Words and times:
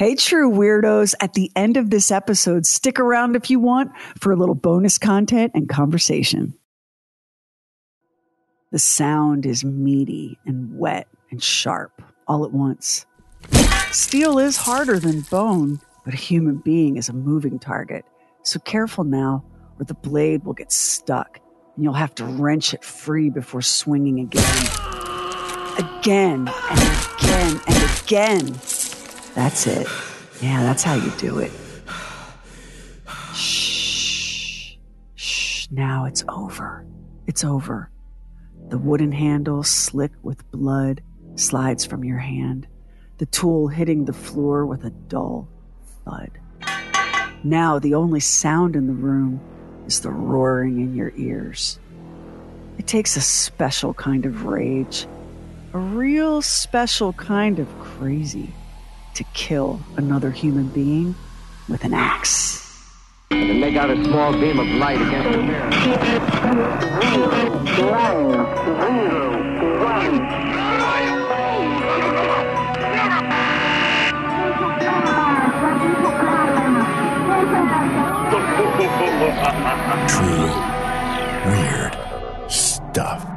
Hey, 0.00 0.14
true 0.14 0.50
weirdos, 0.50 1.14
at 1.20 1.34
the 1.34 1.52
end 1.54 1.76
of 1.76 1.90
this 1.90 2.10
episode, 2.10 2.64
stick 2.64 2.98
around 2.98 3.36
if 3.36 3.50
you 3.50 3.60
want 3.60 3.92
for 4.18 4.32
a 4.32 4.34
little 4.34 4.54
bonus 4.54 4.96
content 4.96 5.52
and 5.54 5.68
conversation. 5.68 6.54
The 8.72 8.78
sound 8.78 9.44
is 9.44 9.62
meaty 9.62 10.38
and 10.46 10.78
wet 10.78 11.06
and 11.30 11.42
sharp 11.42 12.00
all 12.26 12.46
at 12.46 12.50
once. 12.50 13.04
Steel 13.90 14.38
is 14.38 14.56
harder 14.56 14.98
than 14.98 15.20
bone, 15.20 15.82
but 16.06 16.14
a 16.14 16.16
human 16.16 16.62
being 16.64 16.96
is 16.96 17.10
a 17.10 17.12
moving 17.12 17.58
target. 17.58 18.06
So 18.42 18.58
careful 18.58 19.04
now, 19.04 19.44
or 19.78 19.84
the 19.84 19.92
blade 19.92 20.46
will 20.46 20.54
get 20.54 20.72
stuck 20.72 21.40
and 21.74 21.84
you'll 21.84 21.92
have 21.92 22.14
to 22.14 22.24
wrench 22.24 22.72
it 22.72 22.84
free 22.84 23.28
before 23.28 23.60
swinging 23.60 24.18
again. 24.20 24.66
Again 25.76 26.48
and 26.70 27.06
again 27.20 27.60
and 27.66 28.00
again. 28.00 28.79
That's 29.34 29.66
it. 29.66 29.86
Yeah, 30.40 30.62
that's 30.62 30.82
how 30.82 30.94
you 30.94 31.10
do 31.18 31.38
it. 31.38 31.52
Shh. 33.34 34.76
Shh. 35.14 35.68
Now 35.70 36.06
it's 36.06 36.24
over. 36.28 36.86
It's 37.26 37.44
over. 37.44 37.90
The 38.68 38.78
wooden 38.78 39.12
handle, 39.12 39.62
slick 39.62 40.12
with 40.22 40.50
blood, 40.50 41.02
slides 41.34 41.84
from 41.84 42.04
your 42.04 42.18
hand, 42.18 42.66
the 43.18 43.26
tool 43.26 43.68
hitting 43.68 44.04
the 44.04 44.12
floor 44.12 44.66
with 44.66 44.84
a 44.84 44.90
dull 44.90 45.48
thud. 46.04 46.30
Now 47.44 47.78
the 47.78 47.94
only 47.94 48.20
sound 48.20 48.76
in 48.76 48.86
the 48.86 48.92
room 48.92 49.40
is 49.86 50.00
the 50.00 50.10
roaring 50.10 50.80
in 50.80 50.94
your 50.94 51.12
ears. 51.16 51.78
It 52.78 52.86
takes 52.86 53.16
a 53.16 53.20
special 53.20 53.94
kind 53.94 54.26
of 54.26 54.44
rage, 54.44 55.06
a 55.72 55.78
real 55.78 56.42
special 56.42 57.12
kind 57.12 57.58
of 57.58 57.68
crazy 57.78 58.52
to 59.20 59.24
kill 59.34 59.78
another 59.98 60.30
human 60.30 60.66
being 60.68 61.14
with 61.68 61.84
an 61.84 61.92
axe. 61.92 62.56
And 63.30 63.60
make 63.60 63.76
out 63.76 63.90
a 63.90 64.04
small 64.04 64.32
beam 64.32 64.58
of 64.58 64.66
light 64.66 64.98
against 64.98 65.32
the 65.32 65.42
mirror. 65.42 65.70
True 80.08 80.50
weird 81.44 82.50
stuff. 82.50 83.29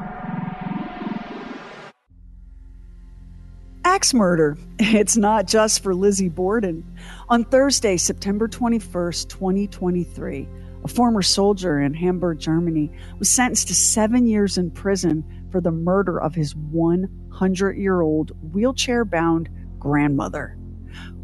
Axe 3.86 4.14
murder. 4.14 4.58
It's 4.80 5.17
not 5.17 5.48
just 5.48 5.81
for 5.81 5.95
Lizzie 5.95 6.30
Borden. 6.30 6.84
On 7.30 7.44
Thursday, 7.44 7.98
September 7.98 8.48
21st, 8.48 9.30
2023, 9.30 10.48
a 10.84 10.88
former 10.88 11.22
soldier 11.22 11.80
in 11.80 11.94
Hamburg, 11.94 12.39
Germany, 12.39 12.92
was 13.17 13.30
sentenced 13.30 13.70
to 13.70 13.76
seven 13.76 14.28
years 14.28 14.58
in 14.58 14.72
prison 14.72 15.23
for 15.52 15.61
the 15.61 15.72
murder 15.72 16.20
of 16.20 16.36
his 16.36 16.56
100 16.56 17.78
year 17.78 18.02
old 18.02 18.31
wheelchair 18.54 19.04
bound 19.06 19.50
grandmother. 19.80 20.58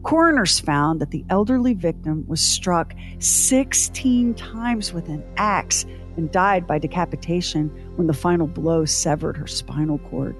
Coroners 0.03 0.59
found 0.59 1.01
that 1.01 1.11
the 1.11 1.25
elderly 1.29 1.73
victim 1.73 2.25
was 2.27 2.41
struck 2.41 2.93
16 3.19 4.33
times 4.33 4.93
with 4.93 5.09
an 5.09 5.23
axe 5.37 5.85
and 6.17 6.31
died 6.31 6.65
by 6.65 6.79
decapitation 6.79 7.69
when 7.95 8.07
the 8.07 8.13
final 8.13 8.47
blow 8.47 8.85
severed 8.85 9.37
her 9.37 9.47
spinal 9.47 9.99
cord. 9.99 10.35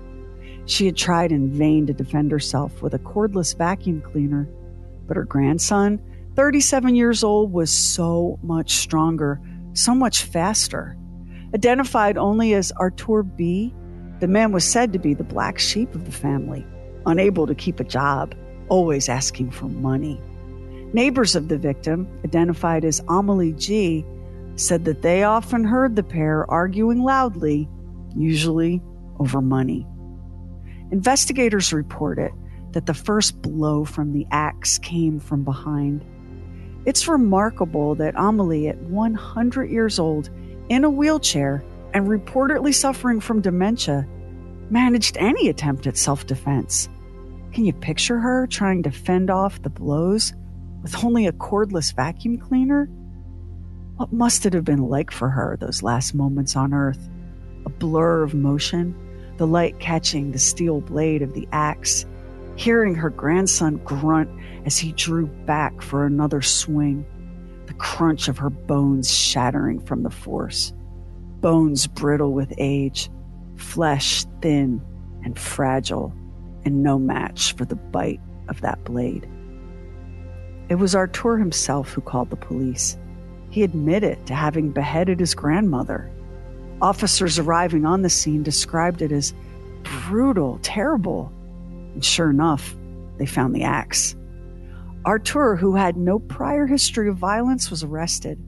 She 0.69 0.85
had 0.85 0.95
tried 0.95 1.31
in 1.31 1.51
vain 1.51 1.87
to 1.87 1.93
defend 1.93 2.31
herself 2.31 2.83
with 2.83 2.93
a 2.93 2.99
cordless 2.99 3.57
vacuum 3.57 4.01
cleaner, 4.01 4.47
but 5.07 5.17
her 5.17 5.23
grandson, 5.23 5.99
37 6.35 6.95
years 6.95 7.23
old, 7.23 7.51
was 7.51 7.71
so 7.71 8.37
much 8.43 8.75
stronger, 8.75 9.41
so 9.73 9.95
much 9.95 10.25
faster. 10.25 10.95
Identified 11.55 12.19
only 12.19 12.53
as 12.53 12.71
Artur 12.73 13.23
B., 13.23 13.73
the 14.19 14.27
man 14.27 14.51
was 14.51 14.63
said 14.63 14.93
to 14.93 14.99
be 14.99 15.15
the 15.15 15.23
black 15.23 15.57
sheep 15.57 15.95
of 15.95 16.05
the 16.05 16.11
family, 16.11 16.63
unable 17.07 17.47
to 17.47 17.55
keep 17.55 17.79
a 17.79 17.83
job 17.83 18.35
always 18.67 19.09
asking 19.09 19.49
for 19.49 19.65
money. 19.65 20.21
Neighbors 20.93 21.35
of 21.35 21.47
the 21.47 21.57
victim, 21.57 22.07
identified 22.23 22.85
as 22.85 23.01
Amelie 23.09 23.53
G., 23.53 24.05
said 24.55 24.85
that 24.85 25.01
they 25.01 25.23
often 25.23 25.63
heard 25.63 25.95
the 25.95 26.03
pair 26.03 26.45
arguing 26.51 27.01
loudly, 27.01 27.67
usually 28.15 28.83
over 29.19 29.41
money. 29.41 29.87
Investigators 30.91 31.71
reported 31.71 32.31
that 32.71 32.85
the 32.85 32.93
first 32.93 33.41
blow 33.41 33.85
from 33.85 34.13
the 34.13 34.25
axe 34.31 34.77
came 34.77 35.19
from 35.19 35.43
behind. 35.43 36.03
It's 36.85 37.07
remarkable 37.07 37.95
that 37.95 38.15
Amelie, 38.15 38.67
at 38.67 38.77
100 38.77 39.69
years 39.69 39.99
old, 39.99 40.29
in 40.69 40.83
a 40.83 40.89
wheelchair, 40.89 41.63
and 41.93 42.07
reportedly 42.07 42.73
suffering 42.73 43.19
from 43.19 43.41
dementia, 43.41 44.07
managed 44.69 45.17
any 45.17 45.49
attempt 45.49 45.87
at 45.87 45.97
self 45.97 46.25
defense. 46.25 46.89
Can 47.51 47.65
you 47.65 47.73
picture 47.73 48.19
her 48.19 48.47
trying 48.47 48.83
to 48.83 48.91
fend 48.91 49.29
off 49.29 49.61
the 49.61 49.69
blows 49.69 50.33
with 50.81 51.03
only 51.03 51.27
a 51.27 51.31
cordless 51.31 51.93
vacuum 51.93 52.37
cleaner? 52.37 52.85
What 53.97 54.13
must 54.13 54.45
it 54.45 54.53
have 54.53 54.63
been 54.63 54.83
like 54.83 55.11
for 55.11 55.29
her 55.29 55.57
those 55.59 55.83
last 55.83 56.13
moments 56.13 56.55
on 56.55 56.73
Earth? 56.73 57.09
A 57.65 57.69
blur 57.69 58.23
of 58.23 58.33
motion, 58.33 58.95
the 59.39 59.47
light 59.47 59.79
catching 59.79 60.33
the 60.33 60.37
steel 60.37 60.81
blade 60.81 61.21
of 61.21 61.33
the 61.33 61.47
axe, 61.53 62.05
hearing 62.57 62.93
her 62.93 63.09
grandson 63.09 63.77
grunt 63.85 64.29
as 64.65 64.77
he 64.77 64.91
drew 64.91 65.27
back 65.27 65.81
for 65.81 66.05
another 66.05 66.41
swing, 66.41 67.05
the 67.65 67.73
crunch 67.75 68.27
of 68.27 68.37
her 68.37 68.49
bones 68.49 69.09
shattering 69.09 69.79
from 69.79 70.03
the 70.03 70.09
force, 70.09 70.73
bones 71.39 71.87
brittle 71.87 72.33
with 72.33 72.53
age, 72.57 73.09
flesh 73.55 74.25
thin 74.41 74.81
and 75.23 75.39
fragile 75.39 76.13
and 76.65 76.83
no 76.83 76.99
match 76.99 77.53
for 77.53 77.63
the 77.63 77.77
bite 77.77 78.19
of 78.49 78.59
that 78.59 78.83
blade. 78.83 79.25
It 80.67 80.75
was 80.75 80.93
Artur 80.93 81.37
himself 81.37 81.93
who 81.93 82.01
called 82.01 82.29
the 82.29 82.35
police. 82.35 82.97
He 83.51 83.63
admitted 83.63 84.25
to 84.27 84.35
having 84.35 84.71
beheaded 84.71 85.21
his 85.21 85.33
grandmother. 85.33 86.11
Officers 86.81 87.37
arriving 87.37 87.85
on 87.85 88.01
the 88.03 88.09
scene 88.09 88.41
described 88.41 89.01
it 89.01 89.11
as 89.11 89.33
brutal, 89.83 90.59
terrible. 90.61 91.31
And 91.93 92.03
sure 92.03 92.29
enough, 92.29 92.75
they 93.17 93.25
found 93.25 93.53
the 93.53 93.63
axe. 93.63 94.15
Artur, 95.05 95.55
who 95.55 95.75
had 95.75 95.97
no 95.97 96.19
prior 96.19 96.67
history 96.67 97.09
of 97.09 97.17
violence, 97.17 97.69
was 97.69 97.83
arrested. 97.83 98.39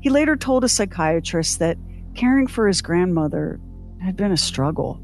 He 0.00 0.08
later 0.08 0.36
told 0.36 0.64
a 0.64 0.68
psychiatrist 0.68 1.58
that 1.58 1.78
caring 2.14 2.46
for 2.46 2.66
his 2.66 2.80
grandmother 2.80 3.60
had 4.00 4.16
been 4.16 4.32
a 4.32 4.36
struggle. 4.36 5.00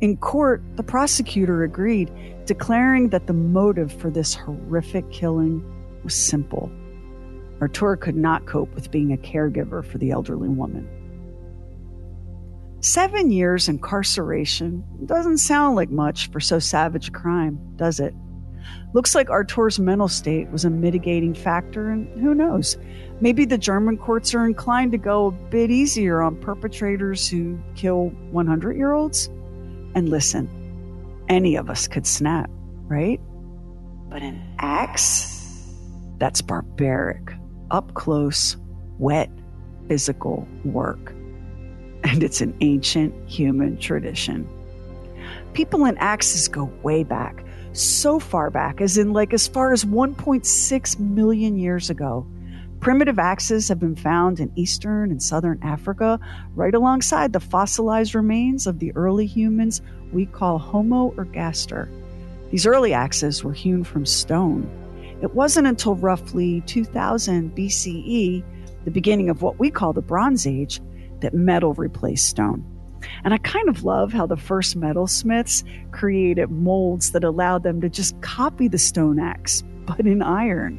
In 0.00 0.16
court, 0.16 0.62
the 0.76 0.82
prosecutor 0.82 1.62
agreed, 1.62 2.10
declaring 2.44 3.10
that 3.10 3.26
the 3.26 3.32
motive 3.32 3.92
for 3.92 4.10
this 4.10 4.34
horrific 4.34 5.10
killing 5.10 5.64
was 6.02 6.14
simple. 6.14 6.70
Artur 7.60 7.96
could 7.96 8.16
not 8.16 8.46
cope 8.46 8.74
with 8.74 8.90
being 8.90 9.12
a 9.12 9.16
caregiver 9.16 9.84
for 9.84 9.98
the 9.98 10.10
elderly 10.10 10.48
woman. 10.48 10.88
Seven 12.82 13.30
years 13.30 13.68
incarceration 13.68 14.82
doesn't 15.06 15.38
sound 15.38 15.76
like 15.76 15.90
much 15.90 16.28
for 16.32 16.40
so 16.40 16.58
savage 16.58 17.08
a 17.08 17.10
crime, 17.12 17.60
does 17.76 18.00
it? 18.00 18.12
Looks 18.92 19.14
like 19.14 19.30
Artur's 19.30 19.78
mental 19.78 20.08
state 20.08 20.50
was 20.50 20.64
a 20.64 20.70
mitigating 20.70 21.32
factor, 21.32 21.90
and 21.90 22.08
who 22.20 22.34
knows? 22.34 22.76
Maybe 23.20 23.44
the 23.44 23.56
German 23.56 23.98
courts 23.98 24.34
are 24.34 24.44
inclined 24.44 24.90
to 24.92 24.98
go 24.98 25.26
a 25.26 25.30
bit 25.30 25.70
easier 25.70 26.22
on 26.22 26.34
perpetrators 26.40 27.28
who 27.28 27.56
kill 27.76 28.08
100 28.32 28.76
year 28.76 28.90
olds. 28.90 29.28
And 29.94 30.08
listen, 30.08 30.48
any 31.28 31.54
of 31.54 31.70
us 31.70 31.86
could 31.86 32.04
snap, 32.06 32.50
right? 32.88 33.20
But 34.08 34.22
an 34.22 34.42
axe? 34.58 35.70
That's 36.18 36.42
barbaric, 36.42 37.32
up 37.70 37.94
close, 37.94 38.56
wet, 38.98 39.30
physical 39.86 40.48
work. 40.64 41.14
And 42.04 42.22
it's 42.22 42.40
an 42.40 42.56
ancient 42.60 43.14
human 43.28 43.78
tradition. 43.78 44.48
People 45.52 45.84
in 45.84 45.96
axes 45.98 46.48
go 46.48 46.64
way 46.82 47.04
back, 47.04 47.44
so 47.72 48.18
far 48.18 48.50
back, 48.50 48.80
as 48.80 48.98
in 48.98 49.12
like 49.12 49.32
as 49.32 49.46
far 49.46 49.72
as 49.72 49.84
1.6 49.84 50.98
million 50.98 51.56
years 51.56 51.90
ago. 51.90 52.26
Primitive 52.80 53.18
axes 53.18 53.68
have 53.68 53.78
been 53.78 53.94
found 53.94 54.40
in 54.40 54.50
eastern 54.56 55.10
and 55.12 55.22
southern 55.22 55.58
Africa, 55.62 56.18
right 56.56 56.74
alongside 56.74 57.32
the 57.32 57.38
fossilized 57.38 58.14
remains 58.14 58.66
of 58.66 58.80
the 58.80 58.92
early 58.96 59.26
humans 59.26 59.80
we 60.12 60.26
call 60.26 60.58
Homo 60.58 61.12
ergaster. 61.12 61.88
These 62.50 62.66
early 62.66 62.92
axes 62.92 63.44
were 63.44 63.52
hewn 63.52 63.84
from 63.84 64.04
stone. 64.04 64.68
It 65.22 65.32
wasn't 65.34 65.68
until 65.68 65.94
roughly 65.94 66.62
2000 66.66 67.54
BCE, 67.54 68.42
the 68.84 68.90
beginning 68.90 69.30
of 69.30 69.42
what 69.42 69.60
we 69.60 69.70
call 69.70 69.92
the 69.92 70.02
Bronze 70.02 70.46
Age, 70.46 70.80
that 71.22 71.34
metal 71.34 71.74
replaced 71.74 72.28
stone. 72.28 72.64
And 73.24 73.34
I 73.34 73.38
kind 73.38 73.68
of 73.68 73.84
love 73.84 74.12
how 74.12 74.26
the 74.26 74.36
first 74.36 74.78
metalsmiths 74.78 75.64
created 75.90 76.50
molds 76.50 77.12
that 77.12 77.24
allowed 77.24 77.62
them 77.62 77.80
to 77.80 77.88
just 77.88 78.20
copy 78.20 78.68
the 78.68 78.78
stone 78.78 79.18
axe 79.18 79.64
but 79.86 80.00
in 80.00 80.22
iron. 80.22 80.78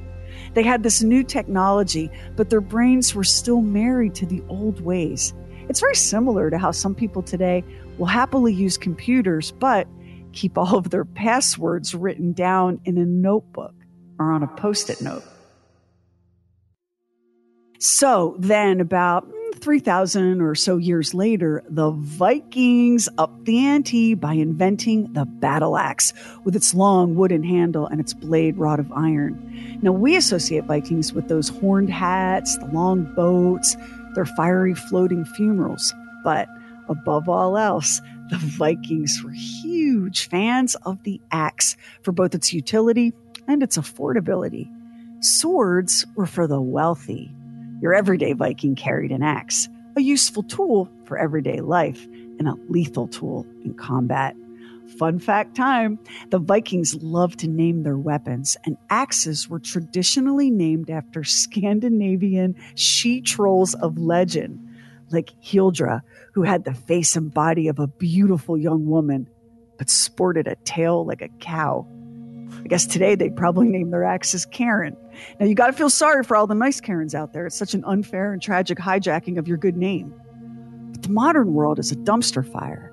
They 0.53 0.63
had 0.63 0.83
this 0.83 1.03
new 1.03 1.23
technology, 1.23 2.09
but 2.35 2.49
their 2.49 2.61
brains 2.61 3.13
were 3.13 3.23
still 3.23 3.61
married 3.61 4.15
to 4.15 4.25
the 4.25 4.41
old 4.47 4.81
ways. 4.81 5.33
It's 5.69 5.79
very 5.79 5.95
similar 5.95 6.49
to 6.49 6.57
how 6.57 6.71
some 6.71 6.95
people 6.95 7.21
today 7.21 7.63
will 7.97 8.05
happily 8.05 8.53
use 8.53 8.77
computers, 8.77 9.51
but 9.51 9.87
keep 10.33 10.57
all 10.57 10.77
of 10.77 10.89
their 10.89 11.05
passwords 11.05 11.95
written 11.95 12.33
down 12.33 12.79
in 12.85 12.97
a 12.97 13.05
notebook 13.05 13.73
or 14.19 14.31
on 14.31 14.43
a 14.43 14.47
post 14.47 14.89
it 14.89 15.01
note. 15.01 15.23
So 17.79 18.35
then, 18.39 18.79
about 18.79 19.27
3,000 19.59 20.41
or 20.41 20.55
so 20.55 20.77
years 20.77 21.13
later, 21.13 21.63
the 21.69 21.91
Vikings 21.91 23.09
upped 23.17 23.45
the 23.45 23.65
ante 23.65 24.13
by 24.13 24.33
inventing 24.33 25.11
the 25.13 25.25
battle 25.25 25.77
axe 25.77 26.13
with 26.43 26.55
its 26.55 26.73
long 26.73 27.15
wooden 27.15 27.43
handle 27.43 27.87
and 27.87 27.99
its 27.99 28.13
blade 28.13 28.57
wrought 28.57 28.79
of 28.79 28.91
iron. 28.91 29.79
Now, 29.81 29.91
we 29.91 30.15
associate 30.15 30.65
Vikings 30.65 31.13
with 31.13 31.27
those 31.27 31.49
horned 31.49 31.89
hats, 31.89 32.57
the 32.57 32.67
long 32.67 33.03
boats, 33.15 33.75
their 34.15 34.25
fiery 34.25 34.75
floating 34.75 35.25
funerals. 35.25 35.93
But 36.23 36.47
above 36.89 37.27
all 37.27 37.57
else, 37.57 38.01
the 38.29 38.37
Vikings 38.37 39.21
were 39.23 39.31
huge 39.31 40.29
fans 40.29 40.75
of 40.83 41.03
the 41.03 41.19
axe 41.31 41.75
for 42.01 42.11
both 42.11 42.35
its 42.35 42.53
utility 42.53 43.13
and 43.47 43.61
its 43.61 43.77
affordability. 43.77 44.69
Swords 45.23 46.05
were 46.15 46.25
for 46.25 46.47
the 46.47 46.61
wealthy. 46.61 47.33
Your 47.83 47.93
everyday 47.93 48.31
Viking 48.31 48.75
carried 48.75 49.11
an 49.11 49.21
axe, 49.21 49.67
a 49.97 50.01
useful 50.01 50.43
tool 50.43 50.89
for 51.03 51.17
everyday 51.17 51.59
life 51.59 52.07
and 52.39 52.47
a 52.47 52.55
lethal 52.69 53.09
tool 53.09 53.45
in 53.65 53.73
combat. 53.73 54.37
Fun 54.97 55.19
fact 55.19 55.53
time 55.57 55.99
the 56.29 56.39
Vikings 56.39 56.95
loved 57.03 57.39
to 57.39 57.49
name 57.49 57.83
their 57.83 57.97
weapons, 57.97 58.55
and 58.65 58.77
axes 58.89 59.49
were 59.49 59.59
traditionally 59.59 60.49
named 60.49 60.89
after 60.89 61.25
Scandinavian 61.25 62.55
she 62.75 63.19
trolls 63.19 63.73
of 63.73 63.97
legend, 63.97 64.65
like 65.11 65.33
Huldra, 65.43 66.03
who 66.35 66.43
had 66.43 66.63
the 66.63 66.73
face 66.73 67.17
and 67.17 67.33
body 67.33 67.67
of 67.67 67.79
a 67.79 67.87
beautiful 67.87 68.57
young 68.57 68.85
woman, 68.85 69.27
but 69.77 69.89
sported 69.89 70.47
a 70.47 70.55
tail 70.63 71.05
like 71.05 71.21
a 71.21 71.27
cow. 71.41 71.85
I 72.63 72.67
guess 72.67 72.85
today 72.85 73.15
they'd 73.15 73.35
probably 73.35 73.67
name 73.67 73.91
their 73.91 74.05
axes 74.05 74.45
Karen. 74.45 74.95
Now 75.39 75.45
you 75.45 75.53
got 75.53 75.67
to 75.67 75.73
feel 75.73 75.89
sorry 75.89 76.23
for 76.23 76.37
all 76.37 76.47
the 76.47 76.55
nice 76.55 76.79
Karens 76.79 77.13
out 77.13 77.33
there. 77.33 77.45
It's 77.45 77.57
such 77.57 77.73
an 77.73 77.83
unfair 77.85 78.31
and 78.31 78.41
tragic 78.41 78.77
hijacking 78.77 79.37
of 79.37 79.47
your 79.47 79.57
good 79.57 79.75
name. 79.75 80.13
But 80.91 81.03
the 81.03 81.09
modern 81.09 81.53
world 81.53 81.77
is 81.77 81.91
a 81.91 81.95
dumpster 81.95 82.49
fire. 82.49 82.89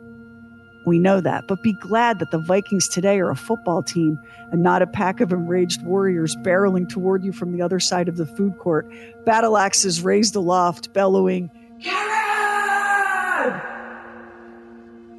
We 0.86 0.98
know 0.98 1.20
that, 1.20 1.44
but 1.46 1.62
be 1.62 1.74
glad 1.74 2.18
that 2.18 2.30
the 2.30 2.38
Vikings 2.38 2.88
today 2.88 3.20
are 3.20 3.30
a 3.30 3.36
football 3.36 3.82
team 3.82 4.18
and 4.50 4.62
not 4.62 4.82
a 4.82 4.86
pack 4.86 5.20
of 5.20 5.30
enraged 5.30 5.84
warriors 5.84 6.34
barreling 6.36 6.88
toward 6.88 7.22
you 7.22 7.32
from 7.32 7.52
the 7.52 7.62
other 7.62 7.78
side 7.78 8.08
of 8.08 8.16
the 8.16 8.26
food 8.26 8.58
court, 8.58 8.90
battle 9.24 9.58
axes 9.58 10.00
raised 10.00 10.34
aloft, 10.34 10.92
bellowing, 10.94 11.50
Karen! 11.82 13.60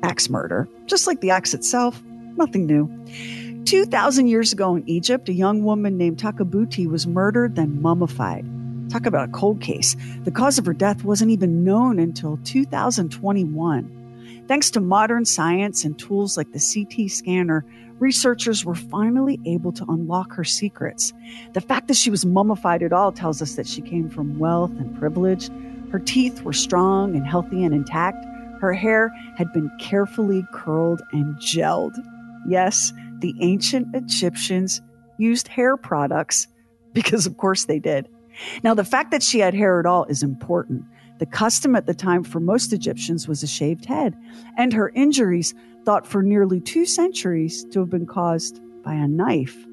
Axe 0.03 0.29
murder, 0.29 0.67
just 0.87 1.05
like 1.05 1.21
the 1.21 1.29
axe 1.29 1.53
itself, 1.53 2.01
nothing 2.35 2.65
new. 2.65 2.89
2,000 3.65 4.27
years 4.27 4.53
ago 4.53 4.75
in 4.75 4.87
Egypt, 4.89 5.29
a 5.29 5.33
young 5.33 5.63
woman 5.63 5.97
named 5.97 6.17
Takabuti 6.17 6.87
was 6.87 7.07
murdered, 7.07 7.55
then 7.55 7.81
mummified. 7.81 8.45
Talk 8.89 9.05
about 9.05 9.29
a 9.29 9.31
cold 9.31 9.61
case. 9.61 9.95
The 10.23 10.31
cause 10.31 10.57
of 10.57 10.65
her 10.65 10.73
death 10.73 11.03
wasn't 11.03 11.31
even 11.31 11.63
known 11.63 11.99
until 11.99 12.39
2021. 12.43 14.43
Thanks 14.47 14.71
to 14.71 14.81
modern 14.81 15.23
science 15.23 15.85
and 15.85 15.97
tools 15.97 16.35
like 16.35 16.51
the 16.51 16.59
CT 16.59 17.09
scanner, 17.09 17.63
researchers 17.99 18.65
were 18.65 18.75
finally 18.75 19.39
able 19.45 19.71
to 19.71 19.85
unlock 19.87 20.33
her 20.33 20.43
secrets. 20.43 21.13
The 21.53 21.61
fact 21.61 21.87
that 21.87 21.95
she 21.95 22.09
was 22.09 22.25
mummified 22.25 22.83
at 22.83 22.91
all 22.91 23.13
tells 23.13 23.41
us 23.41 23.55
that 23.55 23.67
she 23.67 23.81
came 23.81 24.09
from 24.09 24.39
wealth 24.39 24.71
and 24.71 24.99
privilege. 24.99 25.49
Her 25.91 25.99
teeth 25.99 26.43
were 26.43 26.51
strong 26.51 27.15
and 27.15 27.25
healthy 27.25 27.63
and 27.63 27.73
intact. 27.73 28.25
Her 28.59 28.73
hair 28.73 29.09
had 29.37 29.53
been 29.53 29.71
carefully 29.79 30.45
curled 30.51 31.01
and 31.13 31.35
gelled. 31.37 31.95
Yes, 32.47 32.91
the 33.21 33.33
ancient 33.39 33.87
Egyptians 33.95 34.81
used 35.17 35.47
hair 35.47 35.77
products 35.77 36.47
because, 36.93 37.25
of 37.25 37.37
course, 37.37 37.65
they 37.65 37.79
did. 37.79 38.07
Now, 38.63 38.73
the 38.73 38.83
fact 38.83 39.11
that 39.11 39.23
she 39.23 39.39
had 39.39 39.53
hair 39.53 39.79
at 39.79 39.85
all 39.85 40.05
is 40.05 40.23
important. 40.23 40.83
The 41.19 41.25
custom 41.25 41.75
at 41.75 41.85
the 41.85 41.93
time 41.93 42.23
for 42.23 42.39
most 42.39 42.73
Egyptians 42.73 43.27
was 43.27 43.43
a 43.43 43.47
shaved 43.47 43.85
head, 43.85 44.17
and 44.57 44.73
her 44.73 44.89
injuries, 44.89 45.53
thought 45.85 46.05
for 46.05 46.21
nearly 46.21 46.59
two 46.59 46.85
centuries 46.85 47.63
to 47.71 47.79
have 47.79 47.89
been 47.89 48.05
caused 48.05 48.59
by 48.83 48.93
a 48.93 49.07
knife, 49.07 49.65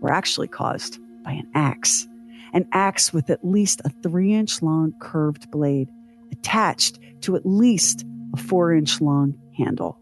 were 0.00 0.12
actually 0.12 0.48
caused 0.48 0.98
by 1.22 1.32
an 1.32 1.48
axe. 1.54 2.06
An 2.52 2.66
axe 2.72 3.12
with 3.12 3.30
at 3.30 3.44
least 3.44 3.80
a 3.84 3.90
three 4.02 4.34
inch 4.34 4.62
long 4.62 4.92
curved 5.00 5.50
blade 5.50 5.88
attached 6.32 6.98
to 7.22 7.36
at 7.36 7.46
least 7.46 8.04
a 8.34 8.36
four 8.36 8.72
inch 8.72 9.00
long 9.00 9.38
handle. 9.56 9.99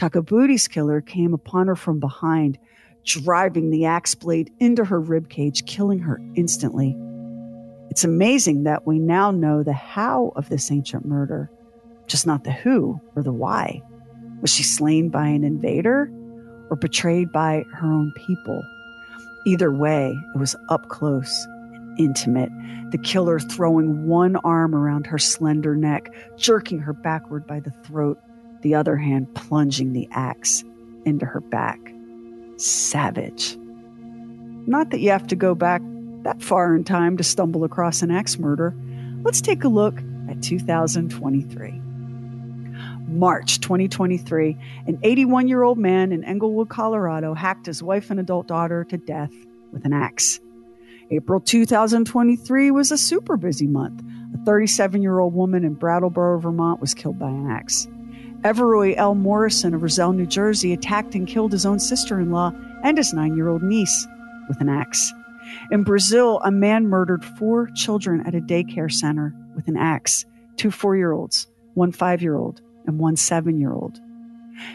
Takabuti's 0.00 0.66
killer 0.66 1.02
came 1.02 1.34
upon 1.34 1.66
her 1.66 1.76
from 1.76 2.00
behind, 2.00 2.56
driving 3.04 3.68
the 3.68 3.84
axe 3.84 4.14
blade 4.14 4.50
into 4.58 4.82
her 4.82 4.98
ribcage, 4.98 5.66
killing 5.66 5.98
her 5.98 6.18
instantly. 6.36 6.96
It's 7.90 8.02
amazing 8.02 8.62
that 8.62 8.86
we 8.86 8.98
now 8.98 9.30
know 9.30 9.62
the 9.62 9.74
how 9.74 10.32
of 10.36 10.48
this 10.48 10.70
ancient 10.70 11.04
murder, 11.04 11.50
just 12.06 12.26
not 12.26 12.44
the 12.44 12.50
who 12.52 12.98
or 13.14 13.22
the 13.22 13.32
why. 13.32 13.82
Was 14.40 14.50
she 14.50 14.62
slain 14.62 15.10
by 15.10 15.26
an 15.26 15.44
invader 15.44 16.10
or 16.70 16.76
betrayed 16.76 17.30
by 17.30 17.66
her 17.74 17.86
own 17.86 18.10
people? 18.26 18.62
Either 19.44 19.70
way, 19.70 20.16
it 20.34 20.38
was 20.38 20.56
up 20.70 20.88
close 20.88 21.44
and 21.44 22.00
intimate, 22.00 22.50
the 22.90 22.98
killer 22.98 23.38
throwing 23.38 24.06
one 24.06 24.36
arm 24.36 24.74
around 24.74 25.06
her 25.08 25.18
slender 25.18 25.76
neck, 25.76 26.08
jerking 26.38 26.78
her 26.78 26.94
backward 26.94 27.46
by 27.46 27.60
the 27.60 27.72
throat 27.84 28.18
the 28.62 28.74
other 28.74 28.96
hand 28.96 29.34
plunging 29.34 29.92
the 29.92 30.08
axe 30.12 30.64
into 31.04 31.26
her 31.26 31.40
back. 31.40 31.80
Savage. 32.56 33.56
Not 34.66 34.90
that 34.90 35.00
you 35.00 35.10
have 35.10 35.26
to 35.28 35.36
go 35.36 35.54
back 35.54 35.82
that 36.22 36.42
far 36.42 36.74
in 36.74 36.84
time 36.84 37.16
to 37.16 37.24
stumble 37.24 37.64
across 37.64 38.02
an 38.02 38.10
axe 38.10 38.38
murder. 38.38 38.74
Let's 39.22 39.40
take 39.40 39.64
a 39.64 39.68
look 39.68 39.98
at 40.28 40.42
2023. 40.42 41.80
March 43.08 43.60
2023, 43.60 44.56
an 44.86 44.98
81 45.02 45.48
year 45.48 45.62
old 45.62 45.78
man 45.78 46.12
in 46.12 46.22
Englewood, 46.24 46.68
Colorado, 46.68 47.34
hacked 47.34 47.66
his 47.66 47.82
wife 47.82 48.10
and 48.10 48.20
adult 48.20 48.46
daughter 48.46 48.84
to 48.84 48.96
death 48.96 49.32
with 49.72 49.84
an 49.84 49.92
axe. 49.92 50.40
April 51.10 51.40
2023 51.40 52.70
was 52.70 52.92
a 52.92 52.98
super 52.98 53.36
busy 53.36 53.66
month. 53.66 54.00
A 54.34 54.44
37 54.44 55.02
year 55.02 55.18
old 55.18 55.34
woman 55.34 55.64
in 55.64 55.74
Brattleboro, 55.74 56.38
Vermont 56.38 56.80
was 56.80 56.94
killed 56.94 57.18
by 57.18 57.30
an 57.30 57.50
axe. 57.50 57.88
Everoy 58.42 58.94
L. 58.96 59.14
Morrison 59.14 59.74
of 59.74 59.82
Roselle, 59.82 60.14
New 60.14 60.26
Jersey, 60.26 60.72
attacked 60.72 61.14
and 61.14 61.28
killed 61.28 61.52
his 61.52 61.66
own 61.66 61.78
sister 61.78 62.18
in 62.18 62.30
law 62.30 62.52
and 62.82 62.96
his 62.96 63.12
nine 63.12 63.36
year 63.36 63.48
old 63.48 63.62
niece 63.62 64.06
with 64.48 64.60
an 64.62 64.68
axe. 64.68 65.12
In 65.70 65.82
Brazil, 65.82 66.40
a 66.42 66.50
man 66.50 66.86
murdered 66.86 67.22
four 67.22 67.68
children 67.74 68.22
at 68.26 68.34
a 68.34 68.40
daycare 68.40 68.90
center 68.90 69.34
with 69.54 69.68
an 69.68 69.76
axe 69.76 70.24
two 70.56 70.70
four 70.70 70.96
year 70.96 71.12
olds, 71.12 71.48
one 71.74 71.92
five 71.92 72.22
year 72.22 72.36
old, 72.36 72.62
and 72.86 72.98
one 72.98 73.16
seven 73.16 73.60
year 73.60 73.72
old. 73.72 74.00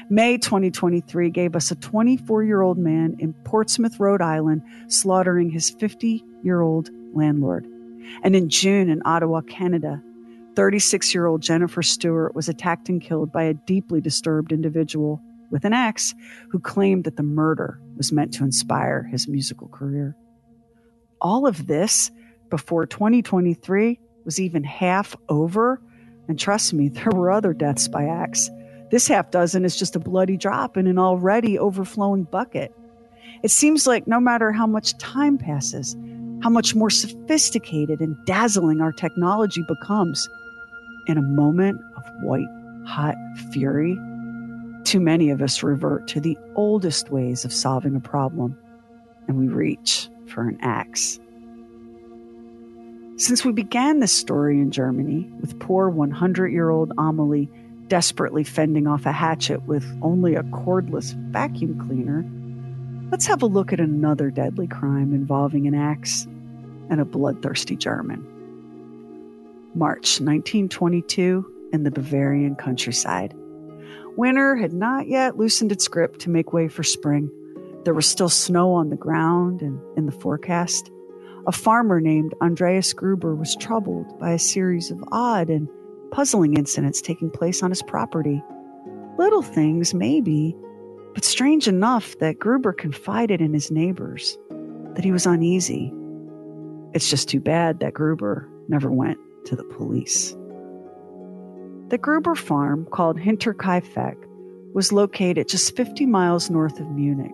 May 0.10 0.38
2023 0.38 1.30
gave 1.32 1.56
us 1.56 1.72
a 1.72 1.76
24 1.76 2.44
year 2.44 2.62
old 2.62 2.78
man 2.78 3.16
in 3.20 3.34
Portsmouth, 3.46 4.00
Rhode 4.00 4.22
Island, 4.22 4.62
slaughtering 4.88 5.50
his 5.50 5.72
50 5.72 6.24
year 6.44 6.62
old 6.62 6.90
landlord. 7.14 7.68
And 8.24 8.36
in 8.36 8.50
June 8.50 8.90
in 8.90 9.02
Ottawa, 9.06 9.42
Canada, 9.42 10.04
36 10.56 11.14
year 11.14 11.26
old 11.26 11.42
Jennifer 11.42 11.84
Stewart 11.84 12.36
was 12.36 12.50
attacked 12.50 12.90
and 12.90 13.02
killed 13.02 13.32
by 13.32 13.44
a 13.44 13.54
deeply 13.54 14.02
disturbed 14.02 14.52
individual 14.52 15.22
with 15.52 15.66
an 15.66 15.74
axe 15.74 16.14
who 16.50 16.60
claimed 16.60 17.04
that 17.04 17.18
the 17.18 17.24
murder 17.24 17.80
was 17.98 18.12
meant 18.12 18.34
to 18.34 18.44
inspire 18.44 19.04
his 19.04 19.28
musical 19.28 19.68
career. 19.68 20.16
All 21.22 21.48
of 21.48 21.68
this 21.68 22.12
before 22.50 22.86
2023 22.86 24.00
was 24.24 24.40
even 24.40 24.64
half 24.64 25.16
over. 25.30 25.82
And 26.28 26.40
trust 26.40 26.74
me, 26.74 26.90
there 26.90 27.12
were 27.14 27.32
other 27.32 27.54
deaths 27.54 27.88
by 27.88 28.06
axe. 28.06 28.50
This 28.92 29.08
half 29.08 29.32
dozen 29.32 29.66
is 29.66 29.78
just 29.78 29.96
a 29.96 30.00
bloody 30.00 30.38
drop 30.38 30.78
in 30.78 30.88
an 30.88 31.00
already 31.00 31.58
overflowing 31.58 32.24
bucket. 32.24 32.74
It 33.44 33.52
seems 33.52 33.88
like 33.88 34.08
no 34.08 34.20
matter 34.20 34.52
how 34.52 34.68
much 34.68 34.98
time 34.98 35.38
passes, 35.38 35.96
how 36.42 36.50
much 36.50 36.76
more 36.76 36.90
sophisticated 36.90 38.00
and 38.00 38.16
dazzling 38.26 38.82
our 38.82 38.92
technology 38.92 39.64
becomes, 39.68 40.28
in 41.08 41.18
a 41.18 41.22
moment 41.22 41.80
of 41.98 42.04
white 42.22 42.48
hot 42.86 43.16
fury, 43.52 43.96
too 44.84 45.00
many 45.00 45.30
of 45.30 45.42
us 45.42 45.64
revert 45.64 46.08
to 46.10 46.20
the 46.20 46.38
oldest 46.56 47.10
ways 47.10 47.46
of 47.46 47.54
solving 47.54 47.96
a 47.96 48.00
problem 48.00 48.58
and 49.28 49.38
we 49.38 49.48
reach 49.48 50.10
for 50.28 50.48
an 50.48 50.58
axe. 50.62 51.20
Since 53.18 53.46
we 53.46 53.52
began 53.52 54.00
this 54.00 54.12
story 54.12 54.60
in 54.60 54.72
Germany 54.72 55.32
with 55.40 55.60
poor 55.60 55.90
100 55.90 56.52
year 56.52 56.70
old 56.70 56.92
Amelie 56.98 57.50
desperately 57.88 58.44
fending 58.44 58.88
off 58.88 59.06
a 59.06 59.12
hatchet 59.12 59.64
with 59.64 59.86
only 60.02 60.36
a 60.36 60.44
cordless 60.44 61.14
vacuum 61.32 61.80
cleaner, 61.88 62.26
Let's 63.12 63.28
have 63.28 63.44
a 63.44 63.48
look 63.48 63.72
at 63.72 63.80
another 63.80 64.32
deadly 64.32 64.68
crime 64.68 65.14
involving 65.14 65.68
an 65.68 65.76
axe 65.76 66.26
and 66.90 67.00
a 67.00 67.06
bloodthirsty 67.06 67.76
German. 67.76 68.26
March 69.76 70.22
1922 70.22 71.70
in 71.74 71.84
the 71.84 71.92
Bavarian 71.92 72.56
countryside. 72.56 73.34
Winter 74.16 74.56
had 74.56 74.72
not 74.72 75.08
yet 75.08 75.38
loosened 75.38 75.74
its 75.74 75.90
grip 75.90 76.18
to 76.20 76.30
make 76.30 76.54
way 76.54 76.70
for 76.70 76.84
spring. 76.84 77.30
There 77.84 77.94
was 77.94 78.08
still 78.08 78.30
snow 78.30 78.72
on 78.72 78.90
the 78.90 78.96
ground 78.96 79.62
and 79.62 79.80
in 79.98 80.06
the 80.06 80.14
forecast. 80.14 80.90
A 81.46 81.52
farmer 81.52 82.00
named 82.00 82.34
Andreas 82.42 82.94
Gruber 82.94 83.36
was 83.36 83.56
troubled 83.58 84.18
by 84.18 84.32
a 84.32 84.40
series 84.40 84.92
of 84.92 85.04
odd 85.12 85.50
and 85.50 85.68
puzzling 86.10 86.56
incidents 86.56 87.02
taking 87.02 87.30
place 87.30 87.62
on 87.62 87.70
his 87.70 87.84
property. 87.84 88.42
Little 89.18 89.42
things, 89.42 89.94
maybe, 89.94 90.56
but 91.14 91.26
strange 91.26 91.68
enough 91.68 92.18
that 92.20 92.40
Gruber 92.40 92.72
confided 92.72 93.42
in 93.42 93.54
his 93.54 93.70
neighbors 93.70 94.38
that 94.96 95.04
he 95.04 95.12
was 95.12 95.26
uneasy. 95.26 95.94
It's 96.94 97.10
just 97.10 97.28
too 97.28 97.42
bad 97.42 97.82
that 97.82 97.94
Gruber 97.94 98.50
never 98.70 98.90
went 98.90 99.20
to 99.46 99.56
the 99.56 99.64
police. 99.64 100.36
The 101.90 101.98
Gruber 102.00 102.36
farm, 102.36 102.88
called 102.92 103.18
Hinterkaifeck, 103.18 104.16
was 104.74 104.92
located 104.92 105.48
just 105.48 105.76
50 105.76 106.06
miles 106.06 106.50
north 106.50 106.80
of 106.80 106.90
Munich. 106.92 107.32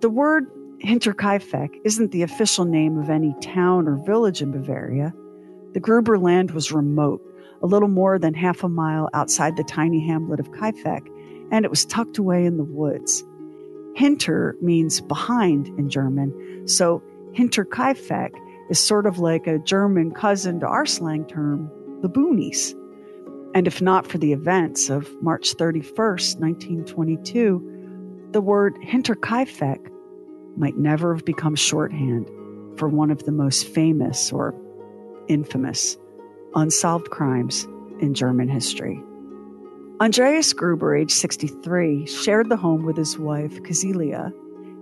The 0.00 0.10
word 0.10 0.46
Hinterkaifeck 0.84 1.70
isn't 1.84 2.12
the 2.12 2.22
official 2.22 2.64
name 2.64 2.98
of 2.98 3.10
any 3.10 3.34
town 3.40 3.88
or 3.88 3.96
village 4.04 4.42
in 4.42 4.52
Bavaria. 4.52 5.12
The 5.72 5.80
Gruber 5.80 6.18
land 6.18 6.52
was 6.52 6.72
remote, 6.72 7.22
a 7.62 7.66
little 7.66 7.88
more 7.88 8.18
than 8.18 8.34
half 8.34 8.62
a 8.62 8.68
mile 8.68 9.08
outside 9.14 9.56
the 9.56 9.64
tiny 9.64 10.06
hamlet 10.06 10.40
of 10.40 10.52
Kaifeck, 10.52 11.06
and 11.50 11.64
it 11.64 11.70
was 11.70 11.84
tucked 11.84 12.18
away 12.18 12.44
in 12.44 12.56
the 12.56 12.64
woods. 12.64 13.24
Hinter 13.94 14.56
means 14.60 15.00
behind 15.00 15.68
in 15.78 15.88
German, 15.88 16.68
so 16.68 17.02
Hinterkaifeck 17.32 18.32
is 18.70 18.78
sort 18.78 19.06
of 19.06 19.18
like 19.18 19.46
a 19.46 19.58
German 19.58 20.12
cousin 20.12 20.60
to 20.60 20.66
our 20.66 20.86
slang 20.86 21.24
term, 21.26 21.70
the 22.02 22.08
boonies. 22.08 22.74
And 23.54 23.66
if 23.66 23.80
not 23.80 24.06
for 24.06 24.18
the 24.18 24.32
events 24.32 24.90
of 24.90 25.10
March 25.22 25.54
31st, 25.56 26.38
1922, 26.38 28.28
the 28.32 28.40
word 28.40 28.76
Hinterkaifeck 28.84 29.90
might 30.56 30.76
never 30.76 31.14
have 31.14 31.24
become 31.24 31.54
shorthand 31.54 32.28
for 32.76 32.88
one 32.88 33.10
of 33.10 33.24
the 33.24 33.32
most 33.32 33.66
famous 33.66 34.32
or 34.32 34.54
infamous 35.28 35.96
unsolved 36.54 37.10
crimes 37.10 37.64
in 38.00 38.14
German 38.14 38.48
history. 38.48 39.02
Andreas 40.00 40.52
Gruber, 40.52 40.94
age 40.96 41.10
63, 41.10 42.06
shared 42.06 42.48
the 42.48 42.56
home 42.56 42.84
with 42.84 42.96
his 42.96 43.18
wife, 43.18 43.60
Cäzilia, 43.62 44.32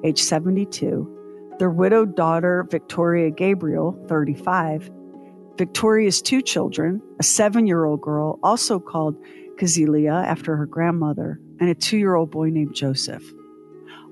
age 0.05 0.23
72, 0.23 1.16
their 1.59 1.71
widowed 1.71 2.15
daughter, 2.17 2.67
Victoria 2.71 3.31
Gabriel, 3.31 3.99
35, 4.09 4.91
Victoria's 5.57 6.21
two 6.21 6.43
children, 6.43 7.01
a 7.19 7.23
seven 7.23 7.67
year 7.67 7.85
old 7.85 8.03
girl, 8.03 8.39
also 8.43 8.79
called 8.79 9.17
Cäzilia 9.59 10.25
after 10.25 10.57
her 10.57 10.67
grandmother, 10.67 11.41
and 11.61 11.71
a 11.71 11.75
two 11.75 11.97
year 11.97 12.15
old 12.15 12.31
boy 12.31 12.51
named 12.51 12.75
Joseph. 12.75 13.25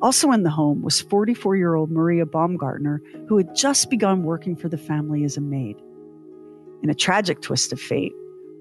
Also 0.00 0.32
in 0.32 0.42
the 0.42 0.50
home 0.50 0.82
was 0.82 1.00
44 1.00 1.56
year 1.56 1.74
old 1.74 1.90
Maria 1.90 2.26
Baumgartner, 2.26 3.02
who 3.28 3.36
had 3.36 3.54
just 3.54 3.90
begun 3.90 4.22
working 4.22 4.56
for 4.56 4.68
the 4.68 4.78
family 4.78 5.24
as 5.24 5.36
a 5.36 5.42
maid. 5.42 5.76
In 6.82 6.90
a 6.90 6.94
tragic 6.94 7.40
twist 7.40 7.72
of 7.72 7.80
fate, 7.80 8.12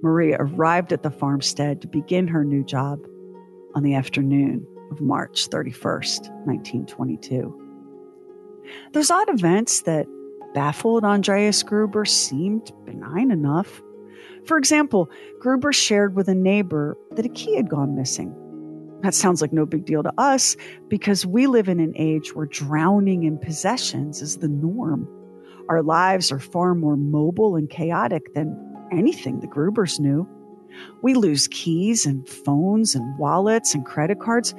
Maria 0.02 0.38
arrived 0.40 0.92
at 0.92 1.04
the 1.04 1.12
farmstead 1.12 1.82
to 1.82 1.88
begin 1.88 2.28
her 2.28 2.44
new 2.44 2.64
job 2.64 3.00
on 3.76 3.84
the 3.84 3.96
afternoon 3.96 4.68
of 4.92 5.02
March 5.02 5.50
31st, 5.50 6.30
1922. 6.46 7.63
Those 8.94 9.12
odd 9.12 9.30
events 9.30 9.82
that 9.82 10.08
baffled 10.54 11.04
Andreas 11.04 11.64
Gruber 11.64 12.06
seemed 12.06 12.72
benign 12.86 13.32
enough. 13.32 13.82
For 14.46 14.58
example, 14.58 15.10
Gruber 15.40 15.74
shared 15.74 16.16
with 16.16 16.28
a 16.28 16.36
neighbor 16.36 16.98
that 17.12 17.26
a 17.26 17.30
key 17.30 17.56
had 17.56 17.70
gone 17.70 17.96
missing. 17.96 18.36
That 19.02 19.14
sounds 19.14 19.42
like 19.42 19.52
no 19.52 19.66
big 19.66 19.86
deal 19.86 20.04
to 20.04 20.14
us 20.18 20.56
because 20.88 21.26
we 21.26 21.48
live 21.48 21.68
in 21.68 21.80
an 21.80 21.94
age 21.98 22.34
where 22.36 22.46
drowning 22.46 23.24
in 23.24 23.38
possessions 23.38 24.22
is 24.22 24.38
the 24.38 24.48
norm. 24.48 25.08
Our 25.70 25.82
lives 25.82 26.32
are 26.32 26.40
far 26.40 26.74
more 26.74 26.96
mobile 26.96 27.56
and 27.56 27.70
chaotic 27.70 28.34
than 28.34 28.58
anything 28.92 29.40
the 29.40 29.48
Grubers 29.48 30.00
knew. 30.00 30.28
We 31.02 31.14
lose 31.14 31.48
keys 31.50 32.06
and 32.06 32.28
phones 32.28 32.96
and 32.96 33.18
wallets 33.18 33.74
and 33.74 33.86
credit 33.86 34.20
cards. 34.20 34.54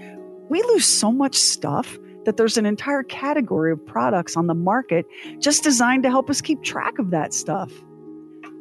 We 0.48 0.62
lose 0.62 0.86
so 0.86 1.10
much 1.10 1.34
stuff 1.34 1.98
that 2.24 2.36
there's 2.36 2.56
an 2.56 2.66
entire 2.66 3.02
category 3.02 3.72
of 3.72 3.84
products 3.84 4.36
on 4.36 4.46
the 4.46 4.54
market 4.54 5.06
just 5.38 5.62
designed 5.62 6.02
to 6.02 6.10
help 6.10 6.30
us 6.30 6.40
keep 6.40 6.62
track 6.62 6.98
of 6.98 7.10
that 7.10 7.34
stuff. 7.34 7.72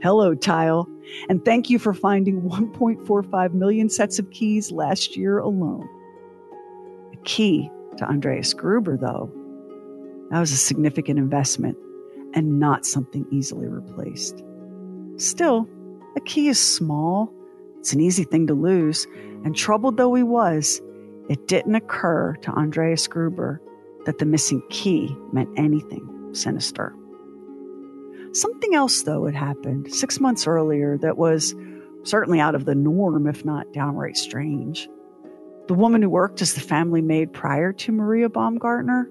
Hello, 0.02 0.36
Tile, 0.36 0.88
and 1.30 1.44
thank 1.46 1.70
you 1.70 1.80
for 1.80 1.94
finding 1.94 2.42
1.45 2.50 3.54
million 3.54 3.90
sets 3.90 4.20
of 4.20 4.30
keys 4.32 4.72
last 4.72 5.16
year 5.16 5.38
alone. 5.38 5.88
The 7.12 7.18
key 7.24 7.70
to 7.98 8.06
Andreas 8.06 8.54
Gruber, 8.54 8.98
though, 8.98 9.32
that 10.30 10.40
was 10.40 10.52
a 10.52 10.58
significant 10.58 11.20
investment 11.20 11.78
and 12.34 12.60
not 12.60 12.86
something 12.86 13.26
easily 13.32 13.68
replaced. 13.68 14.44
Still, 15.18 15.70
a 16.16 16.22
key 16.22 16.48
is 16.48 16.60
small, 16.60 17.32
it's 17.80 17.94
an 17.94 18.02
easy 18.02 18.24
thing 18.24 18.48
to 18.48 18.54
lose, 18.54 19.08
and 19.44 19.56
troubled 19.56 19.98
though 19.98 20.14
he 20.16 20.24
was, 20.24 20.82
it 21.30 21.48
didn't 21.48 21.76
occur 21.76 22.36
to 22.42 22.52
Andreas 22.52 23.08
Gruber 23.08 23.62
that 24.06 24.18
the 24.18 24.26
missing 24.26 24.62
key 24.70 25.16
meant 25.32 25.50
anything 25.58 26.30
sinister. 26.34 26.94
Something 28.34 28.74
else, 28.74 29.04
though, 29.04 29.26
had 29.26 29.36
happened 29.36 29.94
six 29.94 30.20
months 30.20 30.48
earlier 30.48 30.98
that 30.98 31.18
was 31.18 31.56
certainly 32.04 32.40
out 32.40 32.56
of 32.56 32.66
the 32.66 32.76
norm, 32.76 33.28
if 33.28 33.46
not 33.46 33.72
downright 33.72 34.18
strange. 34.18 34.90
The 35.68 35.76
woman 35.76 36.02
who 36.02 36.10
worked 36.10 36.42
as 36.42 36.54
the 36.54 36.60
family 36.60 37.02
maid 37.02 37.32
prior 37.32 37.72
to 37.72 37.92
Maria 37.92 38.30
Baumgartner 38.30 39.10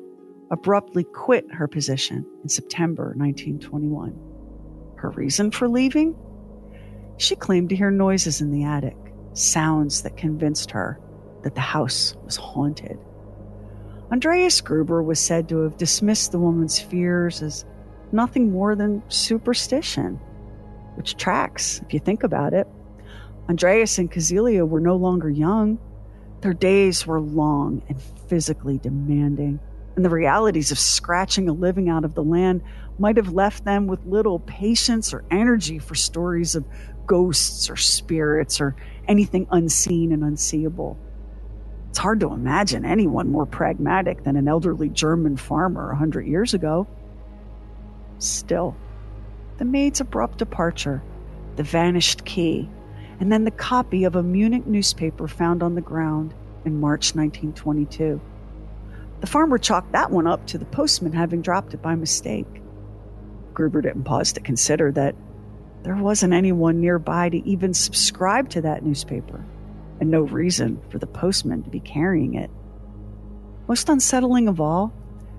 abruptly 0.50 1.04
quit 1.04 1.46
her 1.52 1.66
position 1.66 2.26
in 2.42 2.48
September 2.48 3.14
1921. 3.16 4.14
Her 4.96 5.10
reason 5.10 5.50
for 5.50 5.68
leaving? 5.68 6.14
She 7.16 7.36
claimed 7.36 7.70
to 7.70 7.76
hear 7.76 7.90
noises 7.90 8.40
in 8.40 8.50
the 8.50 8.64
attic, 8.64 8.96
sounds 9.32 10.02
that 10.02 10.16
convinced 10.16 10.72
her 10.72 11.00
that 11.42 11.54
the 11.54 11.60
house 11.60 12.14
was 12.24 12.36
haunted. 12.36 12.98
Andreas 14.10 14.60
Gruber 14.60 15.02
was 15.02 15.18
said 15.18 15.48
to 15.48 15.60
have 15.60 15.76
dismissed 15.76 16.32
the 16.32 16.38
woman's 16.38 16.78
fears 16.78 17.42
as 17.42 17.64
nothing 18.12 18.52
more 18.52 18.76
than 18.76 19.02
superstition, 19.08 20.20
which 20.96 21.16
tracks 21.16 21.80
if 21.86 21.94
you 21.94 21.98
think 22.00 22.22
about 22.22 22.52
it. 22.52 22.68
Andreas 23.48 23.98
and 23.98 24.10
Cäzilia 24.10 24.68
were 24.68 24.80
no 24.80 24.96
longer 24.96 25.30
young. 25.30 25.78
Their 26.42 26.52
days 26.52 27.06
were 27.06 27.20
long 27.20 27.82
and 27.88 28.00
physically 28.28 28.78
demanding, 28.78 29.60
and 29.96 30.04
the 30.04 30.10
realities 30.10 30.70
of 30.70 30.78
scratching 30.78 31.48
a 31.48 31.52
living 31.52 31.88
out 31.88 32.04
of 32.04 32.14
the 32.14 32.22
land 32.22 32.62
might 32.98 33.16
have 33.16 33.32
left 33.32 33.64
them 33.64 33.86
with 33.86 34.04
little 34.04 34.40
patience 34.40 35.14
or 35.14 35.24
energy 35.30 35.78
for 35.78 35.94
stories 35.94 36.54
of 36.54 36.64
ghosts 37.06 37.70
or 37.70 37.76
spirits 37.76 38.60
or 38.60 38.76
anything 39.08 39.46
unseen 39.50 40.12
and 40.12 40.22
unseeable. 40.22 40.98
It's 41.92 41.98
hard 41.98 42.20
to 42.20 42.32
imagine 42.32 42.86
anyone 42.86 43.30
more 43.30 43.44
pragmatic 43.44 44.24
than 44.24 44.36
an 44.36 44.48
elderly 44.48 44.88
German 44.88 45.36
farmer 45.36 45.90
a 45.90 45.94
hundred 45.94 46.26
years 46.26 46.54
ago. 46.54 46.86
Still, 48.16 48.74
the 49.58 49.66
maid's 49.66 50.00
abrupt 50.00 50.38
departure, 50.38 51.02
the 51.56 51.62
vanished 51.62 52.24
key, 52.24 52.66
and 53.20 53.30
then 53.30 53.44
the 53.44 53.50
copy 53.50 54.04
of 54.04 54.16
a 54.16 54.22
Munich 54.22 54.66
newspaper 54.66 55.28
found 55.28 55.62
on 55.62 55.74
the 55.74 55.82
ground 55.82 56.32
in 56.64 56.80
March 56.80 57.14
1922. 57.14 58.18
The 59.20 59.26
farmer 59.26 59.58
chalked 59.58 59.92
that 59.92 60.10
one 60.10 60.26
up 60.26 60.46
to 60.46 60.56
the 60.56 60.64
postman 60.64 61.12
having 61.12 61.42
dropped 61.42 61.74
it 61.74 61.82
by 61.82 61.94
mistake. 61.94 62.62
Gruber 63.52 63.82
didn't 63.82 64.04
pause 64.04 64.32
to 64.32 64.40
consider 64.40 64.92
that 64.92 65.14
there 65.82 65.96
wasn't 65.96 66.32
anyone 66.32 66.80
nearby 66.80 67.28
to 67.28 67.46
even 67.46 67.74
subscribe 67.74 68.48
to 68.48 68.62
that 68.62 68.82
newspaper, 68.82 69.44
and 70.02 70.10
no 70.10 70.22
reason 70.22 70.82
for 70.88 70.98
the 70.98 71.06
postman 71.06 71.62
to 71.62 71.70
be 71.70 71.78
carrying 71.78 72.34
it. 72.34 72.50
Most 73.68 73.88
unsettling 73.88 74.48
of 74.48 74.60
all, 74.60 74.92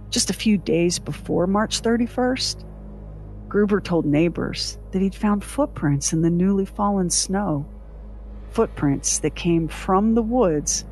just 0.10 0.30
a 0.30 0.34
few 0.34 0.58
days 0.58 1.00
before 1.00 1.48
March 1.48 1.82
31st, 1.82 2.64
Gruber 3.50 3.82
told 3.82 4.06
neighbors 4.06 4.78
that 4.92 5.02
he'd 5.02 5.14
found 5.16 5.44
footprints 5.44 6.14
in 6.14 6.22
the 6.22 6.30
newly 6.30 6.64
fallen 6.64 7.10
snow. 7.10 7.66
Footprints 8.52 9.20
that 9.20 9.36
came 9.36 9.68
from 9.68 10.16
the 10.16 10.22
woods 10.22 10.86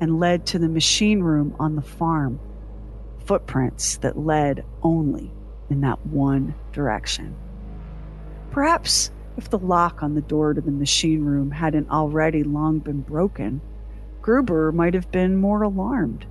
and 0.00 0.20
led 0.20 0.46
to 0.46 0.60
the 0.60 0.68
machine 0.68 1.18
room 1.18 1.52
on 1.58 1.74
the 1.74 1.82
farm. 1.82 2.38
Footprints 3.24 3.96
that 3.96 4.16
led 4.16 4.64
only 4.84 5.32
in 5.68 5.80
that 5.80 6.06
one 6.06 6.54
direction. 6.72 7.34
Perhaps 8.52 9.10
if 9.36 9.50
the 9.50 9.58
lock 9.58 10.02
on 10.02 10.14
the 10.14 10.22
door 10.22 10.54
to 10.54 10.60
the 10.60 10.70
machine 10.70 11.24
room 11.24 11.50
hadn't 11.50 11.90
already 11.90 12.42
long 12.42 12.78
been 12.78 13.00
broken, 13.00 13.60
Gruber 14.22 14.72
might 14.72 14.94
have 14.94 15.10
been 15.10 15.36
more 15.36 15.62
alarmed. 15.62 16.26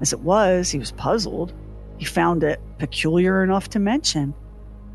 As 0.00 0.12
it 0.12 0.20
was, 0.20 0.70
he 0.70 0.78
was 0.78 0.92
puzzled. 0.92 1.52
He 1.98 2.04
found 2.04 2.44
it 2.44 2.60
peculiar 2.78 3.42
enough 3.42 3.68
to 3.70 3.78
mention, 3.78 4.34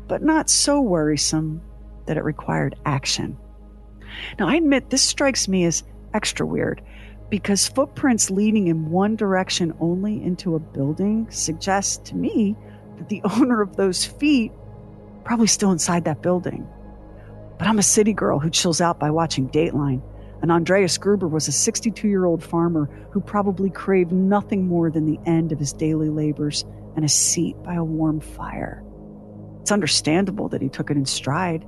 but 0.08 0.22
not 0.22 0.48
so 0.48 0.80
worrisome 0.80 1.60
that 2.06 2.16
it 2.16 2.24
required 2.24 2.76
action. 2.86 3.36
Now, 4.38 4.48
I 4.48 4.56
admit 4.56 4.90
this 4.90 5.02
strikes 5.02 5.48
me 5.48 5.64
as 5.64 5.84
extra 6.14 6.46
weird 6.46 6.82
because 7.30 7.68
footprints 7.68 8.30
leading 8.30 8.68
in 8.68 8.90
one 8.90 9.16
direction 9.16 9.74
only 9.80 10.22
into 10.22 10.54
a 10.54 10.60
building 10.60 11.26
suggests 11.30 11.98
to 12.08 12.16
me 12.16 12.56
that 12.96 13.08
the 13.08 13.22
owner 13.36 13.60
of 13.60 13.76
those 13.76 14.04
feet 14.04 14.52
probably 15.24 15.46
still 15.46 15.72
inside 15.72 16.04
that 16.04 16.22
building. 16.22 16.66
But 17.64 17.70
I'm 17.70 17.78
a 17.78 17.82
city 17.82 18.12
girl 18.12 18.40
who 18.40 18.50
chills 18.50 18.82
out 18.82 19.00
by 19.00 19.10
watching 19.10 19.48
Dateline, 19.48 20.02
and 20.42 20.52
Andreas 20.52 20.98
Gruber 20.98 21.26
was 21.26 21.48
a 21.48 21.52
62 21.52 22.06
year 22.06 22.26
old 22.26 22.44
farmer 22.44 22.90
who 23.10 23.22
probably 23.22 23.70
craved 23.70 24.12
nothing 24.12 24.66
more 24.66 24.90
than 24.90 25.06
the 25.06 25.18
end 25.24 25.50
of 25.50 25.58
his 25.58 25.72
daily 25.72 26.10
labors 26.10 26.66
and 26.94 27.06
a 27.06 27.08
seat 27.08 27.56
by 27.62 27.72
a 27.72 27.82
warm 27.82 28.20
fire. 28.20 28.84
It's 29.62 29.72
understandable 29.72 30.50
that 30.50 30.60
he 30.60 30.68
took 30.68 30.90
it 30.90 30.98
in 30.98 31.06
stride. 31.06 31.64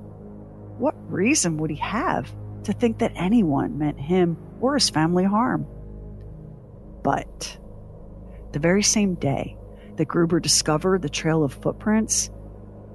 What 0.77 0.93
reason 1.11 1.57
would 1.57 1.71
he 1.71 1.77
have 1.77 2.31
to 2.65 2.73
think 2.73 2.99
that 2.99 3.13
anyone 3.15 3.79
meant 3.79 3.99
him 3.99 4.37
or 4.61 4.75
his 4.75 4.91
family 4.91 5.23
harm? 5.23 5.65
But 7.01 7.57
the 8.51 8.59
very 8.59 8.83
same 8.83 9.15
day 9.15 9.57
that 9.95 10.07
Gruber 10.07 10.39
discovered 10.39 11.01
the 11.01 11.09
trail 11.09 11.43
of 11.43 11.55
footprints, 11.55 12.29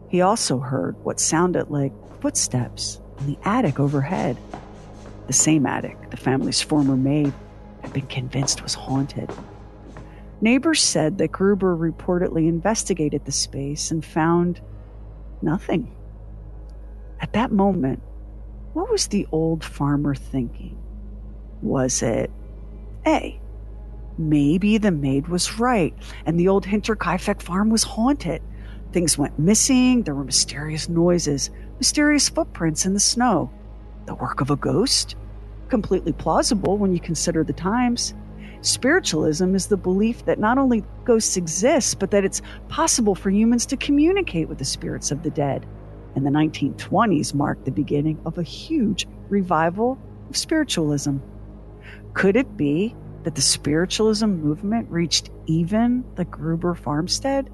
he 0.09 0.21
also 0.21 0.61
heard 0.61 0.95
what 1.03 1.19
sounded 1.19 1.69
like 1.69 1.93
footsteps 2.23 3.01
in 3.19 3.27
the 3.27 3.39
attic 3.45 3.81
overhead. 3.81 4.39
The 5.27 5.33
same 5.33 5.67
attic 5.67 6.11
the 6.11 6.17
family's 6.17 6.63
former 6.63 6.97
maid 6.97 7.33
had 7.83 7.93
been 7.93 8.07
convinced 8.07 8.63
was 8.63 8.75
haunted. 8.75 9.29
Neighbors 10.41 10.81
said 10.81 11.19
that 11.19 11.33
Gruber 11.33 11.77
reportedly 11.77 12.49
investigated 12.49 13.25
the 13.25 13.33
space 13.33 13.91
and 13.91 14.05
found 14.05 14.61
nothing. 15.43 15.93
At 17.21 17.33
that 17.33 17.51
moment, 17.51 18.01
what 18.73 18.89
was 18.89 19.09
the 19.09 19.27
old 19.33 19.65
farmer 19.65 20.15
thinking? 20.15 20.79
Was 21.61 22.03
it 22.03 22.31
A? 23.05 23.41
Maybe 24.17 24.79
the 24.79 24.93
maid 24.93 25.27
was 25.27 25.59
right 25.59 25.93
and 26.25 26.39
the 26.39 26.47
old 26.47 26.67
Hinterkaifeck 26.67 27.43
farm 27.43 27.69
was 27.69 27.83
haunted. 27.83 28.43
Things 28.93 29.19
went 29.19 29.41
missing, 29.41 30.03
there 30.03 30.15
were 30.15 30.25
mysterious 30.25 30.89
noises, 30.89 31.51
mysterious 31.83 32.29
footprints 32.29 32.87
in 32.87 32.95
the 32.95 33.01
snow. 33.01 33.51
The 34.07 34.15
work 34.15 34.41
of 34.41 34.51
a 34.51 34.57
ghost? 34.57 35.17
Completely 35.69 36.13
plausible 36.13 36.79
when 36.79 36.93
you 36.93 37.01
consider 37.01 37.43
the 37.43 37.53
times. 37.53 38.15
Spiritualism 38.61 39.57
is 39.57 39.67
the 39.67 39.77
belief 39.77 40.25
that 40.27 40.39
not 40.39 40.59
only 40.59 40.85
ghosts 41.05 41.37
exist, 41.37 41.99
but 41.99 42.13
that 42.13 42.25
it's 42.25 42.41
possible 42.69 43.17
for 43.17 43.31
humans 43.31 43.67
to 43.67 43.77
communicate 43.77 44.49
with 44.49 44.59
the 44.59 44.65
spirits 44.65 45.11
of 45.11 45.25
the 45.25 45.31
dead. 45.31 45.67
And 46.15 46.25
the 46.25 46.31
1920s 46.31 47.35
marked 47.35 47.65
the 47.65 47.73
beginning 47.73 48.21
of 48.25 48.39
a 48.39 48.45
huge 48.45 49.09
revival 49.29 49.99
of 50.31 50.37
spiritualism. 50.37 51.17
Could 52.15 52.37
it 52.37 52.57
be 52.57 52.95
that 53.25 53.35
the 53.35 53.43
spiritualism 53.43 54.27
movement 54.27 54.89
reached 54.89 55.31
even 55.47 56.05
the 56.15 56.27
Gruber 56.27 56.77
farmstead? 56.77 57.51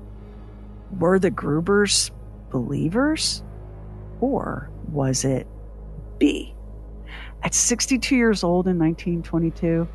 Were 0.99 1.19
the 1.19 1.31
Grubers 1.31 2.11
believers? 2.51 3.43
Or 4.21 4.71
was 4.91 5.25
it 5.25 5.47
B? 6.19 6.55
At 7.43 7.55
62 7.55 8.17
years 8.17 8.43
old 8.43 8.67
in 8.67 8.79
1922, 8.79 9.87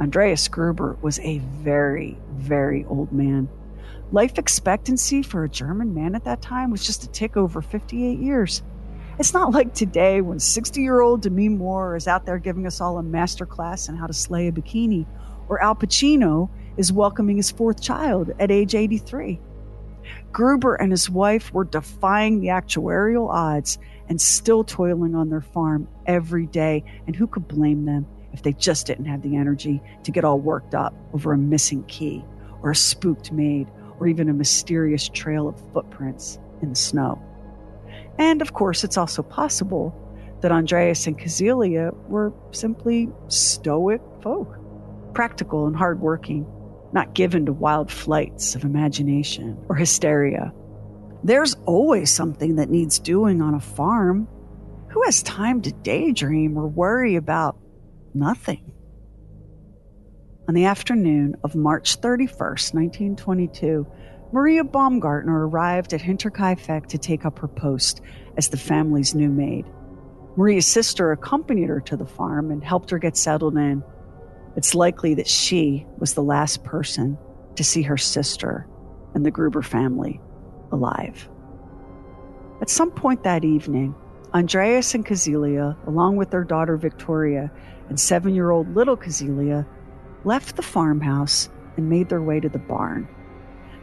Andreas 0.00 0.48
Gruber 0.48 0.96
was 1.02 1.18
a 1.20 1.38
very, 1.38 2.18
very 2.32 2.84
old 2.86 3.12
man. 3.12 3.48
Life 4.12 4.38
expectancy 4.38 5.22
for 5.22 5.44
a 5.44 5.48
German 5.48 5.94
man 5.94 6.14
at 6.14 6.24
that 6.24 6.42
time 6.42 6.70
was 6.70 6.84
just 6.84 7.04
a 7.04 7.08
tick 7.08 7.36
over 7.36 7.62
58 7.62 8.18
years. 8.18 8.62
It's 9.18 9.34
not 9.34 9.52
like 9.52 9.74
today 9.74 10.20
when 10.20 10.40
60 10.40 10.80
year 10.80 11.00
old 11.00 11.22
Demi 11.22 11.48
Moore 11.48 11.94
is 11.94 12.08
out 12.08 12.24
there 12.24 12.38
giving 12.38 12.66
us 12.66 12.80
all 12.80 12.98
a 12.98 13.02
master 13.02 13.44
class 13.44 13.88
on 13.88 13.96
how 13.96 14.06
to 14.06 14.12
slay 14.12 14.48
a 14.48 14.52
bikini, 14.52 15.06
or 15.48 15.62
Al 15.62 15.74
Pacino 15.74 16.48
is 16.76 16.92
welcoming 16.92 17.36
his 17.36 17.50
fourth 17.50 17.82
child 17.82 18.32
at 18.38 18.50
age 18.50 18.74
83. 18.74 19.38
Gruber 20.32 20.74
and 20.74 20.90
his 20.90 21.10
wife 21.10 21.52
were 21.52 21.64
defying 21.64 22.40
the 22.40 22.48
actuarial 22.48 23.28
odds 23.28 23.78
and 24.08 24.20
still 24.20 24.64
toiling 24.64 25.14
on 25.14 25.30
their 25.30 25.40
farm 25.40 25.88
every 26.06 26.46
day, 26.46 26.84
and 27.06 27.14
who 27.14 27.26
could 27.26 27.46
blame 27.46 27.84
them 27.84 28.06
if 28.32 28.42
they 28.42 28.52
just 28.52 28.86
didn't 28.86 29.06
have 29.06 29.22
the 29.22 29.36
energy 29.36 29.82
to 30.04 30.10
get 30.10 30.24
all 30.24 30.38
worked 30.38 30.74
up 30.74 30.94
over 31.12 31.32
a 31.32 31.38
missing 31.38 31.84
key, 31.84 32.24
or 32.62 32.70
a 32.70 32.76
spooked 32.76 33.32
maid, 33.32 33.68
or 33.98 34.06
even 34.06 34.28
a 34.28 34.32
mysterious 34.32 35.08
trail 35.08 35.48
of 35.48 35.72
footprints 35.72 36.38
in 36.62 36.70
the 36.70 36.76
snow. 36.76 37.20
And 38.18 38.42
of 38.42 38.52
course, 38.52 38.84
it's 38.84 38.96
also 38.96 39.22
possible 39.22 39.94
that 40.40 40.52
Andreas 40.52 41.06
and 41.06 41.18
Cäzilia 41.18 41.94
were 42.08 42.32
simply 42.50 43.08
stoic 43.28 44.00
folk, 44.22 44.58
practical 45.14 45.66
and 45.66 45.76
hardworking, 45.76 46.46
not 46.92 47.14
given 47.14 47.46
to 47.46 47.52
wild 47.52 47.90
flights 47.90 48.54
of 48.54 48.64
imagination 48.64 49.56
or 49.68 49.76
hysteria. 49.76 50.52
There's 51.22 51.54
always 51.66 52.10
something 52.10 52.56
that 52.56 52.70
needs 52.70 52.98
doing 52.98 53.42
on 53.42 53.54
a 53.54 53.60
farm. 53.60 54.26
Who 54.88 55.02
has 55.04 55.22
time 55.22 55.62
to 55.62 55.72
daydream 55.72 56.56
or 56.56 56.66
worry 56.66 57.16
about 57.16 57.58
nothing? 58.14 58.72
On 60.48 60.54
the 60.54 60.64
afternoon 60.64 61.36
of 61.44 61.54
March 61.54 62.00
31st, 62.00 62.74
1922, 62.74 63.86
Maria 64.32 64.64
Baumgartner 64.64 65.46
arrived 65.46 65.92
at 65.92 66.00
Hinterkaifeck 66.00 66.86
to 66.86 66.98
take 66.98 67.24
up 67.24 67.38
her 67.38 67.48
post 67.48 68.00
as 68.36 68.48
the 68.48 68.56
family's 68.56 69.14
new 69.14 69.28
maid. 69.28 69.66
Maria's 70.36 70.66
sister 70.66 71.12
accompanied 71.12 71.68
her 71.68 71.80
to 71.80 71.96
the 71.96 72.06
farm 72.06 72.50
and 72.50 72.64
helped 72.64 72.90
her 72.90 72.98
get 72.98 73.16
settled 73.16 73.56
in. 73.56 73.82
It's 74.56 74.74
likely 74.74 75.14
that 75.14 75.28
she 75.28 75.86
was 75.98 76.14
the 76.14 76.22
last 76.22 76.64
person 76.64 77.18
to 77.56 77.64
see 77.64 77.82
her 77.82 77.96
sister 77.96 78.66
and 79.14 79.24
the 79.24 79.30
Gruber 79.30 79.62
family 79.62 80.20
alive. 80.72 81.28
At 82.60 82.70
some 82.70 82.90
point 82.90 83.24
that 83.24 83.44
evening, 83.44 83.94
Andreas 84.34 84.94
and 84.94 85.04
Cäzilia, 85.04 85.76
along 85.86 86.16
with 86.16 86.30
their 86.30 86.44
daughter 86.44 86.76
Victoria 86.76 87.50
and 87.88 87.98
seven 87.98 88.34
year 88.34 88.50
old 88.50 88.74
little 88.74 88.96
Cäzilia, 88.96 89.66
left 90.24 90.56
the 90.56 90.62
farmhouse 90.62 91.48
and 91.76 91.88
made 91.88 92.08
their 92.08 92.22
way 92.22 92.40
to 92.40 92.48
the 92.48 92.58
barn. 92.58 93.08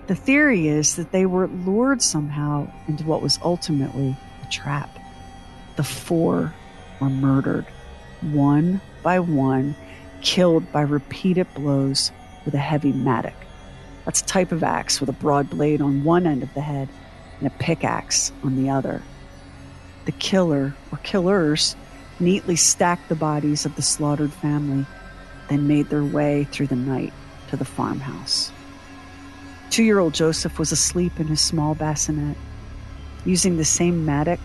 The 0.07 0.15
theory 0.15 0.67
is 0.67 0.95
that 0.95 1.11
they 1.11 1.25
were 1.25 1.47
lured 1.47 2.01
somehow 2.01 2.71
into 2.87 3.03
what 3.03 3.21
was 3.21 3.39
ultimately 3.43 4.15
a 4.41 4.51
trap. 4.51 4.97
The 5.75 5.83
four 5.83 6.53
were 7.01 7.09
murdered, 7.09 7.65
one 8.21 8.79
by 9.03 9.19
one, 9.19 9.75
killed 10.21 10.71
by 10.71 10.81
repeated 10.81 11.47
blows 11.53 12.11
with 12.45 12.53
a 12.53 12.59
heavy 12.59 12.91
mattock. 12.91 13.33
That's 14.05 14.21
a 14.21 14.25
type 14.25 14.51
of 14.51 14.63
axe 14.63 14.99
with 14.99 15.09
a 15.09 15.13
broad 15.13 15.49
blade 15.49 15.81
on 15.81 16.03
one 16.03 16.25
end 16.25 16.43
of 16.43 16.53
the 16.53 16.61
head 16.61 16.87
and 17.39 17.47
a 17.47 17.51
pickaxe 17.51 18.31
on 18.43 18.55
the 18.55 18.69
other. 18.69 19.01
The 20.05 20.13
killer, 20.13 20.73
or 20.91 20.97
killers, 20.99 21.75
neatly 22.19 22.55
stacked 22.55 23.09
the 23.09 23.15
bodies 23.15 23.65
of 23.65 23.75
the 23.75 23.81
slaughtered 23.81 24.31
family, 24.31 24.85
then 25.49 25.67
made 25.67 25.89
their 25.89 26.03
way 26.03 26.45
through 26.45 26.67
the 26.67 26.75
night 26.75 27.13
to 27.49 27.57
the 27.57 27.65
farmhouse. 27.65 28.51
Two 29.69 29.83
year 29.83 29.99
old 29.99 30.13
Joseph 30.13 30.57
was 30.57 30.71
asleep 30.71 31.19
in 31.19 31.27
his 31.27 31.41
small 31.41 31.75
bassinet, 31.75 32.37
using 33.25 33.57
the 33.57 33.65
same 33.65 34.05
mattock 34.05 34.39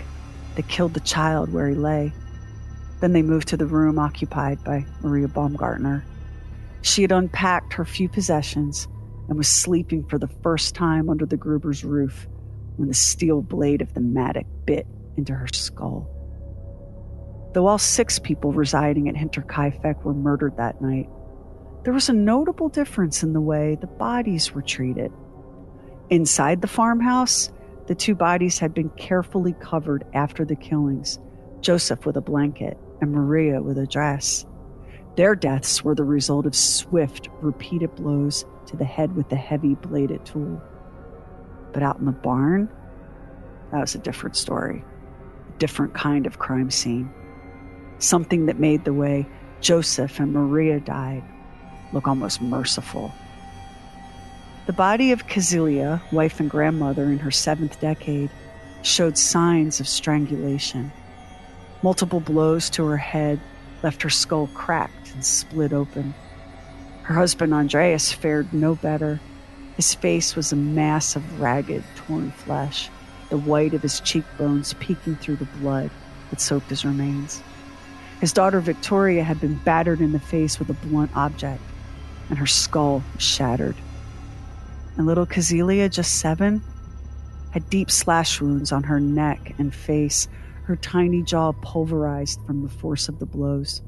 that 0.56 0.68
killed 0.68 0.94
the 0.94 1.00
child 1.00 1.52
where 1.52 1.68
he 1.68 1.74
lay. 1.74 2.12
Then 3.02 3.14
they 3.14 3.22
moved 3.22 3.48
to 3.48 3.56
the 3.56 3.66
room 3.66 3.98
occupied 3.98 4.62
by 4.62 4.86
Maria 5.00 5.26
Baumgartner. 5.26 6.04
She 6.82 7.02
had 7.02 7.10
unpacked 7.10 7.72
her 7.72 7.84
few 7.84 8.08
possessions 8.08 8.86
and 9.28 9.36
was 9.36 9.48
sleeping 9.48 10.04
for 10.04 10.20
the 10.20 10.30
first 10.44 10.76
time 10.76 11.10
under 11.10 11.26
the 11.26 11.36
Gruber's 11.36 11.82
roof 11.82 12.28
when 12.76 12.86
the 12.86 12.94
steel 12.94 13.42
blade 13.42 13.82
of 13.82 13.92
the 13.94 14.00
mattock 14.00 14.46
bit 14.66 14.86
into 15.16 15.34
her 15.34 15.48
skull. 15.48 16.08
Though 17.54 17.66
all 17.66 17.78
six 17.78 18.20
people 18.20 18.52
residing 18.52 19.08
at 19.08 19.16
Hinterkaifeck 19.16 20.04
were 20.04 20.14
murdered 20.14 20.56
that 20.58 20.80
night, 20.80 21.08
there 21.82 21.92
was 21.92 22.08
a 22.08 22.12
notable 22.12 22.68
difference 22.68 23.24
in 23.24 23.32
the 23.32 23.40
way 23.40 23.76
the 23.80 23.88
bodies 23.88 24.52
were 24.52 24.62
treated. 24.62 25.10
Inside 26.08 26.60
the 26.62 26.68
farmhouse, 26.68 27.50
the 27.88 27.96
two 27.96 28.14
bodies 28.14 28.60
had 28.60 28.72
been 28.72 28.90
carefully 28.90 29.56
covered 29.58 30.04
after 30.14 30.44
the 30.44 30.54
killings, 30.54 31.18
Joseph 31.62 32.06
with 32.06 32.16
a 32.16 32.20
blanket 32.20 32.78
and 33.02 33.12
Maria 33.12 33.60
with 33.60 33.76
a 33.76 33.86
dress. 33.86 34.46
Their 35.16 35.34
deaths 35.34 35.84
were 35.84 35.94
the 35.94 36.04
result 36.04 36.46
of 36.46 36.54
swift, 36.56 37.28
repeated 37.42 37.94
blows 37.96 38.46
to 38.66 38.76
the 38.76 38.84
head 38.84 39.14
with 39.14 39.28
the 39.28 39.36
heavy 39.36 39.74
bladed 39.74 40.24
tool. 40.24 40.62
But 41.74 41.82
out 41.82 41.98
in 41.98 42.06
the 42.06 42.12
barn, 42.12 42.70
that 43.70 43.80
was 43.80 43.94
a 43.94 43.98
different 43.98 44.36
story, 44.36 44.82
a 45.48 45.58
different 45.58 45.92
kind 45.92 46.26
of 46.26 46.38
crime 46.38 46.70
scene. 46.70 47.12
Something 47.98 48.46
that 48.46 48.58
made 48.58 48.84
the 48.84 48.94
way 48.94 49.26
Joseph 49.60 50.18
and 50.18 50.32
Maria 50.32 50.80
died 50.80 51.24
look 51.92 52.08
almost 52.08 52.40
merciful. 52.40 53.12
The 54.66 54.72
body 54.72 55.12
of 55.12 55.26
Cäzilia, 55.26 56.00
wife 56.12 56.40
and 56.40 56.48
grandmother 56.48 57.04
in 57.04 57.18
her 57.18 57.30
seventh 57.30 57.80
decade, 57.80 58.30
showed 58.82 59.18
signs 59.18 59.80
of 59.80 59.88
strangulation. 59.88 60.92
Multiple 61.82 62.20
blows 62.20 62.70
to 62.70 62.84
her 62.86 62.96
head 62.96 63.40
left 63.82 64.02
her 64.02 64.10
skull 64.10 64.48
cracked 64.54 65.12
and 65.14 65.24
split 65.24 65.72
open. 65.72 66.14
Her 67.02 67.14
husband 67.14 67.52
Andreas 67.52 68.12
fared 68.12 68.52
no 68.52 68.76
better. 68.76 69.20
His 69.76 69.92
face 69.92 70.36
was 70.36 70.52
a 70.52 70.56
mass 70.56 71.16
of 71.16 71.40
ragged, 71.40 71.82
torn 71.96 72.30
flesh, 72.30 72.88
the 73.30 73.38
white 73.38 73.74
of 73.74 73.82
his 73.82 73.98
cheekbones 74.00 74.74
peeking 74.74 75.16
through 75.16 75.36
the 75.36 75.48
blood 75.60 75.90
that 76.30 76.40
soaked 76.40 76.70
his 76.70 76.84
remains. 76.84 77.42
His 78.20 78.32
daughter 78.32 78.60
Victoria 78.60 79.24
had 79.24 79.40
been 79.40 79.58
battered 79.64 80.00
in 80.00 80.12
the 80.12 80.20
face 80.20 80.60
with 80.60 80.70
a 80.70 80.74
blunt 80.74 81.10
object, 81.16 81.62
and 82.30 82.38
her 82.38 82.46
skull 82.46 83.02
was 83.14 83.22
shattered. 83.22 83.74
And 84.96 85.06
little 85.06 85.26
Cäzilia, 85.26 85.90
just 85.90 86.20
seven, 86.20 86.62
had 87.50 87.68
deep 87.68 87.90
slash 87.90 88.40
wounds 88.40 88.70
on 88.70 88.84
her 88.84 89.00
neck 89.00 89.54
and 89.58 89.74
face, 89.74 90.28
her 90.64 90.76
tiny 90.76 91.22
jaw 91.22 91.52
pulverized 91.52 92.40
from 92.46 92.62
the 92.62 92.68
force 92.68 93.08
of 93.08 93.18
the 93.18 93.26
blows. 93.26 93.82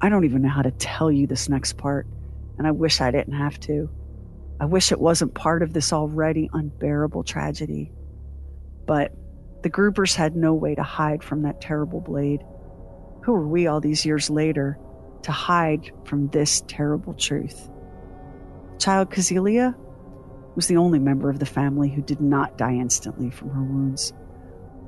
I 0.00 0.08
don't 0.08 0.24
even 0.24 0.42
know 0.42 0.50
how 0.50 0.62
to 0.62 0.70
tell 0.72 1.10
you 1.10 1.26
this 1.26 1.48
next 1.48 1.78
part, 1.78 2.06
and 2.58 2.66
I 2.66 2.70
wish 2.70 3.00
I 3.00 3.10
didn't 3.10 3.34
have 3.34 3.58
to. 3.60 3.88
I 4.60 4.66
wish 4.66 4.92
it 4.92 5.00
wasn't 5.00 5.34
part 5.34 5.62
of 5.62 5.72
this 5.72 5.92
already 5.92 6.50
unbearable 6.52 7.24
tragedy. 7.24 7.92
But 8.86 9.12
the 9.62 9.70
Grubers 9.70 10.14
had 10.14 10.36
no 10.36 10.52
way 10.52 10.74
to 10.74 10.82
hide 10.82 11.24
from 11.24 11.42
that 11.42 11.60
terrible 11.60 12.00
blade. 12.00 12.44
Who 13.22 13.34
are 13.34 13.48
we 13.48 13.66
all 13.66 13.80
these 13.80 14.04
years 14.04 14.28
later 14.28 14.78
to 15.22 15.32
hide 15.32 15.90
from 16.04 16.28
this 16.28 16.62
terrible 16.68 17.14
truth? 17.14 17.70
Child 18.78 19.10
Cäzilia 19.10 19.74
was 20.54 20.66
the 20.66 20.76
only 20.76 20.98
member 20.98 21.30
of 21.30 21.38
the 21.38 21.46
family 21.46 21.88
who 21.88 22.02
did 22.02 22.20
not 22.20 22.58
die 22.58 22.74
instantly 22.74 23.30
from 23.30 23.50
her 23.50 23.62
wounds. 23.62 24.12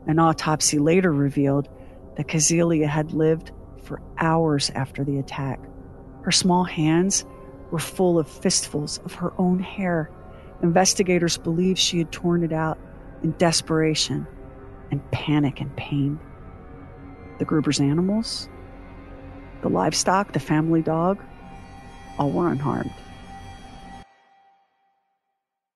An 0.06 0.18
autopsy 0.18 0.78
later 0.78 1.12
revealed 1.12 1.68
that 2.16 2.28
Cäzilia 2.28 2.86
had 2.86 3.12
lived 3.12 3.50
for 3.82 4.00
hours 4.18 4.70
after 4.74 5.04
the 5.04 5.18
attack. 5.18 5.60
Her 6.22 6.32
small 6.32 6.64
hands 6.64 7.24
were 7.70 7.78
full 7.78 8.18
of 8.18 8.28
fistfuls 8.28 8.98
of 9.04 9.14
her 9.14 9.32
own 9.38 9.58
hair. 9.58 10.10
Investigators 10.62 11.38
believe 11.38 11.78
she 11.78 11.98
had 11.98 12.12
torn 12.12 12.42
it 12.42 12.52
out 12.52 12.78
in 13.22 13.32
desperation 13.32 14.26
and 14.90 15.10
panic 15.10 15.60
and 15.60 15.74
pain. 15.76 16.18
The 17.38 17.44
Gruber's 17.44 17.80
animals, 17.80 18.48
the 19.62 19.68
livestock, 19.68 20.32
the 20.32 20.40
family 20.40 20.82
dog, 20.82 21.22
all 22.18 22.30
were 22.30 22.48
unharmed. 22.48 22.92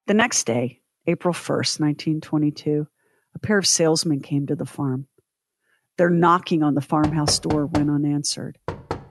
The 0.07 0.15
next 0.15 0.45
day, 0.45 0.81
April 1.07 1.35
1st, 1.35 1.81
1922, 1.81 2.87
a 3.35 3.39
pair 3.39 3.59
of 3.59 3.67
salesmen 3.67 4.21
came 4.21 4.47
to 4.47 4.57
the 4.57 4.67
farm. 4.67 5.07
Their 5.97 6.11
knocking 6.11 6.63
on 6.63 6.75
the 6.75 6.81
farmhouse 6.81 7.39
door 7.39 7.67
went 7.67 7.91
unanswered. 7.91 8.59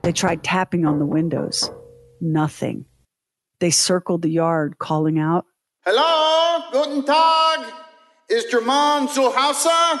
They 0.02 0.12
tried 0.12 0.42
tapping 0.42 0.86
on 0.86 0.98
the 0.98 1.06
windows. 1.06 1.70
Nothing. 2.20 2.86
They 3.60 3.70
circled 3.70 4.22
the 4.22 4.30
yard, 4.30 4.78
calling 4.78 5.18
out, 5.18 5.46
Hello, 5.84 6.64
guten 6.72 7.04
Tag. 7.04 7.72
Is 8.28 8.44
German 8.44 9.08
zu 9.08 9.30
Hause? 9.30 10.00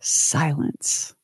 Silence. 0.00 1.14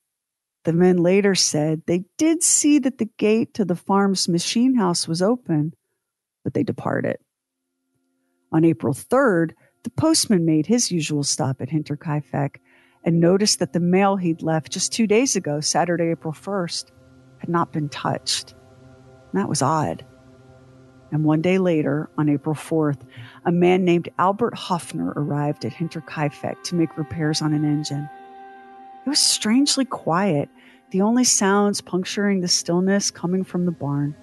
The 0.65 0.73
men 0.73 0.97
later 0.97 1.35
said 1.35 1.83
they 1.87 2.05
did 2.17 2.43
see 2.43 2.79
that 2.81 2.99
the 2.99 3.11
gate 3.19 3.55
to 3.55 3.65
the 3.65 3.77
farm's 3.77 4.29
machine 4.29 4.75
house 4.75 5.07
was 5.07 5.23
open, 5.23 5.75
but 6.43 6.55
they 6.55 6.63
departed. 6.63 7.19
On 8.51 8.65
April 8.65 8.95
3rd, 8.95 9.53
the 9.85 9.90
postman 9.90 10.44
made 10.44 10.66
his 10.66 10.90
usual 10.90 11.23
stop 11.23 11.61
at 11.61 11.68
Hinterkaifeck 11.68 12.57
and 13.05 13.20
noticed 13.20 13.59
that 13.59 13.75
the 13.75 13.81
mail 13.81 14.16
he'd 14.16 14.42
left 14.42 14.73
just 14.73 14.92
two 14.92 15.07
days 15.07 15.37
ago, 15.37 15.61
Saturday, 15.61 16.11
April 16.11 16.33
1st, 16.33 16.90
had 17.38 17.51
not 17.51 17.70
been 17.70 17.90
touched. 17.90 18.55
And 19.33 19.40
that 19.40 19.49
was 19.49 19.61
odd. 19.61 20.05
And 21.12 21.23
one 21.23 21.42
day 21.42 21.59
later, 21.59 22.09
on 22.16 22.31
April 22.31 22.55
4th, 22.55 23.03
a 23.44 23.53
man 23.53 23.85
named 23.85 24.09
Albert 24.18 24.55
Hoffner 24.57 25.12
arrived 25.16 25.66
at 25.66 25.73
Hinterkaifeck 25.73 26.62
to 26.64 26.75
make 26.75 26.97
repairs 26.97 27.42
on 27.42 27.53
an 27.53 27.64
engine. 27.64 28.09
It 29.05 29.09
was 29.09 29.20
strangely 29.20 29.85
quiet, 29.85 30.49
the 30.90 31.03
only 31.03 31.25
sounds 31.25 31.83
puncturing 31.83 32.40
the 32.40 32.49
stillness 32.49 33.11
coming 33.11 33.44
from 33.44 33.66
the 33.66 33.70
barn. 33.70 34.16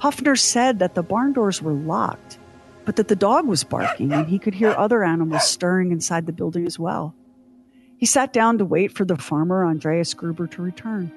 Hoffner 0.00 0.34
said 0.34 0.80
that 0.80 0.96
the 0.96 1.02
barn 1.04 1.32
doors 1.32 1.62
were 1.62 1.72
locked, 1.72 2.38
but 2.84 2.96
that 2.96 3.08
the 3.08 3.16
dog 3.16 3.46
was 3.46 3.64
barking 3.64 4.12
and 4.12 4.28
he 4.28 4.38
could 4.38 4.54
hear 4.54 4.70
other 4.70 5.02
animals 5.04 5.44
stirring 5.44 5.90
inside 5.90 6.26
the 6.26 6.32
building 6.32 6.66
as 6.66 6.78
well. 6.78 7.14
He 7.96 8.06
sat 8.06 8.32
down 8.32 8.58
to 8.58 8.64
wait 8.64 8.92
for 8.92 9.04
the 9.04 9.16
farmer, 9.16 9.64
Andreas 9.64 10.14
Gruber, 10.14 10.46
to 10.48 10.62
return. 10.62 11.10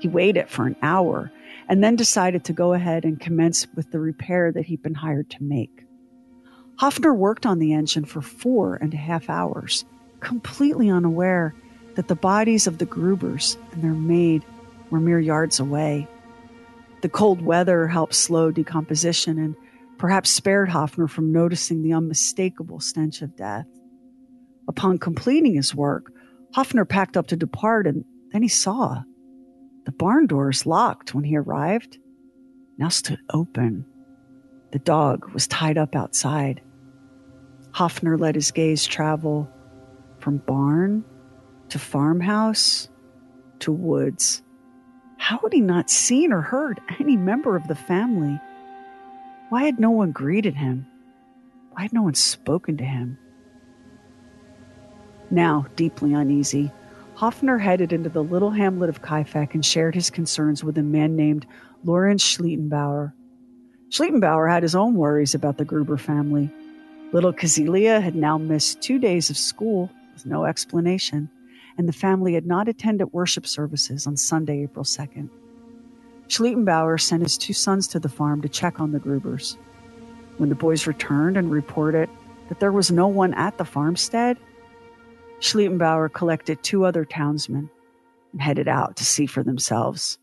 He 0.00 0.08
waited 0.08 0.48
for 0.48 0.66
an 0.66 0.76
hour 0.82 1.32
and 1.68 1.82
then 1.82 1.96
decided 1.96 2.44
to 2.44 2.52
go 2.52 2.74
ahead 2.74 3.04
and 3.04 3.18
commence 3.18 3.66
with 3.74 3.90
the 3.90 3.98
repair 3.98 4.52
that 4.52 4.66
he'd 4.66 4.82
been 4.82 4.94
hired 4.94 5.30
to 5.30 5.42
make. 5.42 5.84
Hoffner 6.76 7.14
worked 7.14 7.46
on 7.46 7.58
the 7.58 7.72
engine 7.72 8.04
for 8.04 8.20
four 8.20 8.74
and 8.74 8.92
a 8.92 8.98
half 8.98 9.30
hours, 9.30 9.84
completely 10.20 10.90
unaware 10.90 11.54
that 11.94 12.08
the 12.08 12.14
bodies 12.14 12.66
of 12.66 12.76
the 12.76 12.84
Grubers 12.84 13.56
and 13.72 13.82
their 13.82 13.94
maid 13.94 14.44
were 14.90 15.00
mere 15.00 15.18
yards 15.18 15.58
away. 15.58 16.06
The 17.00 17.08
cold 17.08 17.40
weather 17.40 17.86
helped 17.86 18.14
slow 18.14 18.50
decomposition 18.50 19.38
and 19.38 19.56
perhaps 19.98 20.30
spared 20.30 20.68
Hoffner 20.68 21.08
from 21.08 21.32
noticing 21.32 21.82
the 21.82 21.92
unmistakable 21.92 22.80
stench 22.80 23.22
of 23.22 23.36
death. 23.36 23.66
Upon 24.68 24.98
completing 24.98 25.54
his 25.54 25.74
work, 25.74 26.12
Hoffner 26.54 26.84
packed 26.84 27.16
up 27.16 27.28
to 27.28 27.36
depart, 27.36 27.86
and 27.86 28.04
then 28.32 28.42
he 28.42 28.48
saw 28.48 29.02
the 29.84 29.92
barn 29.92 30.26
doors 30.26 30.66
locked 30.66 31.14
when 31.14 31.24
he 31.24 31.36
arrived 31.36 31.98
now 32.78 32.88
stood 32.88 33.20
open. 33.32 33.86
The 34.72 34.78
dog 34.78 35.30
was 35.32 35.46
tied 35.46 35.78
up 35.78 35.94
outside. 35.94 36.60
Hoffner 37.72 38.18
let 38.18 38.34
his 38.34 38.50
gaze 38.50 38.86
travel 38.86 39.50
from 40.18 40.38
barn 40.38 41.04
to 41.68 41.78
farmhouse 41.78 42.88
to 43.60 43.72
woods. 43.72 44.42
How 45.18 45.38
had 45.38 45.52
he 45.52 45.60
not 45.60 45.88
seen 45.88 46.32
or 46.32 46.42
heard 46.42 46.80
any 46.98 47.16
member 47.16 47.56
of 47.56 47.66
the 47.68 47.74
family? 47.74 48.38
Why 49.48 49.64
had 49.64 49.78
no 49.78 49.90
one 49.90 50.10
greeted 50.10 50.56
him? 50.56 50.86
Why 51.72 51.82
had 51.82 51.92
no 51.92 52.02
one 52.02 52.14
spoken 52.14 52.76
to 52.78 52.84
him? 52.84 53.18
Now, 55.30 55.66
deeply 55.76 56.14
uneasy, 56.14 56.72
Hoffner 57.14 57.58
headed 57.58 57.92
into 57.92 58.10
the 58.10 58.22
little 58.22 58.50
hamlet 58.50 58.90
of 58.90 59.02
Kaifeck 59.02 59.54
and 59.54 59.64
shared 59.64 59.94
his 59.94 60.10
concerns 60.10 60.62
with 60.62 60.76
a 60.78 60.82
man 60.82 61.16
named 61.16 61.46
Lawrence 61.84 62.22
Schlittenbauer. 62.22 63.12
Schlittenbauer 63.88 64.50
had 64.50 64.62
his 64.62 64.74
own 64.74 64.94
worries 64.96 65.34
about 65.34 65.58
the 65.58 65.64
Gruber 65.64 65.96
family. 65.96 66.50
Little 67.12 67.32
Cäzilia 67.32 68.02
had 68.02 68.16
now 68.16 68.36
missed 68.36 68.82
two 68.82 68.98
days 68.98 69.30
of 69.30 69.38
school 69.38 69.90
with 70.12 70.26
no 70.26 70.44
explanation, 70.44 71.30
and 71.78 71.88
the 71.88 71.92
family 71.92 72.34
had 72.34 72.46
not 72.46 72.68
attended 72.68 73.12
worship 73.12 73.46
services 73.46 74.06
on 74.06 74.16
Sunday, 74.16 74.64
April 74.64 74.84
2nd. 74.84 75.30
Schlittenbauer 76.28 77.00
sent 77.00 77.22
his 77.22 77.38
two 77.38 77.52
sons 77.52 77.86
to 77.88 78.00
the 78.00 78.08
farm 78.08 78.42
to 78.42 78.48
check 78.48 78.80
on 78.80 78.92
the 78.92 78.98
Grubers. 78.98 79.56
When 80.38 80.48
the 80.48 80.54
boys 80.54 80.86
returned 80.86 81.36
and 81.36 81.50
reported 81.50 82.10
that 82.48 82.60
there 82.60 82.72
was 82.72 82.90
no 82.90 83.06
one 83.06 83.32
at 83.34 83.58
the 83.58 83.64
farmstead, 83.64 84.36
Schlittenbauer 85.40 86.12
collected 86.12 86.62
two 86.62 86.84
other 86.84 87.04
townsmen 87.04 87.70
and 88.32 88.42
headed 88.42 88.68
out 88.68 88.96
to 88.96 89.04
see 89.04 89.26
for 89.26 89.42
themselves. 89.42 90.18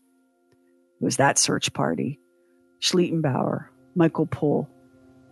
It 1.00 1.04
was 1.04 1.16
that 1.16 1.38
search 1.38 1.72
party, 1.72 2.20
Schlittenbauer, 2.80 3.66
Michael 3.94 4.26
Pohl, 4.26 4.68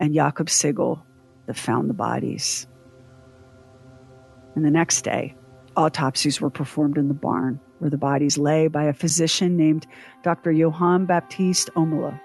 and 0.00 0.14
Jakob 0.14 0.48
Sigel, 0.50 1.04
that 1.46 1.56
found 1.56 1.90
the 1.90 1.94
bodies. 1.94 2.66
And 4.54 4.64
the 4.64 4.70
next 4.70 5.02
day, 5.02 5.34
autopsies 5.76 6.40
were 6.40 6.50
performed 6.50 6.98
in 6.98 7.08
the 7.08 7.14
barn 7.14 7.60
where 7.82 7.90
the 7.90 7.98
bodies 7.98 8.38
lay 8.38 8.68
by 8.68 8.84
a 8.84 8.92
physician 8.92 9.56
named 9.56 9.88
Dr. 10.22 10.52
Johann 10.52 11.04
Baptiste 11.04 11.68
Omela. 11.74 12.18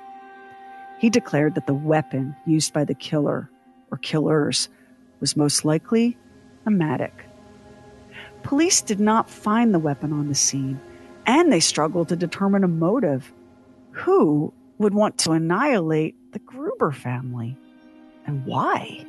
He 1.00 1.10
declared 1.10 1.56
that 1.56 1.66
the 1.66 1.74
weapon 1.74 2.36
used 2.46 2.74
by 2.74 2.84
the 2.84 2.94
killer 2.94 3.50
or 3.90 3.98
killers 3.98 4.70
was 5.20 5.36
most 5.36 5.66
likely 5.66 6.16
a 6.68 6.70
mattock. 6.70 7.24
Police 8.44 8.82
did 8.82 9.00
not 9.00 9.32
find 9.32 9.74
the 9.74 9.80
weapon 9.80 10.14
on 10.14 10.28
the 10.28 10.36
scene, 10.36 10.80
and 11.26 11.52
they 11.52 11.60
struggled 11.60 12.10
to 12.10 12.16
determine 12.16 12.64
a 12.64 12.68
motive. 12.68 13.34
Who 13.94 14.54
would 14.78 14.94
want 14.94 15.18
to 15.20 15.32
annihilate 15.32 16.34
the 16.34 16.40
Gruber 16.40 16.92
family? 16.92 17.58
And 18.28 18.46
why? 18.46 19.04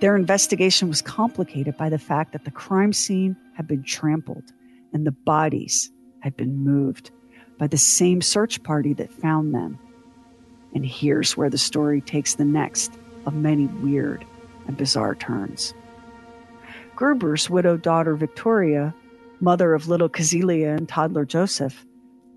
Their 0.00 0.16
investigation 0.16 0.88
was 0.88 1.00
complicated 1.00 1.76
by 1.76 1.90
the 1.90 1.98
fact 1.98 2.32
that 2.32 2.44
the 2.44 2.50
crime 2.50 2.92
scene 2.92 3.36
had 3.54 3.68
been 3.68 3.84
trampled 3.84 4.52
and 4.92 5.06
the 5.06 5.12
bodies 5.12 5.90
had 6.20 6.36
been 6.36 6.58
moved 6.58 7.10
by 7.58 7.66
the 7.66 7.78
same 7.78 8.20
search 8.20 8.62
party 8.62 8.92
that 8.94 9.12
found 9.12 9.54
them. 9.54 9.78
And 10.74 10.84
here's 10.84 11.36
where 11.36 11.50
the 11.50 11.58
story 11.58 12.00
takes 12.00 12.34
the 12.34 12.44
next 12.44 12.92
of 13.24 13.34
many 13.34 13.66
weird 13.66 14.24
and 14.66 14.76
bizarre 14.76 15.14
turns. 15.14 15.74
Gruber's 16.94 17.50
widowed 17.50 17.82
daughter 17.82 18.14
Victoria, 18.14 18.94
mother 19.40 19.74
of 19.74 19.88
little 19.88 20.08
Cäzilia 20.08 20.76
and 20.76 20.88
toddler 20.88 21.24
Joseph, 21.24 21.84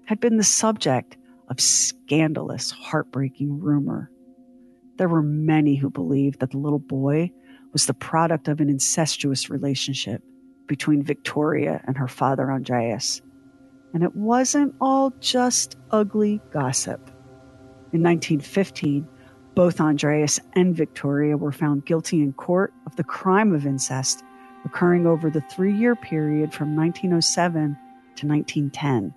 had 0.05 0.19
been 0.19 0.37
the 0.37 0.43
subject 0.43 1.17
of 1.49 1.59
scandalous, 1.59 2.71
heartbreaking 2.71 3.59
rumor. 3.59 4.11
There 4.97 5.09
were 5.09 5.23
many 5.23 5.75
who 5.75 5.89
believed 5.89 6.39
that 6.39 6.51
the 6.51 6.57
little 6.57 6.79
boy 6.79 7.31
was 7.71 7.85
the 7.85 7.93
product 7.93 8.47
of 8.47 8.59
an 8.59 8.69
incestuous 8.69 9.49
relationship 9.49 10.23
between 10.69 11.03
Victoria 11.03 11.81
and 11.85 11.97
her 11.97 12.07
father 12.07 12.49
Andreas. 12.49 13.21
And 13.93 14.03
it 14.03 14.15
wasn't 14.15 14.75
all 14.79 15.11
just 15.19 15.75
ugly 15.91 16.39
gossip. 16.51 17.09
In 17.91 18.03
1915, 18.03 19.05
both 19.55 19.81
Andreas 19.81 20.39
and 20.53 20.75
Victoria 20.75 21.35
were 21.35 21.51
found 21.51 21.85
guilty 21.85 22.21
in 22.21 22.33
court 22.33 22.71
of 22.85 22.95
the 22.95 23.03
crime 23.03 23.53
of 23.53 23.65
incest 23.65 24.23
occurring 24.63 25.07
over 25.07 25.29
the 25.29 25.41
three 25.41 25.75
year 25.75 25.95
period 25.95 26.53
from 26.53 26.75
1907 26.75 27.75
to 28.15 28.27
1910. 28.27 29.13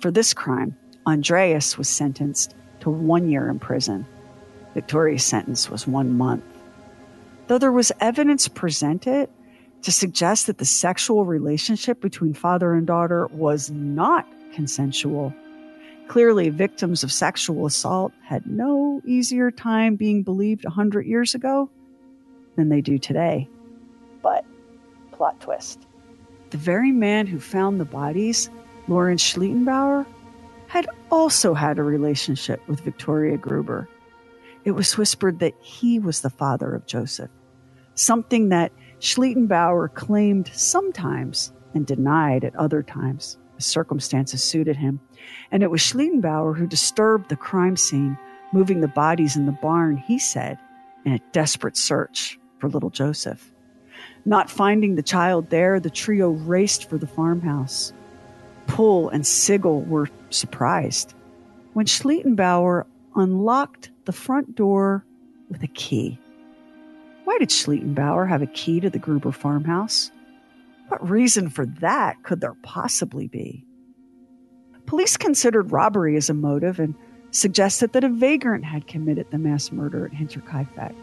For 0.00 0.12
this 0.12 0.32
crime, 0.32 0.76
Andreas 1.06 1.76
was 1.76 1.88
sentenced 1.88 2.54
to 2.80 2.88
one 2.88 3.28
year 3.28 3.50
in 3.50 3.58
prison. 3.58 4.06
Victoria's 4.74 5.24
sentence 5.24 5.68
was 5.68 5.88
one 5.88 6.16
month. 6.16 6.44
Though 7.48 7.58
there 7.58 7.72
was 7.72 7.90
evidence 8.00 8.46
presented 8.46 9.28
to 9.82 9.92
suggest 9.92 10.46
that 10.46 10.58
the 10.58 10.64
sexual 10.64 11.24
relationship 11.24 12.00
between 12.00 12.34
father 12.34 12.74
and 12.74 12.86
daughter 12.86 13.26
was 13.28 13.70
not 13.70 14.26
consensual, 14.52 15.32
clearly 16.08 16.48
victims 16.48 17.02
of 17.04 17.12
sexual 17.12 17.66
assault 17.66 18.12
had 18.24 18.46
no 18.46 19.00
easier 19.04 19.50
time 19.50 19.96
being 19.96 20.22
believed 20.22 20.64
100 20.64 21.06
years 21.06 21.34
ago 21.34 21.70
than 22.56 22.68
they 22.68 22.80
do 22.80 22.98
today. 22.98 23.48
But, 24.22 24.44
plot 25.12 25.40
twist 25.40 25.86
the 26.50 26.56
very 26.56 26.92
man 26.92 27.26
who 27.26 27.38
found 27.38 27.78
the 27.78 27.84
bodies, 27.84 28.50
Lawrence 28.88 29.22
Schlittenbauer, 29.22 30.06
had 30.66 30.88
also 31.10 31.54
had 31.54 31.78
a 31.78 31.82
relationship 31.82 32.66
with 32.68 32.80
Victoria 32.80 33.36
Gruber. 33.36 33.88
It 34.64 34.72
was 34.72 34.96
whispered 34.96 35.38
that 35.40 35.54
he 35.60 35.98
was 35.98 36.20
the 36.20 36.30
father 36.30 36.74
of 36.74 36.86
Joseph, 36.86 37.30
something 37.94 38.48
that 38.50 38.72
Schlittenbauer 39.00 39.92
claimed 39.94 40.50
sometimes 40.52 41.52
and 41.74 41.86
denied 41.86 42.44
at 42.44 42.56
other 42.56 42.82
times 42.82 43.38
as 43.56 43.66
circumstances 43.66 44.42
suited 44.42 44.76
him. 44.76 45.00
And 45.50 45.62
it 45.62 45.70
was 45.70 45.80
Schlittenbauer 45.80 46.56
who 46.56 46.66
disturbed 46.66 47.28
the 47.28 47.36
crime 47.36 47.76
scene, 47.76 48.18
moving 48.52 48.80
the 48.80 48.88
bodies 48.88 49.36
in 49.36 49.46
the 49.46 49.52
barn, 49.52 49.96
he 49.96 50.18
said, 50.18 50.58
in 51.04 51.12
a 51.12 51.20
desperate 51.32 51.76
search 51.76 52.38
for 52.58 52.68
little 52.68 52.90
Joseph. 52.90 53.52
Not 54.24 54.50
finding 54.50 54.94
the 54.94 55.02
child 55.02 55.50
there, 55.50 55.80
the 55.80 55.90
trio 55.90 56.30
raced 56.30 56.88
for 56.88 56.98
the 56.98 57.06
farmhouse. 57.06 57.92
Pohl 58.66 59.08
and 59.08 59.26
Sigel 59.26 59.82
were 59.82 60.08
surprised 60.30 61.14
when 61.72 61.86
Schlittenbauer 61.86 62.84
unlocked 63.14 63.90
the 64.04 64.12
front 64.12 64.54
door 64.54 65.04
with 65.48 65.62
a 65.62 65.68
key. 65.68 66.18
Why 67.28 67.36
did 67.36 67.50
Schlittenbauer 67.50 68.26
have 68.26 68.40
a 68.40 68.46
key 68.46 68.80
to 68.80 68.88
the 68.88 68.98
Gruber 68.98 69.32
farmhouse? 69.32 70.10
What 70.88 71.10
reason 71.10 71.50
for 71.50 71.66
that 71.66 72.22
could 72.22 72.40
there 72.40 72.56
possibly 72.62 73.28
be? 73.28 73.66
Police 74.86 75.18
considered 75.18 75.70
robbery 75.70 76.16
as 76.16 76.30
a 76.30 76.34
motive 76.34 76.80
and 76.80 76.94
suggested 77.30 77.92
that 77.92 78.02
a 78.02 78.08
vagrant 78.08 78.64
had 78.64 78.86
committed 78.86 79.30
the 79.30 79.36
mass 79.36 79.70
murder 79.70 80.06
at 80.06 80.12
Hinterkaifeck. 80.12 80.94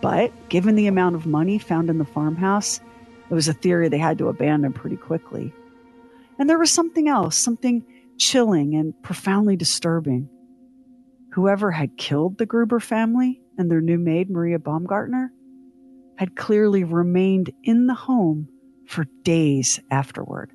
But 0.00 0.32
given 0.48 0.74
the 0.74 0.88
amount 0.88 1.14
of 1.14 1.26
money 1.26 1.60
found 1.60 1.90
in 1.90 1.98
the 1.98 2.04
farmhouse, 2.04 2.80
it 3.30 3.34
was 3.34 3.46
a 3.46 3.52
theory 3.52 3.88
they 3.88 3.98
had 3.98 4.18
to 4.18 4.26
abandon 4.26 4.72
pretty 4.72 4.96
quickly. 4.96 5.54
And 6.40 6.50
there 6.50 6.58
was 6.58 6.72
something 6.72 7.06
else, 7.06 7.38
something 7.38 7.86
chilling 8.18 8.74
and 8.74 9.00
profoundly 9.04 9.54
disturbing. 9.54 10.28
Whoever 11.36 11.70
had 11.70 11.98
killed 11.98 12.38
the 12.38 12.46
Gruber 12.46 12.80
family 12.80 13.42
and 13.58 13.70
their 13.70 13.82
new 13.82 13.98
maid, 13.98 14.30
Maria 14.30 14.58
Baumgartner, 14.58 15.34
had 16.16 16.34
clearly 16.34 16.82
remained 16.82 17.52
in 17.62 17.88
the 17.88 17.94
home 17.94 18.48
for 18.86 19.04
days 19.22 19.78
afterward. 19.90 20.50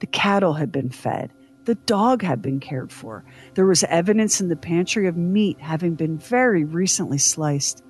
The 0.00 0.06
cattle 0.06 0.54
had 0.54 0.72
been 0.72 0.88
fed. 0.88 1.34
The 1.66 1.74
dog 1.74 2.22
had 2.22 2.40
been 2.40 2.60
cared 2.60 2.90
for. 2.92 3.26
There 3.56 3.66
was 3.66 3.84
evidence 3.84 4.40
in 4.40 4.48
the 4.48 4.56
pantry 4.56 5.06
of 5.06 5.18
meat 5.18 5.60
having 5.60 5.96
been 5.96 6.16
very 6.16 6.64
recently 6.64 7.18
sliced. 7.18 7.84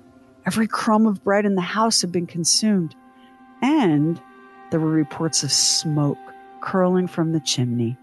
Every 0.45 0.67
crumb 0.67 1.07
of 1.07 1.23
bread 1.23 1.45
in 1.45 1.55
the 1.55 1.61
house 1.61 2.01
had 2.01 2.11
been 2.11 2.27
consumed. 2.27 2.93
And 3.61 4.21
there 4.71 4.81
were 4.81 4.91
reports 4.91 5.43
of 5.43 5.51
smoke 5.53 6.17
curling 6.59 7.07
from 7.07 7.31
the 7.31 7.39
chimney 7.39 7.97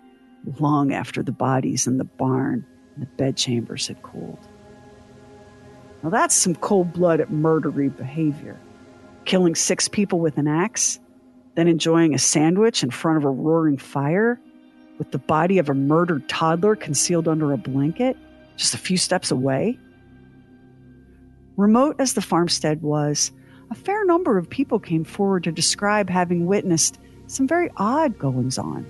long 0.59 0.95
after 0.95 1.23
the 1.23 1.31
bodies 1.31 1.87
in 1.87 1.99
the 1.99 2.05
barn 2.05 2.65
the 2.99 3.07
bedchambers 3.07 3.89
had 3.89 4.03
cooled. 4.03 4.39
Now 6.03 6.11
that's 6.11 6.35
some 6.35 6.55
cold 6.55 6.93
blooded 6.93 7.29
murdery 7.29 7.95
behavior 7.95 8.59
killing 9.25 9.55
six 9.55 9.89
people 9.89 10.21
with 10.21 10.39
an 10.39 10.47
axe, 10.47 11.01
then 11.55 11.69
enjoying 11.69 12.15
a 12.15 12.19
sandwich 12.19 12.83
in 12.83 12.91
front 12.91 13.17
of 13.17 13.25
a 13.25 13.31
roaring 13.31 13.79
fire 13.79 14.39
with 14.99 15.11
the 15.11 15.19
body 15.19 15.59
of 15.59 15.69
a 15.69 15.75
murdered 15.75 16.29
toddler 16.29 16.77
concealed 16.77 17.27
under 17.27 17.53
a 17.53 17.57
blanket 17.57 18.17
just 18.57 18.75
a 18.75 18.79
few 18.79 18.97
steps 18.97 19.31
away. 19.31 19.79
Remote 21.57 21.97
as 21.99 22.15
the 22.15 22.23
farmstead 22.23 22.83
was, 22.83 23.33
a 23.71 23.75
fair 23.75 24.05
number 24.05 24.39
of 24.39 24.49
people 24.49 24.79
came 24.79 25.05
forward 25.05 25.45
to 25.45 25.53
describe 25.53 26.09
having 26.09 26.47
witnessed 26.47 26.99
some 27.27 27.49
very 27.49 27.71
odd 27.77 28.19
goings 28.19 28.59
on. 28.59 28.87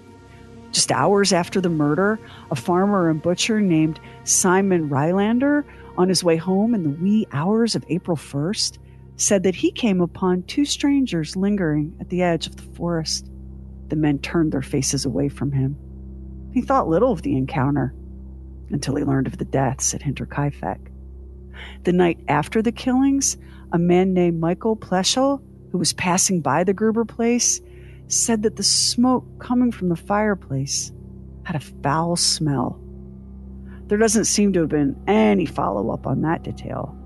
Just 0.74 0.90
hours 0.90 1.32
after 1.32 1.60
the 1.60 1.68
murder, 1.68 2.18
a 2.50 2.56
farmer 2.56 3.08
and 3.08 3.22
butcher 3.22 3.60
named 3.60 4.00
Simon 4.24 4.88
Rylander, 4.90 5.64
on 5.96 6.08
his 6.08 6.24
way 6.24 6.37
home 6.37 6.74
in 6.74 6.82
the 6.82 6.90
wee 6.90 7.28
hours 7.30 7.76
of 7.76 7.84
April 7.88 8.16
1st, 8.16 8.78
said 9.16 9.44
that 9.44 9.54
he 9.54 9.70
came 9.70 10.00
upon 10.00 10.42
two 10.42 10.64
strangers 10.64 11.37
lingering 11.37 11.96
at 12.00 12.10
the 12.10 12.22
edge 12.22 12.48
of 12.48 12.56
the 12.56 12.74
forest. 12.74 13.30
The 13.87 13.94
men 13.94 14.18
turned 14.18 14.50
their 14.50 14.62
faces 14.62 15.04
away 15.04 15.28
from 15.28 15.52
him. 15.52 15.76
He 16.52 16.60
thought 16.60 16.88
little 16.88 17.12
of 17.12 17.22
the 17.22 17.37
encounter 17.37 17.94
until 18.70 18.96
he 18.96 19.04
learned 19.04 19.28
of 19.28 19.38
the 19.38 19.44
deaths 19.44 19.94
at 19.94 20.02
Hinterkaifeck. 20.02 20.88
The 21.84 21.92
night 21.92 22.18
after 22.26 22.60
the 22.60 22.72
killings, 22.72 23.37
a 23.72 23.78
man 23.78 24.12
named 24.12 24.40
Michael 24.40 24.74
Pleschel, 24.74 25.40
who 25.70 25.78
was 25.78 25.92
passing 25.92 26.40
by 26.40 26.64
the 26.64 26.74
Gruber 26.74 27.04
place, 27.04 27.60
said 28.08 28.42
that 28.42 28.56
the 28.56 28.62
smoke 28.62 29.24
coming 29.38 29.72
from 29.72 29.88
the 29.88 29.96
fireplace 29.96 30.92
had 31.44 31.56
a 31.56 31.60
foul 31.60 32.16
smell. 32.16 32.80
There 33.86 33.98
doesn't 33.98 34.24
seem 34.24 34.52
to 34.54 34.60
have 34.60 34.68
been 34.68 34.96
any 35.06 35.46
follow 35.46 35.90
up 35.90 36.06
on 36.06 36.22
that 36.22 36.42
detail. 36.42 36.96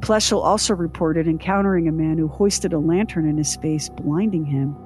Pleschel 0.00 0.42
also 0.42 0.74
reported 0.74 1.26
encountering 1.26 1.88
a 1.88 1.92
man 1.92 2.18
who 2.18 2.28
hoisted 2.28 2.72
a 2.72 2.78
lantern 2.78 3.28
in 3.28 3.36
his 3.36 3.56
face, 3.56 3.88
blinding 3.88 4.44
him. 4.44 4.76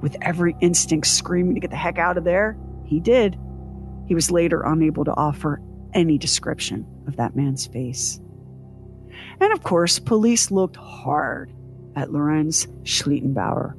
With 0.00 0.16
every 0.22 0.56
instinct 0.60 1.06
screaming 1.06 1.54
to 1.54 1.60
get 1.60 1.70
the 1.70 1.76
heck 1.76 1.98
out 1.98 2.18
of 2.18 2.24
there, 2.24 2.56
he 2.84 3.00
did. 3.00 3.38
He 4.06 4.14
was 4.14 4.30
later 4.30 4.62
unable 4.62 5.04
to 5.04 5.14
offer 5.14 5.60
any 5.92 6.18
description 6.18 6.86
of 7.06 7.16
that 7.16 7.36
man's 7.36 7.66
face. 7.66 8.20
And 9.40 9.52
of 9.52 9.62
course, 9.62 9.98
police 9.98 10.50
looked 10.50 10.76
hard 10.76 11.52
at 11.96 12.12
Lorenz 12.12 12.66
Schlittenbauer. 12.82 13.74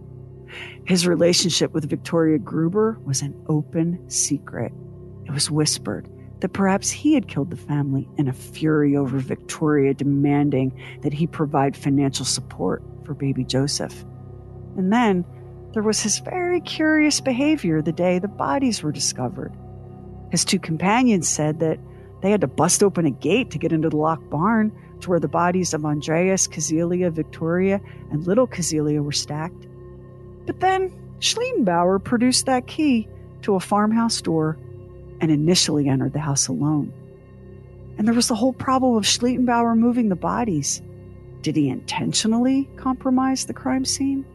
His 0.85 1.07
relationship 1.07 1.73
with 1.73 1.89
Victoria 1.89 2.37
Gruber 2.37 2.99
was 3.03 3.21
an 3.21 3.35
open 3.47 4.09
secret. 4.09 4.71
It 5.25 5.31
was 5.31 5.49
whispered 5.49 6.09
that 6.41 6.53
perhaps 6.53 6.91
he 6.91 7.13
had 7.13 7.27
killed 7.27 7.49
the 7.49 7.57
family 7.57 8.07
in 8.17 8.27
a 8.27 8.33
fury 8.33 8.95
over 8.95 9.17
Victoria 9.17 9.93
demanding 9.93 10.79
that 11.01 11.13
he 11.13 11.27
provide 11.27 11.75
financial 11.75 12.25
support 12.25 12.83
for 13.05 13.13
baby 13.13 13.43
Joseph. 13.43 14.03
And 14.77 14.91
then 14.91 15.25
there 15.73 15.83
was 15.83 16.01
his 16.01 16.19
very 16.19 16.61
curious 16.61 17.21
behavior 17.21 17.81
the 17.81 17.91
day 17.91 18.19
the 18.19 18.27
bodies 18.27 18.83
were 18.83 18.91
discovered. 18.91 19.53
His 20.31 20.45
two 20.45 20.59
companions 20.59 21.27
said 21.27 21.59
that 21.59 21.79
they 22.21 22.31
had 22.31 22.41
to 22.41 22.47
bust 22.47 22.83
open 22.83 23.05
a 23.05 23.11
gate 23.11 23.51
to 23.51 23.57
get 23.57 23.71
into 23.71 23.89
the 23.89 23.97
locked 23.97 24.29
barn 24.29 24.71
to 25.01 25.09
where 25.09 25.19
the 25.19 25.27
bodies 25.27 25.73
of 25.73 25.85
Andreas, 25.85 26.47
Cäzilia, 26.47 27.11
Victoria, 27.11 27.79
and 28.11 28.25
little 28.25 28.47
Cäzilia 28.47 29.03
were 29.03 29.11
stacked. 29.11 29.67
But 30.45 30.59
then 30.59 30.91
Schlittenbauer 31.19 32.03
produced 32.03 32.45
that 32.45 32.67
key 32.67 33.07
to 33.41 33.55
a 33.55 33.59
farmhouse 33.59 34.21
door 34.21 34.57
and 35.21 35.31
initially 35.31 35.87
entered 35.87 36.13
the 36.13 36.19
house 36.19 36.47
alone. 36.47 36.93
And 37.97 38.07
there 38.07 38.15
was 38.15 38.27
the 38.27 38.35
whole 38.35 38.53
problem 38.53 38.95
of 38.95 39.03
Schlittenbauer 39.03 39.77
moving 39.77 40.09
the 40.09 40.15
bodies. 40.15 40.81
Did 41.41 41.55
he 41.55 41.69
intentionally 41.69 42.69
compromise 42.75 43.45
the 43.45 43.53
crime 43.53 43.85
scene? 43.85 44.25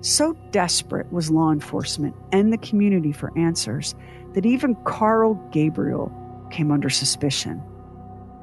So 0.00 0.34
desperate 0.52 1.10
was 1.12 1.30
law 1.30 1.50
enforcement 1.50 2.14
and 2.30 2.52
the 2.52 2.58
community 2.58 3.12
for 3.12 3.36
answers 3.36 3.94
that 4.34 4.46
even 4.46 4.76
Carl 4.84 5.34
Gabriel 5.50 6.12
came 6.50 6.70
under 6.70 6.90
suspicion 6.90 7.62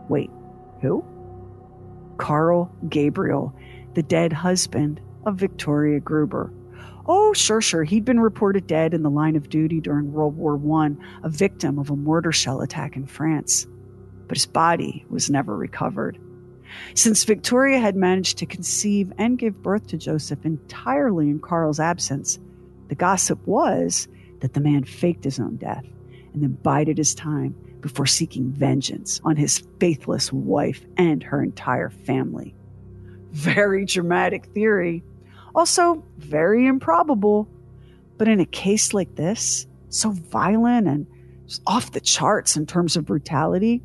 Wait, 0.08 0.30
who? 0.82 1.04
Carl 2.17 2.71
Gabriel, 2.89 3.54
the 3.95 4.04
dead 4.04 4.32
husband 4.32 5.02
of 5.26 5.36
Victoria 5.36 6.00
Gruber. 6.00 6.52
Oh, 7.08 7.34
sure, 7.34 7.62
sure. 7.62 7.84
He'd 7.84 8.06
been 8.06 8.20
reported 8.20 8.66
dead 8.66 8.94
in 8.94 9.04
the 9.04 9.10
line 9.10 9.36
of 9.36 9.50
duty 9.50 9.80
during 9.80 10.12
World 10.12 10.38
War 10.38 10.60
I, 10.82 10.92
a 11.24 11.30
victim 11.30 11.78
of 11.78 11.90
a 11.90 11.96
mortar 11.96 12.32
shell 12.32 12.62
attack 12.62 12.96
in 12.96 13.06
France. 13.06 13.68
But 14.28 14.38
his 14.38 14.48
body 14.48 15.06
was 15.10 15.30
never 15.30 15.56
recovered. 15.56 16.18
Since 16.96 17.24
Victoria 17.24 17.80
had 17.80 17.96
managed 17.96 18.40
to 18.40 18.46
conceive 18.46 19.14
and 19.18 19.38
give 19.38 19.62
birth 19.62 19.88
to 19.88 19.98
Joseph 19.98 20.46
entirely 20.46 21.30
in 21.30 21.40
Carl's 21.40 21.80
absence, 21.80 22.40
the 22.88 22.96
gossip 22.96 23.46
was 23.46 24.08
that 24.40 24.54
the 24.54 24.62
man 24.62 24.84
faked 24.84 25.24
his 25.24 25.40
own 25.40 25.58
death 25.58 25.86
and 26.34 26.42
then 26.42 26.58
bided 26.64 26.98
his 26.98 27.14
time 27.16 27.56
before 27.82 28.08
seeking 28.08 28.52
vengeance 28.52 29.22
on 29.24 29.36
his 29.36 29.64
faithless 29.80 30.34
wife 30.34 30.84
and 30.98 31.22
her 31.22 31.42
entire 31.44 31.92
family. 31.92 32.56
Very 33.32 33.86
dramatic 33.86 34.48
theory. 34.48 35.04
Also, 35.56 36.04
very 36.18 36.68
improbable. 36.68 37.48
But 38.18 38.28
in 38.28 38.39
a 38.39 38.46
case 38.46 38.94
like 38.94 39.15
this, 39.15 39.65
so 39.89 40.12
violent 40.12 40.88
and 40.88 41.08
off 41.65 41.91
the 41.91 42.02
charts 42.02 42.58
in 42.58 42.65
terms 42.65 42.98
of 42.98 43.06
brutality, 43.06 43.82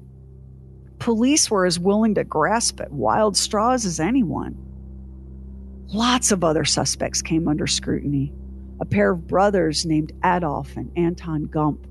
police 0.99 1.51
were 1.51 1.65
as 1.65 1.79
willing 1.79 2.17
to 2.17 2.25
grasp 2.25 2.81
at 2.81 2.93
wild 2.93 3.37
straws 3.37 3.87
as 3.87 4.01
anyone. 4.01 4.57
Lots 5.87 6.33
of 6.33 6.45
other 6.45 6.65
suspects 6.65 7.23
came 7.23 7.49
under 7.49 7.67
scrutiny. 7.67 8.33
A 8.81 8.85
pair 8.85 9.13
of 9.13 9.27
brothers 9.27 9.87
named 9.87 10.13
Adolf 10.25 10.77
and 10.77 10.91
Anton 10.97 11.45
Gump 11.45 11.87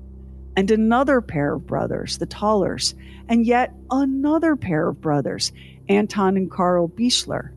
and 0.56 0.70
another 0.70 1.20
pair 1.20 1.54
of 1.54 1.66
brothers, 1.66 2.18
the 2.18 2.26
Tollers, 2.26 2.94
and 3.28 3.46
yet 3.46 3.72
another 3.90 4.56
pair 4.56 4.88
of 4.88 5.00
brothers, 5.00 5.52
Anton 5.88 6.36
and 6.36 6.50
Karl 6.50 6.88
Bichler. 6.88 7.50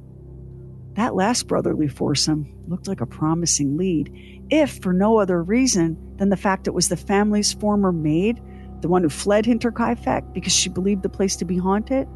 That 0.95 1.15
last 1.15 1.47
brotherly 1.47 1.87
foursome 1.87 2.53
looked 2.67 2.87
like 2.87 3.01
a 3.01 3.05
promising 3.05 3.77
lead, 3.77 4.45
if 4.49 4.77
for 4.77 4.93
no 4.93 5.17
other 5.17 5.41
reason 5.41 5.97
than 6.17 6.29
the 6.29 6.37
fact 6.37 6.67
it 6.67 6.73
was 6.73 6.89
the 6.89 6.97
family's 6.97 7.53
former 7.53 7.91
maid, 7.91 8.41
the 8.81 8.87
one 8.87 9.01
who 9.01 9.09
fled 9.09 9.45
Hinterkaifeck 9.45 10.33
because 10.33 10.53
she 10.53 10.69
believed 10.69 11.01
the 11.01 11.09
place 11.09 11.35
to 11.37 11.45
be 11.45 11.57
haunted. 11.57 12.07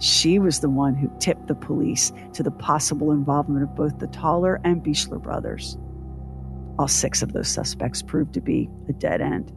She 0.00 0.38
was 0.38 0.60
the 0.60 0.70
one 0.70 0.94
who 0.94 1.10
tipped 1.20 1.46
the 1.46 1.54
police 1.54 2.12
to 2.32 2.42
the 2.42 2.50
possible 2.50 3.12
involvement 3.12 3.62
of 3.62 3.76
both 3.76 3.98
the 3.98 4.06
Toller 4.08 4.60
and 4.64 4.82
Bichler 4.82 5.22
brothers. 5.22 5.76
All 6.78 6.88
six 6.88 7.22
of 7.22 7.32
those 7.32 7.48
suspects 7.48 8.02
proved 8.02 8.34
to 8.34 8.40
be 8.40 8.68
a 8.88 8.92
dead 8.92 9.20
end. 9.20 9.52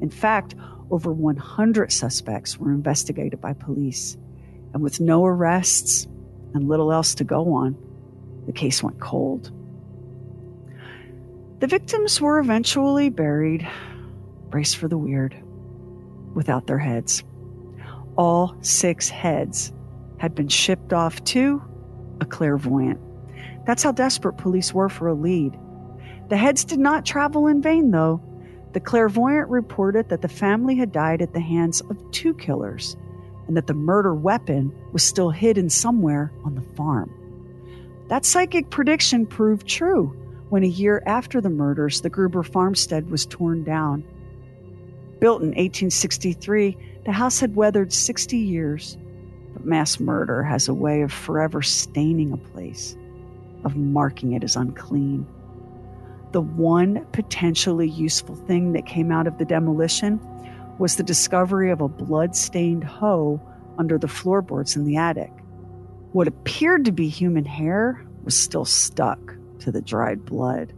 In 0.00 0.10
fact, 0.10 0.54
over 0.90 1.12
100 1.12 1.90
suspects 1.90 2.58
were 2.58 2.70
investigated 2.70 3.40
by 3.40 3.52
police. 3.52 4.16
And 4.74 4.82
with 4.82 5.00
no 5.00 5.24
arrests 5.24 6.06
and 6.54 6.68
little 6.68 6.92
else 6.92 7.14
to 7.16 7.24
go 7.24 7.54
on, 7.54 7.76
the 8.46 8.52
case 8.52 8.82
went 8.82 9.00
cold. 9.00 9.50
The 11.58 11.66
victims 11.66 12.20
were 12.20 12.38
eventually 12.38 13.08
buried, 13.08 13.66
brace 14.50 14.74
for 14.74 14.88
the 14.88 14.98
weird, 14.98 15.36
without 16.34 16.66
their 16.66 16.78
heads. 16.78 17.24
All 18.16 18.56
six 18.60 19.08
heads 19.08 19.72
had 20.18 20.34
been 20.34 20.48
shipped 20.48 20.92
off 20.92 21.22
to 21.24 21.62
a 22.20 22.26
clairvoyant. 22.26 23.00
That's 23.66 23.82
how 23.82 23.92
desperate 23.92 24.36
police 24.36 24.72
were 24.72 24.88
for 24.88 25.08
a 25.08 25.14
lead. 25.14 25.58
The 26.28 26.36
heads 26.36 26.64
did 26.64 26.78
not 26.78 27.06
travel 27.06 27.46
in 27.46 27.62
vain, 27.62 27.90
though. 27.90 28.20
The 28.72 28.80
clairvoyant 28.80 29.48
reported 29.48 30.08
that 30.08 30.22
the 30.22 30.28
family 30.28 30.76
had 30.76 30.92
died 30.92 31.22
at 31.22 31.32
the 31.32 31.40
hands 31.40 31.80
of 31.82 32.10
two 32.10 32.34
killers 32.34 32.96
and 33.46 33.56
that 33.56 33.66
the 33.66 33.74
murder 33.74 34.14
weapon 34.14 34.74
was 34.92 35.02
still 35.02 35.30
hidden 35.30 35.70
somewhere 35.70 36.32
on 36.44 36.54
the 36.54 36.62
farm. 36.76 37.10
That 38.08 38.24
psychic 38.24 38.70
prediction 38.70 39.26
proved 39.26 39.66
true 39.66 40.06
when 40.48 40.62
a 40.62 40.68
year 40.68 41.02
after 41.06 41.40
the 41.40 41.50
murders, 41.50 42.00
the 42.00 42.10
Gruber 42.10 42.42
farmstead 42.42 43.10
was 43.10 43.26
torn 43.26 43.64
down. 43.64 44.04
Built 45.18 45.42
in 45.42 45.48
1863, 45.48 46.76
the 47.04 47.12
house 47.12 47.40
had 47.40 47.56
weathered 47.56 47.92
60 47.92 48.36
years, 48.36 48.96
but 49.52 49.64
mass 49.64 49.98
murder 49.98 50.42
has 50.42 50.68
a 50.68 50.74
way 50.74 51.02
of 51.02 51.12
forever 51.12 51.62
staining 51.62 52.32
a 52.32 52.36
place, 52.36 52.96
of 53.64 53.76
marking 53.76 54.34
it 54.34 54.44
as 54.44 54.56
unclean 54.56 55.26
the 56.36 56.40
one 56.42 57.02
potentially 57.12 57.88
useful 57.88 58.34
thing 58.34 58.72
that 58.72 58.84
came 58.84 59.10
out 59.10 59.26
of 59.26 59.38
the 59.38 59.44
demolition 59.46 60.20
was 60.78 60.96
the 60.96 61.02
discovery 61.02 61.70
of 61.70 61.80
a 61.80 61.88
blood-stained 61.88 62.84
hoe 62.84 63.40
under 63.78 63.96
the 63.96 64.06
floorboards 64.06 64.76
in 64.76 64.84
the 64.84 64.98
attic. 64.98 65.32
What 66.16 66.28
appeared 66.28 66.86
to 66.86 66.92
be 66.92 67.10
human 67.10 67.44
hair 67.44 68.02
was 68.24 68.34
still 68.34 68.64
stuck 68.64 69.36
to 69.58 69.70
the 69.70 69.82
dried 69.82 70.24
blood. 70.24 70.72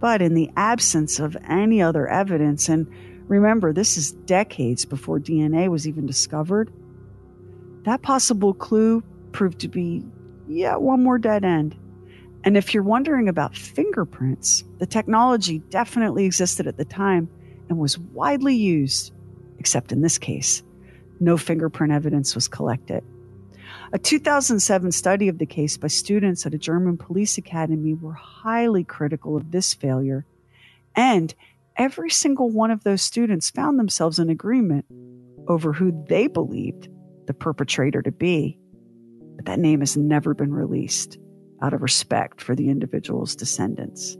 But 0.00 0.22
in 0.22 0.32
the 0.32 0.50
absence 0.56 1.18
of 1.18 1.36
any 1.46 1.82
other 1.82 2.08
evidence, 2.08 2.66
and 2.66 2.90
remember, 3.26 3.74
this 3.74 3.98
is 3.98 4.12
decades 4.12 4.86
before 4.86 5.20
DNA 5.20 5.68
was 5.68 5.86
even 5.86 6.06
discovered, 6.06 6.72
that 7.82 8.00
possible 8.00 8.54
clue 8.54 9.02
proved 9.32 9.58
to 9.58 9.68
be, 9.68 10.02
yeah, 10.48 10.76
one 10.76 11.02
more 11.02 11.18
dead 11.18 11.44
end. 11.44 11.76
And 12.42 12.56
if 12.56 12.72
you're 12.72 12.82
wondering 12.82 13.28
about 13.28 13.54
fingerprints, 13.54 14.64
the 14.78 14.86
technology 14.86 15.58
definitely 15.68 16.24
existed 16.24 16.66
at 16.66 16.78
the 16.78 16.86
time 16.86 17.28
and 17.68 17.76
was 17.76 17.98
widely 17.98 18.56
used, 18.56 19.12
except 19.58 19.92
in 19.92 20.00
this 20.00 20.16
case, 20.16 20.62
no 21.20 21.36
fingerprint 21.36 21.92
evidence 21.92 22.34
was 22.34 22.48
collected. 22.48 23.04
A 23.90 23.98
2007 23.98 24.92
study 24.92 25.28
of 25.28 25.38
the 25.38 25.46
case 25.46 25.78
by 25.78 25.86
students 25.86 26.44
at 26.44 26.52
a 26.52 26.58
German 26.58 26.98
police 26.98 27.38
academy 27.38 27.94
were 27.94 28.12
highly 28.12 28.84
critical 28.84 29.34
of 29.34 29.50
this 29.50 29.72
failure, 29.72 30.26
and 30.94 31.34
every 31.74 32.10
single 32.10 32.50
one 32.50 32.70
of 32.70 32.84
those 32.84 33.00
students 33.00 33.48
found 33.48 33.78
themselves 33.78 34.18
in 34.18 34.28
agreement 34.28 34.84
over 35.46 35.72
who 35.72 36.04
they 36.06 36.26
believed 36.26 36.88
the 37.26 37.32
perpetrator 37.32 38.02
to 38.02 38.12
be. 38.12 38.58
But 39.36 39.46
that 39.46 39.58
name 39.58 39.80
has 39.80 39.96
never 39.96 40.34
been 40.34 40.52
released 40.52 41.16
out 41.62 41.72
of 41.72 41.80
respect 41.80 42.42
for 42.42 42.54
the 42.54 42.68
individual's 42.68 43.34
descendants. 43.34 44.18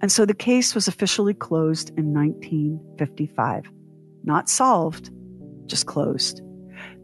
And 0.00 0.10
so 0.10 0.26
the 0.26 0.34
case 0.34 0.74
was 0.74 0.88
officially 0.88 1.34
closed 1.34 1.90
in 1.90 2.12
1955. 2.12 3.70
Not 4.24 4.48
solved, 4.48 5.10
just 5.66 5.86
closed. 5.86 6.42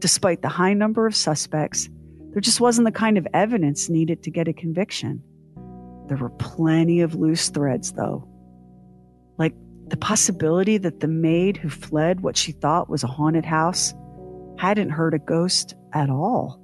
Despite 0.05 0.43
the 0.43 0.49
high 0.49 0.75
number 0.75 1.07
of 1.07 1.15
suspects, 1.15 1.89
there 2.29 2.39
just 2.39 2.61
wasn't 2.61 2.85
the 2.85 2.91
kind 2.91 3.17
of 3.17 3.27
evidence 3.33 3.89
needed 3.89 4.21
to 4.21 4.29
get 4.29 4.47
a 4.47 4.53
conviction. 4.53 5.19
There 6.05 6.17
were 6.17 6.29
plenty 6.29 7.01
of 7.01 7.15
loose 7.15 7.49
threads, 7.49 7.93
though. 7.93 8.29
Like 9.39 9.55
the 9.87 9.97
possibility 9.97 10.77
that 10.77 10.99
the 10.99 11.07
maid 11.07 11.57
who 11.57 11.69
fled 11.69 12.21
what 12.21 12.37
she 12.37 12.51
thought 12.51 12.87
was 12.87 13.03
a 13.03 13.07
haunted 13.07 13.45
house 13.45 13.95
hadn't 14.59 14.91
heard 14.91 15.15
a 15.15 15.17
ghost 15.17 15.73
at 15.91 16.11
all. 16.11 16.61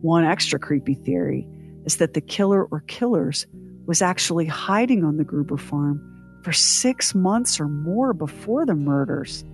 One 0.00 0.24
extra 0.24 0.60
creepy 0.60 0.94
theory 0.94 1.48
is 1.86 1.96
that 1.96 2.14
the 2.14 2.20
killer 2.20 2.66
or 2.66 2.84
killers 2.86 3.48
was 3.86 4.00
actually 4.00 4.46
hiding 4.46 5.02
on 5.02 5.16
the 5.16 5.24
Gruber 5.24 5.56
farm 5.56 6.00
for 6.44 6.52
six 6.52 7.16
months 7.16 7.58
or 7.58 7.66
more 7.66 8.12
before 8.12 8.64
the 8.64 8.76
murders. 8.76 9.44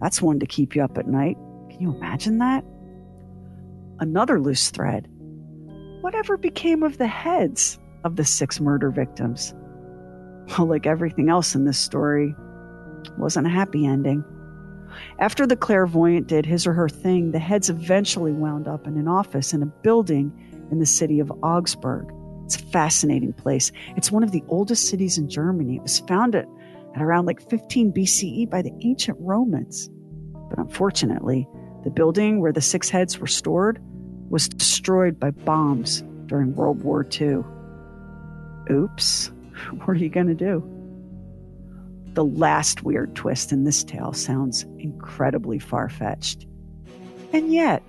That's 0.00 0.22
one 0.22 0.40
to 0.40 0.46
keep 0.46 0.74
you 0.74 0.82
up 0.82 0.96
at 0.96 1.06
night. 1.06 1.36
Can 1.80 1.88
you 1.88 1.96
imagine 1.96 2.36
that? 2.40 2.62
Another 4.00 4.38
loose 4.38 4.68
thread. 4.68 5.08
Whatever 6.02 6.36
became 6.36 6.82
of 6.82 6.98
the 6.98 7.06
heads 7.06 7.78
of 8.04 8.16
the 8.16 8.24
six 8.26 8.60
murder 8.60 8.90
victims? 8.90 9.54
Well, 10.48 10.66
like 10.66 10.86
everything 10.86 11.30
else 11.30 11.54
in 11.54 11.64
this 11.64 11.78
story, 11.78 12.34
wasn't 13.16 13.46
a 13.46 13.50
happy 13.50 13.86
ending. 13.86 14.22
After 15.20 15.46
the 15.46 15.56
clairvoyant 15.56 16.26
did 16.26 16.44
his 16.44 16.66
or 16.66 16.74
her 16.74 16.90
thing, 16.90 17.32
the 17.32 17.38
heads 17.38 17.70
eventually 17.70 18.32
wound 18.32 18.68
up 18.68 18.86
in 18.86 18.98
an 18.98 19.08
office 19.08 19.54
in 19.54 19.62
a 19.62 19.66
building 19.66 20.30
in 20.70 20.80
the 20.80 20.86
city 20.86 21.18
of 21.18 21.32
Augsburg. 21.42 22.12
It's 22.44 22.56
a 22.56 22.66
fascinating 22.66 23.32
place. 23.32 23.72
It's 23.96 24.12
one 24.12 24.22
of 24.22 24.32
the 24.32 24.44
oldest 24.48 24.90
cities 24.90 25.16
in 25.16 25.30
Germany. 25.30 25.76
It 25.76 25.82
was 25.82 26.00
founded 26.00 26.46
at 26.94 27.00
around 27.00 27.24
like 27.24 27.40
15 27.48 27.90
BCE 27.94 28.50
by 28.50 28.60
the 28.60 28.72
ancient 28.82 29.16
Romans. 29.18 29.88
But 30.50 30.58
unfortunately, 30.58 31.48
the 31.84 31.90
building 31.90 32.40
where 32.40 32.52
the 32.52 32.60
six 32.60 32.88
heads 32.88 33.18
were 33.18 33.26
stored 33.26 33.80
was 34.28 34.48
destroyed 34.48 35.18
by 35.18 35.30
bombs 35.30 36.02
during 36.26 36.54
World 36.54 36.82
War 36.82 37.06
II. 37.20 37.42
Oops, 38.70 39.26
what 39.70 39.88
are 39.88 39.94
you 39.94 40.08
going 40.08 40.28
to 40.28 40.34
do? 40.34 40.62
The 42.14 42.24
last 42.24 42.82
weird 42.82 43.14
twist 43.14 43.52
in 43.52 43.64
this 43.64 43.84
tale 43.84 44.12
sounds 44.12 44.64
incredibly 44.78 45.58
far 45.58 45.88
fetched. 45.88 46.46
And 47.32 47.52
yet, 47.52 47.82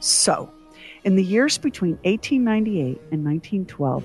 so 0.00 0.50
in 1.04 1.16
the 1.16 1.24
years 1.24 1.58
between 1.58 1.92
1898 2.04 3.00
and 3.12 3.24
1912, 3.24 4.04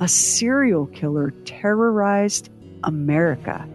a 0.00 0.08
serial 0.08 0.86
killer 0.88 1.30
terrorized 1.46 2.50
America. 2.84 3.66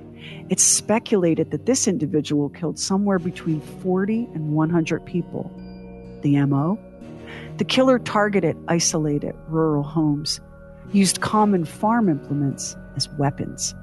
It's 0.49 0.63
speculated 0.63 1.51
that 1.51 1.65
this 1.65 1.87
individual 1.87 2.49
killed 2.49 2.77
somewhere 2.79 3.19
between 3.19 3.61
40 3.61 4.27
and 4.33 4.51
100 4.53 5.05
people. 5.05 5.51
The 6.21 6.43
MO? 6.45 6.79
The 7.57 7.63
killer 7.63 7.99
targeted 7.99 8.57
isolated 8.67 9.35
rural 9.47 9.83
homes, 9.83 10.41
used 10.91 11.21
common 11.21 11.65
farm 11.65 12.09
implements 12.09 12.75
as 12.95 13.09
weapons, 13.13 13.73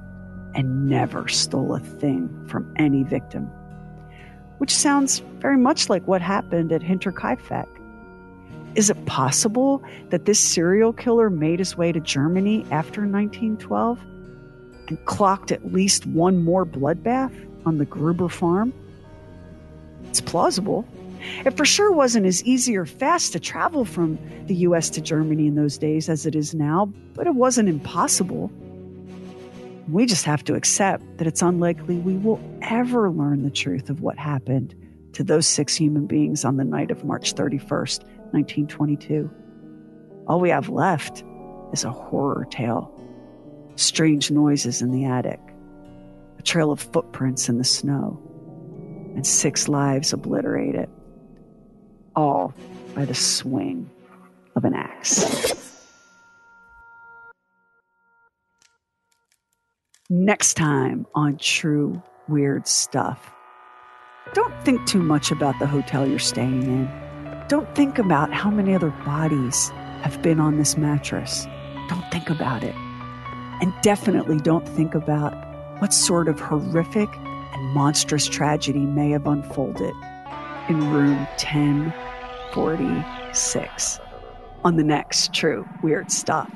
and 0.55 0.89
never 0.89 1.29
stole 1.29 1.75
a 1.75 1.81
thing 1.81 2.29
from 2.49 2.73
any 2.77 3.03
victim. 3.03 3.51
Which 4.59 4.75
sounds 4.75 5.21
very 5.39 5.57
much 5.57 5.89
like 5.89 6.07
what 6.07 6.21
happened 6.21 6.73
at 6.73 6.83
Hinterkaifeck. 6.83 7.69
Is 8.75 8.91
it 8.91 9.07
possible 9.07 9.83
that 10.11 10.25
this 10.25 10.39
serial 10.39 10.93
killer 10.93 11.31
made 11.31 11.59
his 11.59 11.77
way 11.77 11.93
to 11.93 12.01
Germany 12.01 12.67
after 12.71 13.03
1912 13.03 13.99
and 14.89 15.05
clocked 15.05 15.53
at 15.53 15.73
least 15.73 16.07
one 16.07 16.43
more 16.43 16.65
bloodbath 16.67 17.33
on 17.67 17.79
the 17.79 17.85
Gruber 17.85 18.29
farm? 18.29 18.73
It's 20.05 20.21
plausible. 20.21 20.87
It 21.45 21.57
for 21.57 21.65
sure 21.65 21.93
wasn't 21.93 22.27
as 22.27 22.43
easy 22.45 22.77
or 22.77 22.87
fast 22.87 23.33
to 23.33 23.41
travel 23.41 23.85
from 23.85 24.19
the 24.47 24.55
US 24.57 24.89
to 24.91 25.01
Germany 25.01 25.47
in 25.47 25.55
those 25.55 25.77
days 25.79 26.09
as 26.09 26.27
it 26.27 26.35
is 26.35 26.55
now, 26.55 26.93
but 27.15 27.27
it 27.27 27.35
wasn't 27.35 27.69
impossible. 27.69 28.51
We 29.89 30.07
just 30.07 30.25
have 30.25 30.45
to 30.45 30.55
accept 30.55 31.05
that 31.19 31.27
it's 31.27 31.43
unlikely 31.43 31.99
we 31.99 32.17
will 32.17 32.41
ever 32.63 33.11
learn 33.11 33.43
the 33.43 33.51
truth 33.51 33.91
of 33.91 34.01
what 34.01 34.19
happened 34.19 34.75
to 35.15 35.25
those 35.25 35.47
six 35.47 35.75
human 35.75 36.07
beings 36.07 36.45
on 36.45 36.57
the 36.57 36.65
night 36.65 36.91
of 36.91 37.05
March 37.05 37.35
31st, 37.35 38.05
1922. 38.33 39.31
All 40.27 40.41
we 40.41 40.51
have 40.51 40.69
left 40.69 41.25
is 41.73 41.85
a 41.85 41.91
horror 41.91 42.47
tale 42.51 42.95
strange 43.79 44.31
noises 44.33 44.83
in 44.83 44.91
the 44.91 45.05
attic, 45.05 45.41
a 46.39 46.43
trail 46.43 46.73
of 46.73 46.81
footprints 46.81 47.49
in 47.49 47.59
the 47.59 47.65
snow, 47.65 48.21
and 49.15 49.25
six 49.25 49.69
lives 49.69 50.13
obliterated, 50.13 50.89
all 52.17 52.53
by 52.95 53.05
the 53.05 53.15
swing 53.15 53.89
of 54.57 54.65
an 54.65 54.75
axe. 54.75 55.55
Next 60.11 60.55
time 60.55 61.07
on 61.15 61.37
True 61.37 62.03
Weird 62.29 62.67
Stuff. 62.67 63.33
Don't 64.35 64.55
think 64.65 64.85
too 64.87 65.03
much 65.03 65.31
about 65.31 65.55
the 65.61 65.67
hotel 65.67 66.07
you're 66.07 66.19
staying 66.19 66.65
in. 66.65 67.45
Don't 67.49 67.73
think 67.77 67.99
about 67.99 68.33
how 68.33 68.51
many 68.51 68.75
other 68.75 68.91
bodies 69.05 69.69
have 70.03 70.21
been 70.21 70.41
on 70.41 70.57
this 70.57 70.77
mattress. 70.77 71.47
Don't 71.89 72.11
think 72.11 72.29
about 72.29 72.65
it. 72.65 72.75
And 73.61 73.75
definitely 73.83 74.39
don't 74.39 74.69
think 74.69 74.95
about 74.95 75.35
what 75.81 75.93
sort 75.93 76.29
of 76.29 76.39
horrific 76.39 77.09
and 77.17 77.75
monstrous 77.75 78.29
tragedy 78.29 78.87
may 78.87 79.11
have 79.11 79.27
unfolded 79.27 79.95
in 80.69 80.93
room 80.93 81.17
1046 81.43 84.01
on 84.65 84.77
the 84.77 84.85
next 84.85 85.33
True 85.33 85.69
Weird 85.83 86.13
Stuff. 86.13 86.49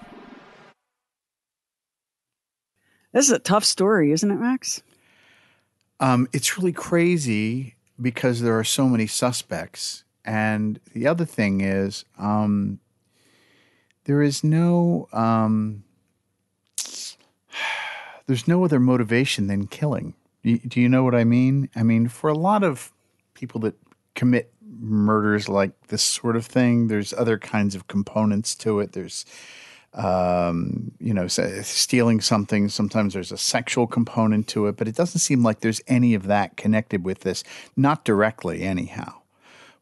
This 3.12 3.26
is 3.26 3.32
a 3.32 3.38
tough 3.38 3.64
story, 3.64 4.10
isn't 4.12 4.30
it, 4.30 4.36
Max? 4.36 4.82
Um, 6.00 6.26
it's 6.32 6.56
really 6.56 6.72
crazy 6.72 7.74
because 8.00 8.40
there 8.40 8.58
are 8.58 8.64
so 8.64 8.88
many 8.88 9.06
suspects. 9.06 10.04
And 10.24 10.80
the 10.94 11.08
other 11.08 11.24
thing 11.24 11.62
is, 11.62 12.04
um, 12.18 12.78
there 14.04 14.22
is 14.22 14.42
no 14.42 15.08
um, 15.12 15.84
there's 18.26 18.48
no 18.48 18.64
other 18.64 18.80
motivation 18.80 19.46
than 19.46 19.66
killing. 19.66 20.14
Do 20.44 20.80
you 20.80 20.88
know 20.88 21.04
what 21.04 21.14
I 21.14 21.24
mean? 21.24 21.68
I 21.76 21.82
mean, 21.82 22.08
for 22.08 22.28
a 22.28 22.34
lot 22.34 22.64
of 22.64 22.92
people 23.34 23.60
that 23.60 23.74
commit 24.14 24.52
murders 24.80 25.48
like 25.48 25.88
this 25.88 26.02
sort 26.02 26.36
of 26.36 26.44
thing, 26.46 26.88
there's 26.88 27.12
other 27.12 27.38
kinds 27.38 27.74
of 27.74 27.86
components 27.86 28.54
to 28.56 28.80
it. 28.80 28.92
There's 28.92 29.24
um, 29.94 30.92
you 30.98 31.12
know, 31.12 31.26
stealing 31.28 32.20
something. 32.20 32.68
Sometimes 32.68 33.14
there's 33.14 33.32
a 33.32 33.36
sexual 33.36 33.86
component 33.86 34.48
to 34.48 34.66
it, 34.66 34.76
but 34.76 34.88
it 34.88 34.96
doesn't 34.96 35.20
seem 35.20 35.42
like 35.42 35.60
there's 35.60 35.82
any 35.86 36.14
of 36.14 36.26
that 36.26 36.56
connected 36.56 37.04
with 37.04 37.20
this, 37.20 37.44
not 37.76 38.04
directly, 38.04 38.62
anyhow, 38.62 39.20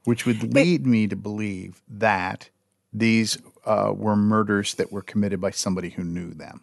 which 0.04 0.26
would 0.26 0.52
lead 0.52 0.86
me 0.86 1.06
to 1.06 1.16
believe 1.16 1.80
that 1.88 2.50
these 2.92 3.38
uh, 3.64 3.92
were 3.94 4.16
murders 4.16 4.74
that 4.74 4.90
were 4.90 5.02
committed 5.02 5.40
by 5.40 5.52
somebody 5.52 5.90
who 5.90 6.02
knew 6.02 6.34
them. 6.34 6.62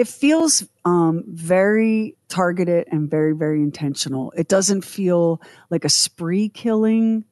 It 0.00 0.08
feels 0.08 0.64
um, 0.86 1.24
very 1.28 2.16
targeted 2.28 2.88
and 2.90 3.10
very, 3.10 3.34
very 3.34 3.60
intentional. 3.60 4.32
It 4.34 4.48
doesn't 4.48 4.80
feel 4.82 5.42
like 5.68 5.84
a 5.84 5.90
spree 5.90 6.48
killing 6.48 7.26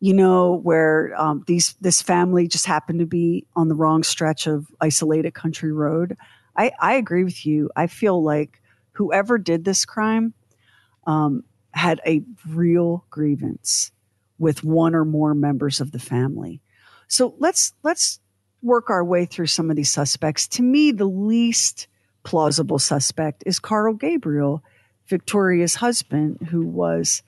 you 0.00 0.14
know, 0.14 0.54
where 0.54 1.12
um, 1.20 1.42
these 1.46 1.74
this 1.80 2.00
family 2.00 2.46
just 2.46 2.66
happened 2.66 3.00
to 3.00 3.06
be 3.06 3.46
on 3.56 3.68
the 3.68 3.74
wrong 3.74 4.02
stretch 4.02 4.46
of 4.46 4.66
isolated 4.80 5.34
country 5.34 5.72
road. 5.72 6.16
I, 6.56 6.72
I 6.80 6.94
agree 6.94 7.24
with 7.24 7.44
you. 7.44 7.70
I 7.74 7.88
feel 7.88 8.22
like 8.22 8.62
whoever 8.92 9.38
did 9.38 9.64
this 9.64 9.84
crime 9.84 10.34
um, 11.06 11.44
had 11.72 12.00
a 12.06 12.22
real 12.48 13.04
grievance 13.10 13.90
with 14.38 14.62
one 14.62 14.94
or 14.94 15.04
more 15.04 15.34
members 15.34 15.80
of 15.80 15.90
the 15.90 15.98
family. 15.98 16.60
So 17.08 17.34
let's 17.38 17.72
let's 17.82 18.20
work 18.62 18.90
our 18.90 19.04
way 19.04 19.24
through 19.24 19.46
some 19.46 19.70
of 19.70 19.76
these 19.76 19.92
suspects. 19.92 20.46
To 20.48 20.62
me, 20.62 20.92
the 20.92 21.06
least 21.06 21.88
plausible 22.28 22.78
suspect 22.78 23.42
is 23.46 23.58
Carl 23.58 23.94
Gabriel, 23.94 24.62
Victoria's 25.06 25.76
husband, 25.76 26.48
who 26.50 26.60
was 26.60 27.22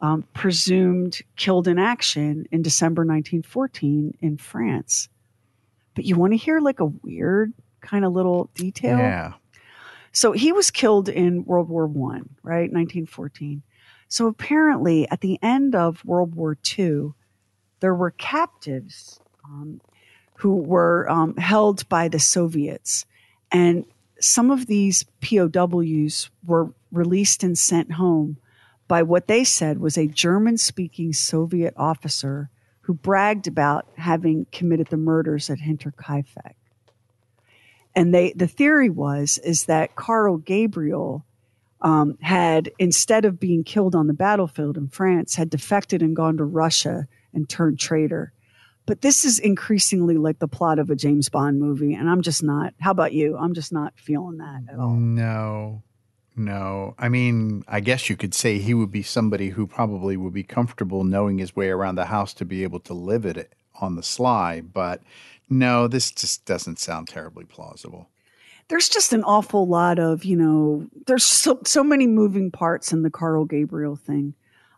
um, 0.00 0.24
presumed 0.32 1.20
killed 1.36 1.68
in 1.68 1.78
action 1.78 2.46
in 2.50 2.62
December 2.62 3.02
1914 3.02 4.16
in 4.22 4.38
France. 4.38 5.10
But 5.94 6.06
you 6.06 6.16
want 6.16 6.32
to 6.32 6.38
hear 6.38 6.60
like 6.60 6.80
a 6.80 6.86
weird 6.86 7.52
kind 7.82 8.06
of 8.06 8.14
little 8.14 8.48
detail? 8.54 8.96
Yeah. 8.96 9.34
So 10.12 10.32
he 10.32 10.52
was 10.52 10.70
killed 10.70 11.10
in 11.10 11.44
World 11.44 11.68
War 11.68 11.86
One, 11.86 12.30
right? 12.42 12.72
1914. 12.72 13.62
So 14.08 14.28
apparently, 14.28 15.06
at 15.10 15.20
the 15.20 15.38
end 15.42 15.74
of 15.74 16.02
World 16.06 16.34
War 16.34 16.56
II, 16.78 17.10
there 17.80 17.94
were 17.94 18.12
captives 18.12 19.20
um, 19.44 19.82
who 20.36 20.56
were 20.56 21.06
um, 21.10 21.36
held 21.36 21.86
by 21.90 22.08
the 22.08 22.18
Soviets. 22.18 23.04
And 23.52 23.84
some 24.20 24.50
of 24.50 24.66
these 24.66 25.04
POWs 25.20 26.30
were 26.44 26.72
released 26.90 27.42
and 27.42 27.58
sent 27.58 27.92
home 27.92 28.38
by 28.86 29.02
what 29.02 29.26
they 29.26 29.44
said 29.44 29.78
was 29.78 29.98
a 29.98 30.06
German 30.08 30.56
speaking 30.56 31.12
Soviet 31.12 31.74
officer 31.76 32.50
who 32.82 32.94
bragged 32.94 33.46
about 33.46 33.86
having 33.96 34.46
committed 34.50 34.88
the 34.88 34.96
murders 34.96 35.50
at 35.50 35.58
Hinterkaifeck. 35.58 36.54
And 37.94 38.14
they, 38.14 38.32
the 38.32 38.48
theory 38.48 38.88
was 38.88 39.38
is 39.44 39.66
that 39.66 39.94
Carl 39.94 40.38
Gabriel 40.38 41.24
um, 41.80 42.16
had, 42.22 42.70
instead 42.78 43.24
of 43.24 43.38
being 43.38 43.62
killed 43.62 43.94
on 43.94 44.06
the 44.06 44.14
battlefield 44.14 44.76
in 44.76 44.88
France, 44.88 45.34
had 45.34 45.50
defected 45.50 46.02
and 46.02 46.16
gone 46.16 46.36
to 46.38 46.44
Russia 46.44 47.06
and 47.34 47.48
turned 47.48 47.78
traitor. 47.78 48.32
But 48.88 49.02
this 49.02 49.26
is 49.26 49.38
increasingly 49.38 50.16
like 50.16 50.38
the 50.38 50.48
plot 50.48 50.78
of 50.78 50.88
a 50.88 50.96
James 50.96 51.28
Bond 51.28 51.60
movie, 51.60 51.92
and 51.92 52.08
I'm 52.08 52.22
just 52.22 52.42
not. 52.42 52.72
How 52.80 52.90
about 52.90 53.12
you? 53.12 53.36
I'm 53.36 53.52
just 53.52 53.70
not 53.70 53.92
feeling 53.96 54.38
that 54.38 54.62
at 54.66 54.78
all. 54.78 54.94
No, 54.94 55.82
no. 56.34 56.94
I 56.98 57.10
mean, 57.10 57.64
I 57.68 57.80
guess 57.80 58.08
you 58.08 58.16
could 58.16 58.32
say 58.32 58.58
he 58.58 58.72
would 58.72 58.90
be 58.90 59.02
somebody 59.02 59.50
who 59.50 59.66
probably 59.66 60.16
would 60.16 60.32
be 60.32 60.42
comfortable 60.42 61.04
knowing 61.04 61.36
his 61.36 61.54
way 61.54 61.68
around 61.68 61.96
the 61.96 62.06
house 62.06 62.32
to 62.34 62.46
be 62.46 62.62
able 62.62 62.80
to 62.80 62.94
live 62.94 63.26
it 63.26 63.52
on 63.78 63.96
the 63.96 64.02
sly. 64.02 64.62
But 64.62 65.02
no, 65.50 65.86
this 65.86 66.10
just 66.10 66.46
doesn't 66.46 66.78
sound 66.78 67.08
terribly 67.08 67.44
plausible. 67.44 68.08
There's 68.68 68.88
just 68.88 69.12
an 69.12 69.22
awful 69.22 69.68
lot 69.68 69.98
of, 69.98 70.24
you 70.24 70.36
know, 70.36 70.86
there's 71.06 71.24
so, 71.24 71.60
so 71.66 71.84
many 71.84 72.06
moving 72.06 72.50
parts 72.50 72.90
in 72.90 73.02
the 73.02 73.10
Carl 73.10 73.44
Gabriel 73.44 73.96
thing. 73.96 74.32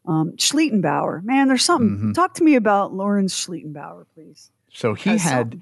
Um, 0.07 0.32
Schlittenbauer, 0.36 1.22
man, 1.22 1.48
there's 1.48 1.64
something. 1.64 1.96
Mm-hmm. 1.96 2.12
Talk 2.12 2.34
to 2.34 2.44
me 2.44 2.55
about 2.55 2.92
Lawrence 2.94 3.34
Schlittenbauer, 3.34 4.07
please. 4.14 4.51
So 4.72 4.94
he 4.94 5.18
had, 5.18 5.61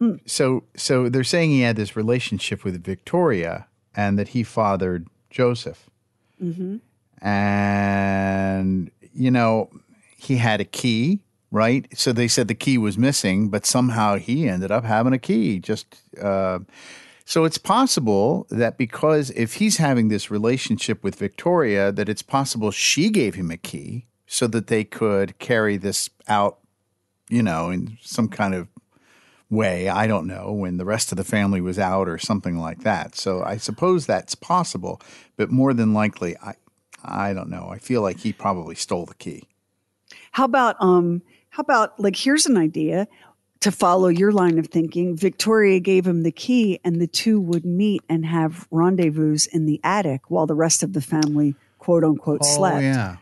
mm. 0.00 0.20
so 0.26 0.64
so 0.76 1.08
they're 1.08 1.24
saying 1.24 1.50
he 1.50 1.62
had 1.62 1.76
this 1.76 1.96
relationship 1.96 2.64
with 2.64 2.82
Victoria, 2.84 3.66
and 3.94 4.18
that 4.18 4.28
he 4.28 4.42
fathered 4.44 5.08
Joseph. 5.30 5.90
Mm-hmm. 6.42 6.76
And, 7.26 8.90
you 9.12 9.30
know, 9.30 9.68
he 10.16 10.36
had 10.36 10.60
a 10.60 10.64
key, 10.64 11.20
right? 11.50 11.86
So 11.98 12.12
they 12.12 12.28
said 12.28 12.48
the 12.48 12.54
key 12.54 12.78
was 12.78 12.96
missing, 12.96 13.48
but 13.48 13.66
somehow 13.66 14.16
he 14.16 14.48
ended 14.48 14.70
up 14.70 14.84
having 14.84 15.12
a 15.12 15.18
key. 15.18 15.58
Just 15.58 15.96
uh, 16.22 16.60
so 17.30 17.44
it's 17.44 17.58
possible 17.58 18.48
that 18.50 18.76
because 18.76 19.30
if 19.30 19.54
he's 19.54 19.76
having 19.76 20.08
this 20.08 20.32
relationship 20.32 21.04
with 21.04 21.14
Victoria, 21.14 21.92
that 21.92 22.08
it's 22.08 22.22
possible 22.22 22.72
she 22.72 23.08
gave 23.08 23.36
him 23.36 23.52
a 23.52 23.56
key 23.56 24.08
so 24.26 24.48
that 24.48 24.66
they 24.66 24.82
could 24.82 25.38
carry 25.38 25.76
this 25.76 26.10
out, 26.26 26.58
you 27.28 27.40
know, 27.40 27.70
in 27.70 27.98
some 28.02 28.26
kind 28.26 28.52
of 28.52 28.66
way. 29.48 29.88
I 29.88 30.08
don't 30.08 30.26
know 30.26 30.50
when 30.50 30.76
the 30.76 30.84
rest 30.84 31.12
of 31.12 31.18
the 31.18 31.22
family 31.22 31.60
was 31.60 31.78
out 31.78 32.08
or 32.08 32.18
something 32.18 32.58
like 32.58 32.80
that. 32.80 33.14
So 33.14 33.44
I 33.44 33.58
suppose 33.58 34.06
that's 34.06 34.34
possible, 34.34 35.00
but 35.36 35.52
more 35.52 35.72
than 35.72 35.94
likely, 35.94 36.36
I 36.38 36.54
I 37.04 37.32
don't 37.32 37.48
know. 37.48 37.68
I 37.70 37.78
feel 37.78 38.02
like 38.02 38.18
he 38.18 38.32
probably 38.32 38.74
stole 38.74 39.06
the 39.06 39.14
key. 39.14 39.44
How 40.32 40.46
about 40.46 40.74
um 40.80 41.22
how 41.50 41.60
about 41.60 42.00
like 42.00 42.16
here's 42.16 42.46
an 42.46 42.56
idea 42.56 43.06
to 43.60 43.70
follow 43.70 44.08
your 44.08 44.32
line 44.32 44.58
of 44.58 44.68
thinking. 44.68 45.16
Victoria 45.16 45.80
gave 45.80 46.06
him 46.06 46.22
the 46.22 46.32
key 46.32 46.80
and 46.84 47.00
the 47.00 47.06
two 47.06 47.40
would 47.40 47.64
meet 47.64 48.02
and 48.08 48.24
have 48.24 48.66
rendezvous 48.70 49.38
in 49.52 49.66
the 49.66 49.80
attic 49.84 50.30
while 50.30 50.46
the 50.46 50.54
rest 50.54 50.82
of 50.82 50.92
the 50.92 51.00
family 51.00 51.54
quote 51.78 52.04
unquote 52.04 52.44
slept. 52.44 52.76
Oh 52.76 52.80
yeah. 52.80 53.16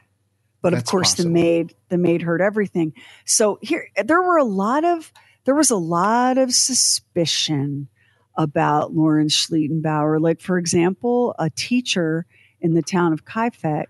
But 0.60 0.74
of 0.74 0.84
course 0.84 1.12
possible. 1.12 1.30
the 1.30 1.34
maid 1.34 1.74
the 1.88 1.98
maid 1.98 2.22
heard 2.22 2.40
everything. 2.40 2.92
So 3.24 3.58
here 3.62 3.88
there 4.04 4.22
were 4.22 4.38
a 4.38 4.44
lot 4.44 4.84
of 4.84 5.12
there 5.44 5.54
was 5.54 5.70
a 5.70 5.76
lot 5.76 6.38
of 6.38 6.52
suspicion 6.52 7.88
about 8.36 8.92
Lauren 8.92 9.28
Schlittenbauer. 9.28 10.20
Like 10.20 10.40
for 10.40 10.58
example, 10.58 11.34
a 11.38 11.50
teacher 11.50 12.26
in 12.60 12.74
the 12.74 12.82
town 12.82 13.12
of 13.12 13.24
Kaifeck 13.24 13.86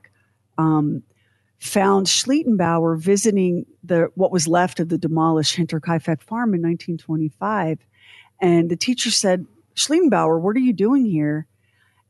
um, 0.56 1.02
found 1.58 2.06
Schlittenbauer 2.06 2.98
visiting 2.98 3.66
the 3.82 4.10
what 4.14 4.32
was 4.32 4.46
left 4.46 4.80
of 4.80 4.88
the 4.88 4.98
demolished 4.98 5.56
Hinterkaifeck 5.56 6.22
farm 6.22 6.54
in 6.54 6.62
1925, 6.62 7.78
and 8.40 8.70
the 8.70 8.76
teacher 8.76 9.10
said, 9.10 9.46
"Schlittenbauer, 9.74 10.40
what 10.40 10.56
are 10.56 10.60
you 10.60 10.72
doing 10.72 11.04
here?" 11.04 11.46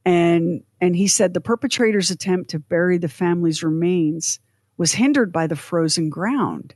And 0.04 0.62
and 0.80 0.94
he 0.94 1.08
said 1.08 1.34
the 1.34 1.40
perpetrator's 1.40 2.10
attempt 2.10 2.50
to 2.50 2.58
bury 2.58 2.98
the 2.98 3.08
family's 3.08 3.62
remains 3.62 4.38
was 4.76 4.92
hindered 4.92 5.32
by 5.32 5.46
the 5.46 5.56
frozen 5.56 6.08
ground, 6.08 6.74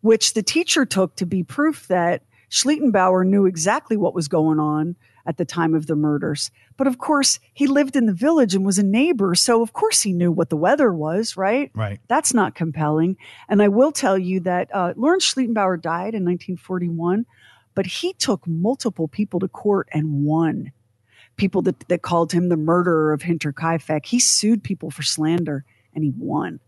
which 0.00 0.34
the 0.34 0.42
teacher 0.42 0.84
took 0.84 1.14
to 1.16 1.26
be 1.26 1.42
proof 1.42 1.86
that 1.88 2.22
Schlittenbauer 2.50 3.26
knew 3.26 3.46
exactly 3.46 3.96
what 3.96 4.14
was 4.14 4.28
going 4.28 4.58
on 4.58 4.96
at 5.26 5.36
the 5.36 5.44
time 5.44 5.74
of 5.74 5.86
the 5.86 5.96
murders. 5.96 6.50
But 6.76 6.86
of 6.86 6.98
course, 6.98 7.40
he 7.52 7.66
lived 7.66 7.96
in 7.96 8.06
the 8.06 8.14
village 8.14 8.54
and 8.54 8.64
was 8.64 8.78
a 8.78 8.84
neighbor, 8.84 9.34
so 9.34 9.62
of 9.62 9.72
course 9.72 10.02
he 10.02 10.12
knew 10.12 10.30
what 10.30 10.50
the 10.50 10.56
weather 10.56 10.92
was, 10.92 11.36
right? 11.36 11.70
Right. 11.74 12.00
That's 12.08 12.32
not 12.32 12.54
compelling. 12.54 13.16
And 13.48 13.60
I 13.60 13.68
will 13.68 13.92
tell 13.92 14.16
you 14.16 14.40
that 14.40 14.70
uh, 14.72 14.94
Lawrence 14.96 15.34
Schlittenbauer 15.34 15.80
died 15.80 16.14
in 16.14 16.24
1941, 16.24 17.26
but 17.74 17.86
he 17.86 18.12
took 18.12 18.46
multiple 18.46 19.08
people 19.08 19.40
to 19.40 19.48
court 19.48 19.88
and 19.92 20.24
won. 20.24 20.72
People 21.36 21.62
that, 21.62 21.88
that 21.88 22.02
called 22.02 22.32
him 22.32 22.48
the 22.48 22.56
murderer 22.56 23.12
of 23.12 23.22
Hinterkaifeck. 23.22 24.06
He 24.06 24.18
sued 24.18 24.62
people 24.62 24.90
for 24.90 25.02
slander 25.02 25.64
and 25.94 26.02
he 26.02 26.12
won. 26.16 26.60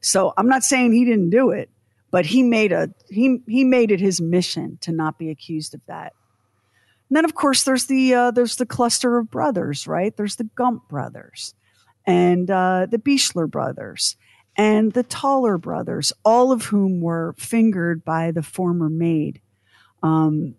So 0.00 0.32
I'm 0.36 0.48
not 0.48 0.62
saying 0.62 0.92
he 0.92 1.04
didn't 1.04 1.30
do 1.30 1.50
it, 1.50 1.70
but 2.14 2.26
he 2.26 2.44
made 2.44 2.70
a 2.70 2.90
he 3.10 3.40
he 3.48 3.64
made 3.64 3.90
it 3.90 3.98
his 3.98 4.20
mission 4.20 4.78
to 4.82 4.92
not 4.92 5.18
be 5.18 5.30
accused 5.30 5.74
of 5.74 5.80
that. 5.88 6.12
And 7.08 7.16
then 7.16 7.24
of 7.24 7.34
course 7.34 7.64
there's 7.64 7.86
the 7.86 8.14
uh, 8.14 8.30
there's 8.30 8.54
the 8.54 8.66
cluster 8.66 9.18
of 9.18 9.32
brothers, 9.32 9.88
right? 9.88 10.16
There's 10.16 10.36
the 10.36 10.48
Gump 10.54 10.88
brothers 10.88 11.56
and 12.06 12.48
uh, 12.48 12.86
the 12.88 12.98
Bichler 12.98 13.50
brothers 13.50 14.16
and 14.56 14.92
the 14.92 15.02
Taller 15.02 15.58
brothers, 15.58 16.12
all 16.24 16.52
of 16.52 16.66
whom 16.66 17.00
were 17.00 17.34
fingered 17.36 18.04
by 18.04 18.30
the 18.30 18.44
former 18.44 18.88
maid. 18.88 19.40
Um, 20.00 20.54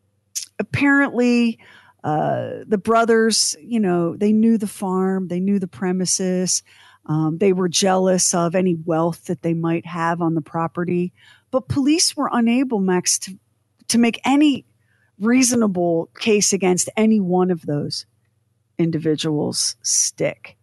apparently, 0.60 1.58
uh, 2.04 2.66
the 2.68 2.78
brothers, 2.78 3.56
you 3.62 3.80
know, 3.80 4.18
they 4.18 4.34
knew 4.34 4.58
the 4.58 4.68
farm, 4.68 5.30
they 5.30 5.40
knew 5.40 5.60
the 5.60 5.68
premises. 5.68 6.64
Um, 7.08 7.38
they 7.38 7.54
were 7.54 7.70
jealous 7.70 8.34
of 8.34 8.56
any 8.56 8.76
wealth 8.76 9.26
that 9.26 9.44
they 9.44 9.54
might 9.54 9.86
have 9.86 10.22
on 10.22 10.34
the 10.34 10.42
property, 10.42 11.14
but 11.56 11.70
police 11.70 12.18
were 12.18 12.30
unable, 12.34 12.82
Max, 12.82 13.18
to, 13.18 13.40
to 13.88 13.98
make 13.98 14.20
any 14.26 14.66
reasonable 15.22 16.10
case 16.20 16.52
against 16.52 16.90
any 16.98 17.22
one 17.22 17.50
of 17.50 17.62
those 17.62 18.06
individuals 18.78 19.78
stick. 19.82 20.58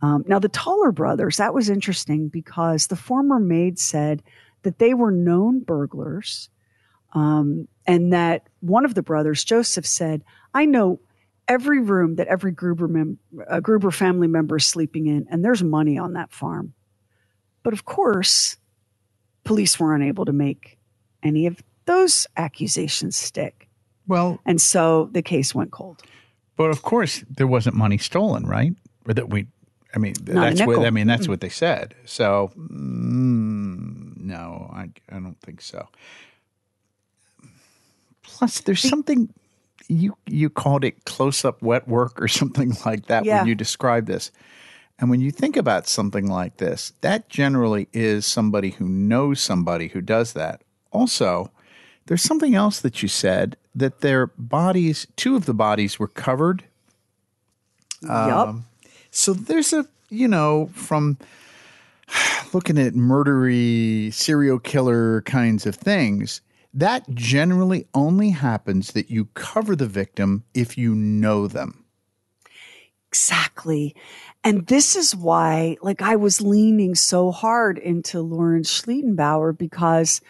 Um, 0.00 0.24
now, 0.26 0.38
the 0.38 0.48
Taller 0.48 0.90
brothers, 0.90 1.36
that 1.36 1.52
was 1.52 1.68
interesting 1.68 2.28
because 2.28 2.86
the 2.86 2.96
former 2.96 3.38
maid 3.38 3.78
said 3.78 4.22
that 4.62 4.78
they 4.78 4.94
were 4.94 5.10
known 5.10 5.60
burglars 5.60 6.48
um, 7.12 7.68
and 7.86 8.14
that 8.14 8.48
one 8.60 8.86
of 8.86 8.94
the 8.94 9.02
brothers, 9.02 9.44
Joseph, 9.44 9.84
said, 9.84 10.24
I 10.54 10.64
know 10.64 10.98
every 11.46 11.82
room 11.82 12.14
that 12.14 12.28
every 12.28 12.52
Gruber, 12.52 12.88
mem- 12.88 13.18
uh, 13.46 13.60
Gruber 13.60 13.90
family 13.90 14.28
member 14.28 14.56
is 14.56 14.64
sleeping 14.64 15.08
in, 15.08 15.26
and 15.30 15.44
there's 15.44 15.62
money 15.62 15.98
on 15.98 16.14
that 16.14 16.32
farm. 16.32 16.72
But 17.62 17.74
of 17.74 17.84
course, 17.84 18.56
police 19.44 19.78
were 19.80 19.94
unable 19.94 20.24
to 20.24 20.32
make 20.32 20.78
any 21.22 21.46
of 21.46 21.62
those 21.86 22.26
accusations 22.36 23.16
stick. 23.16 23.68
Well, 24.06 24.40
And 24.46 24.60
so 24.60 25.08
the 25.12 25.22
case 25.22 25.54
went 25.54 25.70
cold. 25.70 26.02
but 26.56 26.70
of 26.70 26.82
course 26.82 27.24
there 27.30 27.46
wasn't 27.46 27.76
money 27.76 27.98
stolen, 27.98 28.44
right? 28.46 28.72
Or 29.06 29.14
that 29.14 29.30
we, 29.30 29.46
I 29.94 29.98
mean, 29.98 30.14
that's 30.22 30.60
what. 30.66 30.84
I 30.86 30.90
mean. 30.90 31.06
That's 31.06 31.26
what 31.28 31.40
they 31.40 31.48
said. 31.48 31.94
So 32.04 32.50
mm, 32.56 34.16
no, 34.20 34.70
I 34.72 34.90
I 35.10 35.18
don't 35.20 35.40
think 35.40 35.60
so. 35.60 35.88
Plus, 38.22 38.60
there's 38.60 38.82
something 38.88 39.32
you 39.88 40.16
you 40.26 40.50
called 40.50 40.84
it 40.84 41.04
close 41.04 41.44
up 41.44 41.62
wet 41.62 41.88
work 41.88 42.20
or 42.20 42.28
something 42.40 42.72
like 42.84 43.06
that 43.06 43.24
Yeah. 43.24 43.38
when 43.38 43.48
you 43.48 43.54
described 43.54 44.06
this. 44.06 44.30
And 45.00 45.08
when 45.08 45.22
you 45.22 45.30
think 45.30 45.56
about 45.56 45.88
something 45.88 46.26
like 46.26 46.58
this, 46.58 46.92
that 47.00 47.30
generally 47.30 47.88
is 47.92 48.26
somebody 48.26 48.70
who 48.70 48.86
knows 48.86 49.40
somebody 49.40 49.88
who 49.88 50.02
does 50.02 50.34
that. 50.34 50.60
Also, 50.92 51.50
there's 52.06 52.22
something 52.22 52.54
else 52.54 52.80
that 52.80 53.02
you 53.02 53.08
said 53.08 53.56
that 53.74 54.02
their 54.02 54.26
bodies, 54.26 55.06
two 55.16 55.36
of 55.36 55.46
the 55.46 55.54
bodies 55.54 55.98
were 55.98 56.08
covered. 56.08 56.64
yup. 58.02 58.48
Um, 58.48 58.66
so 59.10 59.32
there's 59.32 59.72
a, 59.72 59.86
you 60.10 60.28
know, 60.28 60.70
from 60.74 61.16
looking 62.52 62.78
at 62.78 62.92
murdery, 62.92 64.12
serial 64.12 64.58
killer 64.58 65.22
kinds 65.22 65.64
of 65.64 65.76
things, 65.76 66.42
that 66.74 67.08
generally 67.14 67.86
only 67.94 68.30
happens 68.30 68.92
that 68.92 69.10
you 69.10 69.26
cover 69.34 69.74
the 69.74 69.86
victim 69.86 70.44
if 70.52 70.76
you 70.76 70.94
know 70.94 71.46
them. 71.46 71.84
Exactly. 73.10 73.96
And 74.44 74.66
this 74.68 74.94
is 74.94 75.16
why, 75.16 75.76
like, 75.82 76.00
I 76.00 76.16
was 76.16 76.40
leaning 76.40 76.94
so 76.94 77.32
hard 77.32 77.76
into 77.76 78.20
Lawrence 78.20 78.80
Schlittenbauer 78.80 79.58
because 79.58 80.20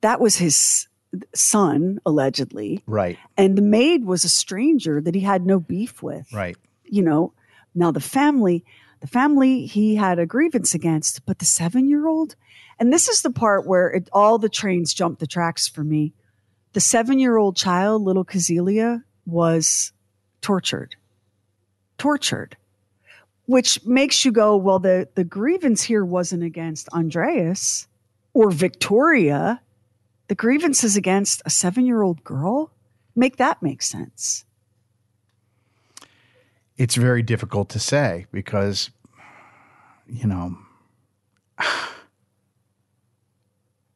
that 0.00 0.20
was 0.20 0.36
his 0.36 0.86
son, 1.34 1.98
allegedly. 2.06 2.84
Right. 2.86 3.18
And 3.36 3.58
the 3.58 3.62
maid 3.62 4.04
was 4.04 4.24
a 4.24 4.28
stranger 4.28 5.00
that 5.00 5.14
he 5.14 5.22
had 5.22 5.44
no 5.44 5.58
beef 5.58 6.02
with. 6.02 6.32
Right. 6.32 6.56
You 6.84 7.02
know, 7.02 7.32
now 7.74 7.90
the 7.90 8.00
family, 8.00 8.64
the 9.00 9.08
family 9.08 9.66
he 9.66 9.96
had 9.96 10.20
a 10.20 10.26
grievance 10.26 10.74
against, 10.74 11.26
but 11.26 11.40
the 11.40 11.44
seven 11.44 11.88
year 11.88 12.06
old, 12.06 12.36
and 12.78 12.92
this 12.92 13.08
is 13.08 13.22
the 13.22 13.30
part 13.30 13.66
where 13.66 13.88
it, 13.88 14.08
all 14.12 14.38
the 14.38 14.48
trains 14.48 14.94
jumped 14.94 15.20
the 15.20 15.26
tracks 15.26 15.66
for 15.66 15.82
me. 15.82 16.14
The 16.74 16.80
seven 16.80 17.18
year 17.18 17.36
old 17.36 17.56
child, 17.56 18.02
little 18.02 18.24
Cäzilia, 18.24 19.02
was 19.26 19.92
tortured. 20.40 20.94
Tortured. 21.98 22.56
Which 23.46 23.84
makes 23.84 24.24
you 24.24 24.32
go, 24.32 24.56
well, 24.56 24.78
the, 24.78 25.08
the 25.14 25.24
grievance 25.24 25.82
here 25.82 26.04
wasn't 26.04 26.42
against 26.42 26.88
Andreas 26.90 27.88
or 28.34 28.50
Victoria. 28.50 29.62
The 30.28 30.34
grievance 30.34 30.84
is 30.84 30.96
against 30.96 31.42
a 31.46 31.50
seven 31.50 31.86
year 31.86 32.02
old 32.02 32.22
girl. 32.24 32.70
Make 33.16 33.36
that 33.38 33.62
make 33.62 33.82
sense. 33.82 34.44
It's 36.76 36.94
very 36.94 37.22
difficult 37.22 37.70
to 37.70 37.80
say 37.80 38.26
because, 38.30 38.90
you 40.06 40.26
know, 40.26 40.56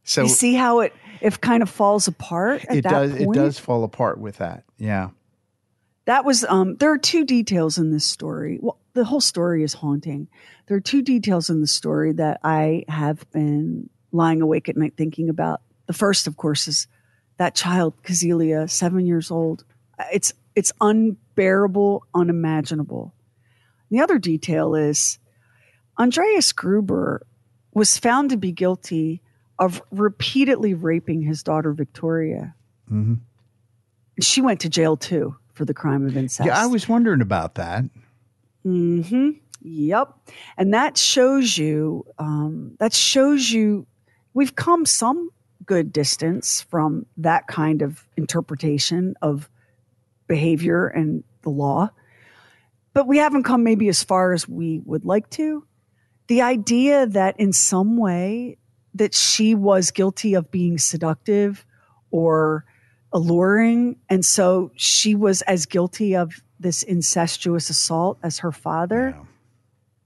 so 0.03 0.23
you 0.23 0.29
see 0.29 0.55
how 0.55 0.81
it 0.81 0.93
if 1.21 1.41
kind 1.41 1.63
of 1.63 1.71
falls 1.71 2.09
apart 2.09 2.65
at 2.69 2.79
it 2.79 2.83
does 2.83 3.13
point? 3.13 3.23
it 3.23 3.35
does 3.35 3.59
fall 3.59 3.85
apart 3.85 4.19
with 4.19 4.39
that. 4.39 4.65
Yeah. 4.79 5.11
That 6.05 6.25
was 6.25 6.45
um 6.45 6.77
there 6.77 6.93
are 6.93 6.99
two 6.99 7.25
details 7.25 7.79
in 7.79 7.91
this 7.91 8.05
story. 8.05 8.59
Well, 8.61 8.79
the 8.95 9.05
whole 9.05 9.21
story 9.21 9.63
is 9.63 9.75
haunting. 9.75 10.29
There 10.67 10.77
are 10.77 10.81
two 10.81 11.03
details 11.03 11.49
in 11.49 11.61
the 11.61 11.67
story 11.67 12.13
that 12.13 12.41
I 12.43 12.85
have 12.89 13.31
been 13.31 13.89
lying 14.11 14.43
awake 14.43 14.69
at 14.69 14.77
night 14.77 14.95
thinking 14.97 15.29
about. 15.29 15.63
The 15.87 15.93
first, 15.93 16.27
of 16.27 16.37
course, 16.37 16.69
is 16.69 16.87
that 17.39 17.55
child, 17.55 17.95
Cäzilia, 18.03 18.69
seven 18.69 19.07
years 19.07 19.31
old. 19.31 19.65
It's 20.13 20.33
it's 20.55 20.73
unbearable, 20.81 22.05
unimaginable. 22.15 23.15
The 23.91 24.01
other 24.01 24.19
detail 24.19 24.75
is 24.75 25.19
Andreas 25.99 26.53
Gruber 26.53 27.27
was 27.75 27.99
found 27.99 28.31
to 28.31 28.37
be 28.37 28.53
guilty 28.53 29.23
of 29.59 29.83
repeatedly 29.91 30.75
raping 30.75 31.23
his 31.23 31.43
daughter 31.43 31.73
Victoria. 31.73 32.55
Mhm. 32.91 33.21
She 34.21 34.41
went 34.43 34.61
to 34.61 34.69
jail 34.69 34.97
too 34.97 35.37
for 35.55 35.65
the 35.65 35.75
crime 35.75 36.07
of 36.07 36.17
incest. 36.17 36.47
Yeah, 36.47 36.59
I 36.59 36.67
was 36.67 36.89
wondering 36.89 37.21
about 37.21 37.55
that. 37.57 37.85
hmm 38.63 39.31
Yep. 39.65 40.19
And 40.57 40.75
that 40.75 40.99
shows 40.99 41.57
you, 41.57 42.05
um, 42.19 42.75
that 42.81 42.93
shows 42.93 43.51
you 43.51 43.87
we've 44.35 44.57
come 44.57 44.85
some 44.85 45.31
good 45.65 45.93
distance 45.93 46.63
from 46.63 47.07
that 47.17 47.47
kind 47.47 47.81
of 47.83 48.07
interpretation 48.17 49.15
of 49.23 49.49
behavior 50.27 50.89
and 50.89 51.23
the 51.43 51.51
law. 51.51 51.91
But 52.93 53.07
we 53.07 53.19
haven't 53.19 53.45
come 53.45 53.63
maybe 53.63 53.89
as 53.89 54.03
far 54.03 54.33
as 54.33 54.49
we 54.49 54.81
would 54.85 55.05
like 55.05 55.31
to. 55.31 55.65
The 56.27 56.43
idea 56.43 57.07
that 57.07 57.39
in 57.39 57.53
some 57.53 57.97
way 57.97 58.59
that 58.95 59.15
she 59.15 59.55
was 59.55 59.91
guilty 59.91 60.35
of 60.35 60.51
being 60.51 60.79
seductive 60.79 61.65
or 62.11 62.65
alluring 63.13 63.97
and 64.09 64.25
so 64.25 64.71
she 64.75 65.15
was 65.15 65.43
as 65.43 65.67
guilty 65.67 66.17
of 66.17 66.43
this 66.59 66.83
incestuous 66.83 67.69
assault 67.69 68.19
as 68.23 68.39
her 68.39 68.53
father. 68.53 69.15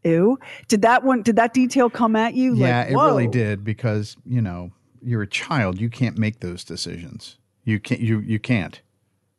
Yeah. 0.04 0.10
Ew. 0.10 0.38
Did 0.68 0.82
that 0.82 1.02
one 1.02 1.22
did 1.22 1.36
that 1.36 1.52
detail 1.52 1.90
come 1.90 2.14
at 2.14 2.34
you? 2.34 2.54
Yeah, 2.54 2.80
like, 2.80 2.90
it 2.90 2.94
really 2.94 3.26
did 3.28 3.64
because 3.64 4.16
you 4.24 4.40
know 4.40 4.70
you're 5.02 5.22
a 5.22 5.26
child. 5.26 5.80
You 5.80 5.90
can't 5.90 6.16
make 6.16 6.40
those 6.40 6.64
decisions. 6.64 7.38
You 7.64 7.80
can't. 7.80 8.00
You 8.00 8.20
you 8.20 8.38
can't. 8.38 8.80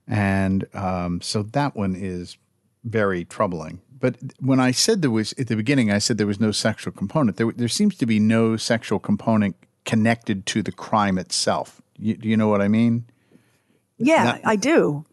And 0.08 0.68
um, 0.74 1.22
so 1.22 1.44
that 1.44 1.76
one 1.76 1.96
is 1.96 2.38
very 2.84 3.26
troubling. 3.26 3.82
But 4.00 4.18
when 4.40 4.60
I 4.60 4.72
said 4.72 5.02
there 5.02 5.12
was 5.12 5.34
at 5.34 5.48
the 5.48 5.56
beginning, 5.56 5.92
I 5.92 6.00
said 6.00 6.18
there 6.18 6.28
was 6.28 6.40
no 6.40 6.52
sexual 6.52 6.92
component. 6.92 7.38
There 7.38 7.52
there 7.52 7.70
seems 7.70 7.96
to 7.98 8.06
be 8.06 8.20
no 8.20 8.58
sexual 8.58 9.00
component 9.00 9.56
connected 9.86 10.46
to 10.48 10.62
the 10.62 10.74
crime 10.74 11.18
itself. 11.18 11.82
You, 11.98 12.18
do 12.18 12.28
you 12.28 12.36
know 12.36 12.50
what 12.50 12.62
I 12.62 12.68
mean? 12.68 13.06
Yeah, 13.98 14.24
Not- 14.24 14.42
I 14.46 14.56
do. 14.56 15.06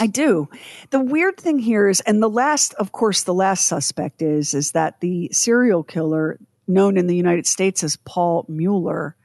I 0.00 0.06
do. 0.06 0.48
The 0.90 1.00
weird 1.00 1.38
thing 1.38 1.58
here 1.58 1.88
is, 1.88 2.00
and 2.02 2.22
the 2.22 2.30
last, 2.30 2.74
of 2.74 2.92
course, 2.92 3.22
the 3.22 3.34
last 3.34 3.66
suspect 3.66 4.22
is, 4.22 4.54
is 4.54 4.72
that 4.72 5.00
the 5.00 5.28
serial 5.32 5.82
killer 5.82 6.38
known 6.68 6.96
in 6.96 7.06
the 7.06 7.16
United 7.16 7.46
States 7.46 7.82
as 7.82 7.96
Paul 7.96 8.44
Mueller 8.48 9.16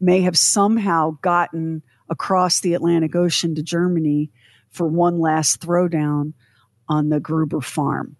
may 0.00 0.22
have 0.22 0.38
somehow 0.38 1.18
gotten 1.22 1.82
across 2.08 2.60
the 2.60 2.74
Atlantic 2.74 3.14
Ocean 3.14 3.54
to 3.54 3.62
Germany 3.62 4.30
for 4.70 4.86
one 4.86 5.18
last 5.18 5.60
throwdown 5.60 6.32
on 6.88 7.08
the 7.08 7.20
Gruber 7.20 7.60
farm. 7.60 8.16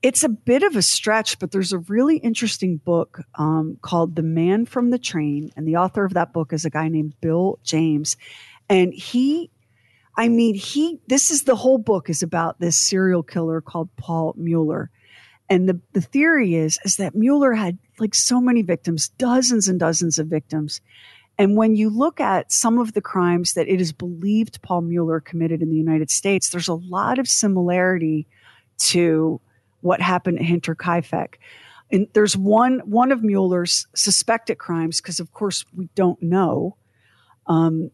It's 0.00 0.22
a 0.22 0.28
bit 0.28 0.62
of 0.62 0.76
a 0.76 0.82
stretch, 0.82 1.38
but 1.40 1.50
there's 1.50 1.72
a 1.72 1.78
really 1.78 2.18
interesting 2.18 2.76
book 2.76 3.20
um, 3.34 3.78
called 3.82 4.14
The 4.14 4.22
Man 4.22 4.64
from 4.64 4.90
the 4.90 4.98
Train. 4.98 5.50
And 5.56 5.66
the 5.66 5.76
author 5.76 6.04
of 6.04 6.14
that 6.14 6.32
book 6.32 6.52
is 6.52 6.64
a 6.64 6.70
guy 6.70 6.88
named 6.88 7.14
Bill 7.20 7.58
James. 7.64 8.16
And 8.68 8.92
he, 8.92 9.50
I 10.16 10.28
mean, 10.28 10.54
he, 10.54 11.00
this 11.06 11.30
is 11.30 11.44
the 11.44 11.56
whole 11.56 11.78
book 11.78 12.10
is 12.10 12.22
about 12.22 12.60
this 12.60 12.76
serial 12.76 13.22
killer 13.22 13.60
called 13.60 13.88
Paul 13.96 14.34
Mueller. 14.36 14.90
And 15.48 15.68
the, 15.68 15.80
the 15.92 16.00
theory 16.00 16.54
is, 16.54 16.78
is 16.84 16.96
that 16.96 17.14
Mueller 17.14 17.54
had 17.54 17.78
like 17.98 18.14
so 18.14 18.40
many 18.40 18.62
victims, 18.62 19.08
dozens 19.08 19.68
and 19.68 19.80
dozens 19.80 20.18
of 20.18 20.26
victims. 20.26 20.80
And 21.38 21.56
when 21.56 21.76
you 21.76 21.88
look 21.88 22.20
at 22.20 22.52
some 22.52 22.78
of 22.78 22.92
the 22.92 23.00
crimes 23.00 23.54
that 23.54 23.68
it 23.68 23.80
is 23.80 23.92
believed 23.92 24.60
Paul 24.60 24.82
Mueller 24.82 25.20
committed 25.20 25.62
in 25.62 25.70
the 25.70 25.76
United 25.76 26.10
States, 26.10 26.50
there's 26.50 26.68
a 26.68 26.74
lot 26.74 27.18
of 27.18 27.28
similarity 27.28 28.26
to 28.78 29.40
what 29.80 30.00
happened 30.00 30.38
at 30.38 30.44
Hinter 30.44 30.74
Hinterkaifeck. 30.74 31.34
And 31.90 32.08
there's 32.12 32.36
one 32.36 32.80
one 32.80 33.12
of 33.12 33.22
Mueller's 33.22 33.86
suspected 33.94 34.58
crimes, 34.58 35.00
because 35.00 35.20
of 35.20 35.32
course 35.32 35.64
we 35.74 35.88
don't 35.94 36.20
know, 36.22 36.76
um, 37.46 37.90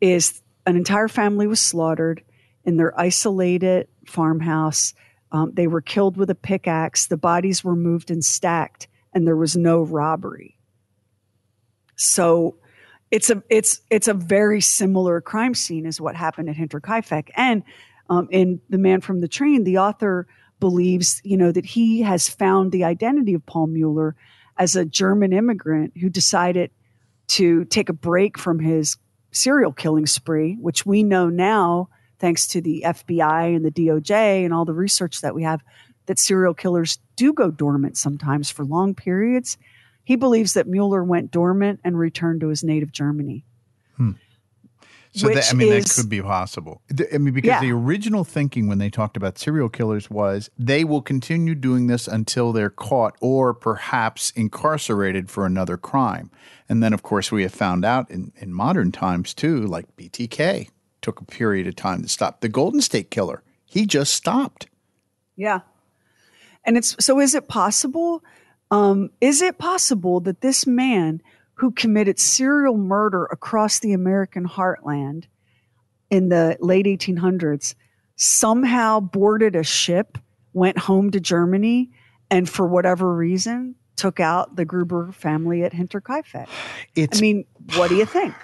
is 0.00 0.42
an 0.66 0.76
entire 0.76 1.08
family 1.08 1.46
was 1.46 1.60
slaughtered 1.60 2.22
in 2.64 2.76
their 2.76 2.98
isolated 2.98 3.88
farmhouse. 4.06 4.94
Um, 5.32 5.52
they 5.54 5.66
were 5.66 5.80
killed 5.80 6.16
with 6.16 6.30
a 6.30 6.34
pickaxe. 6.34 7.06
The 7.06 7.16
bodies 7.16 7.64
were 7.64 7.76
moved 7.76 8.10
and 8.10 8.24
stacked, 8.24 8.88
and 9.12 9.26
there 9.26 9.36
was 9.36 9.56
no 9.56 9.82
robbery. 9.82 10.58
So 11.96 12.56
it's 13.10 13.30
a 13.30 13.42
it's 13.48 13.80
it's 13.90 14.08
a 14.08 14.14
very 14.14 14.60
similar 14.60 15.20
crime 15.20 15.54
scene 15.54 15.86
as 15.86 16.00
what 16.00 16.14
happened 16.14 16.48
at 16.48 16.56
Hinterkaifeck. 16.56 17.30
And 17.36 17.62
um, 18.10 18.28
in 18.30 18.60
The 18.70 18.78
Man 18.78 19.00
from 19.00 19.20
the 19.20 19.28
Train, 19.28 19.64
the 19.64 19.78
author 19.78 20.26
believes, 20.60 21.20
you 21.24 21.36
know, 21.36 21.52
that 21.52 21.66
he 21.66 22.02
has 22.02 22.28
found 22.28 22.72
the 22.72 22.84
identity 22.84 23.34
of 23.34 23.44
Paul 23.46 23.68
Mueller 23.68 24.16
as 24.56 24.76
a 24.76 24.84
German 24.84 25.32
immigrant 25.32 25.96
who 25.96 26.08
decided 26.08 26.70
to 27.28 27.64
take 27.66 27.88
a 27.88 27.94
break 27.94 28.38
from 28.38 28.58
his 28.58 28.96
serial 29.30 29.72
killing 29.72 30.06
spree, 30.06 30.56
which 30.60 30.86
we 30.86 31.02
know 31.02 31.28
now, 31.28 31.88
thanks 32.18 32.46
to 32.48 32.60
the 32.60 32.82
FBI 32.86 33.54
and 33.54 33.64
the 33.64 33.70
DOJ 33.70 34.44
and 34.44 34.52
all 34.52 34.64
the 34.64 34.74
research 34.74 35.20
that 35.20 35.34
we 35.34 35.42
have, 35.42 35.62
that 36.06 36.18
serial 36.18 36.54
killers 36.54 36.98
do 37.16 37.32
go 37.32 37.50
dormant 37.50 37.96
sometimes 37.96 38.50
for 38.50 38.64
long 38.64 38.94
periods. 38.94 39.58
He 40.04 40.16
believes 40.16 40.54
that 40.54 40.66
Mueller 40.66 41.04
went 41.04 41.30
dormant 41.30 41.80
and 41.84 41.98
returned 41.98 42.40
to 42.40 42.48
his 42.48 42.64
native 42.64 42.92
Germany. 42.92 43.44
So 45.12 45.28
that, 45.28 45.48
I 45.50 45.54
mean, 45.54 45.72
is- 45.72 45.84
that 45.86 46.00
could 46.02 46.10
be 46.10 46.20
possible. 46.22 46.82
I 47.12 47.18
mean, 47.18 47.32
because 47.34 47.48
Yeah. 47.48 47.60
the 47.60 47.72
original 47.72 48.24
thinking 48.24 48.68
when 48.68 48.78
they 48.78 48.90
talked 48.90 49.16
about 49.16 49.38
serial 49.38 49.68
killers 49.68 50.10
was 50.10 50.50
they 50.58 50.84
will 50.84 51.02
continue 51.02 51.54
doing 51.54 51.86
this 51.86 52.06
until 52.06 52.52
they're 52.52 52.70
caught 52.70 53.16
or 53.20 53.54
perhaps 53.54 54.30
incarcerated 54.36 55.30
for 55.30 55.46
another 55.46 55.76
crime. 55.76 56.30
And 56.68 56.82
then, 56.82 56.92
of 56.92 57.02
course, 57.02 57.32
we 57.32 57.42
have 57.42 57.54
found 57.54 57.84
out 57.84 58.10
in, 58.10 58.32
in 58.36 58.52
modern 58.52 58.92
times 58.92 59.32
too, 59.34 59.62
like 59.66 59.96
BTK 59.96 60.68
took 61.00 61.20
a 61.20 61.24
period 61.24 61.66
of 61.66 61.74
time 61.76 62.02
to 62.02 62.08
stop. 62.08 62.40
The 62.40 62.48
Golden 62.48 62.80
State 62.80 63.10
Killer, 63.10 63.42
he 63.64 63.86
just 63.86 64.12
stopped. 64.12 64.66
Yeah. 65.36 65.60
And 66.64 66.76
it's 66.76 66.96
so 67.02 67.18
is 67.20 67.34
it 67.34 67.48
possible? 67.48 68.22
Um, 68.70 69.08
is 69.20 69.40
it 69.40 69.56
possible 69.56 70.20
that 70.20 70.42
this 70.42 70.66
man 70.66 71.22
who 71.58 71.70
committed 71.72 72.18
serial 72.18 72.76
murder 72.76 73.24
across 73.26 73.80
the 73.80 73.92
American 73.92 74.46
heartland 74.46 75.24
in 76.10 76.28
the 76.28 76.56
late 76.60 76.86
1800s 76.86 77.74
somehow 78.16 79.00
boarded 79.00 79.54
a 79.54 79.62
ship, 79.62 80.18
went 80.52 80.78
home 80.78 81.10
to 81.10 81.20
Germany, 81.20 81.90
and 82.30 82.48
for 82.48 82.66
whatever 82.66 83.14
reason 83.14 83.74
took 83.96 84.20
out 84.20 84.56
the 84.56 84.64
Gruber 84.64 85.10
family 85.12 85.64
at 85.64 85.72
Hinterkaifeck? 85.72 86.48
It's 86.94 87.18
I 87.18 87.20
mean, 87.20 87.44
what 87.74 87.88
do 87.88 87.96
you 87.96 88.06
think? 88.18 88.34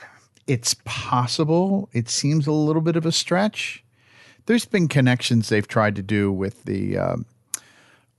it's 0.47 0.75
possible. 0.85 1.89
It 1.93 2.09
seems 2.09 2.47
a 2.47 2.53
little 2.53 2.83
bit 2.83 2.97
of 2.97 3.07
a 3.07 3.12
stretch. 3.12 3.85
There's 4.47 4.67
been 4.67 4.89
connections 4.89 5.49
they've 5.49 5.67
tried 5.67 5.97
to 5.97 6.03
do 6.03 6.31
with 6.31 6.65
the 6.65 6.99
um, 6.99 7.27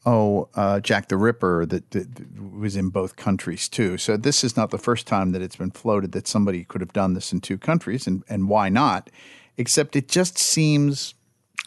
oh 0.05 0.49
uh, 0.55 0.79
Jack 0.79 1.07
the 1.07 1.17
Ripper 1.17 1.65
that, 1.65 1.91
that 1.91 2.07
was 2.39 2.75
in 2.75 2.89
both 2.89 3.15
countries 3.15 3.67
too. 3.67 3.97
So 3.97 4.17
this 4.17 4.43
is 4.43 4.55
not 4.55 4.71
the 4.71 4.77
first 4.77 5.07
time 5.07 5.31
that 5.31 5.41
it's 5.41 5.55
been 5.55 5.71
floated 5.71 6.11
that 6.13 6.27
somebody 6.27 6.63
could 6.63 6.81
have 6.81 6.93
done 6.93 7.13
this 7.13 7.33
in 7.33 7.41
two 7.41 7.57
countries, 7.57 8.07
and 8.07 8.23
and 8.29 8.49
why 8.49 8.69
not? 8.69 9.09
Except 9.57 9.95
it 9.95 10.09
just 10.09 10.37
seems, 10.37 11.13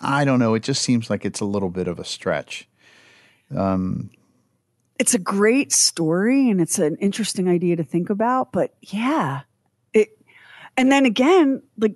I 0.00 0.24
don't 0.24 0.38
know. 0.38 0.54
It 0.54 0.62
just 0.62 0.82
seems 0.82 1.08
like 1.08 1.24
it's 1.24 1.40
a 1.40 1.46
little 1.46 1.70
bit 1.70 1.88
of 1.88 1.98
a 1.98 2.04
stretch. 2.04 2.68
it's 4.98 5.14
a 5.14 5.18
great 5.18 5.72
story 5.72 6.50
and 6.50 6.60
it's 6.60 6.78
an 6.78 6.96
interesting 6.96 7.48
idea 7.48 7.76
to 7.76 7.84
think 7.84 8.10
about 8.10 8.52
but 8.52 8.74
yeah 8.82 9.42
it 9.94 10.08
and 10.76 10.90
then 10.90 11.06
again 11.06 11.62
like 11.78 11.94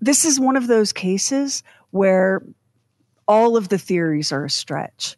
this 0.00 0.24
is 0.24 0.38
one 0.38 0.56
of 0.56 0.66
those 0.66 0.92
cases 0.92 1.62
where 1.90 2.42
all 3.26 3.56
of 3.56 3.68
the 3.68 3.78
theories 3.78 4.32
are 4.32 4.44
a 4.44 4.50
stretch 4.50 5.16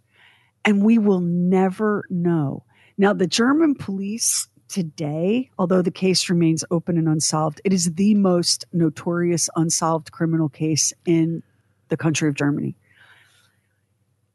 and 0.64 0.84
we 0.84 0.98
will 0.98 1.20
never 1.20 2.04
know 2.10 2.64
now 2.98 3.12
the 3.12 3.26
german 3.26 3.74
police 3.74 4.48
today 4.68 5.50
although 5.58 5.82
the 5.82 5.90
case 5.90 6.30
remains 6.30 6.64
open 6.70 6.96
and 6.96 7.08
unsolved 7.08 7.60
it 7.64 7.72
is 7.72 7.94
the 7.94 8.14
most 8.14 8.64
notorious 8.72 9.50
unsolved 9.56 10.12
criminal 10.12 10.48
case 10.48 10.92
in 11.04 11.42
the 11.88 11.96
country 11.96 12.28
of 12.28 12.34
germany 12.34 12.74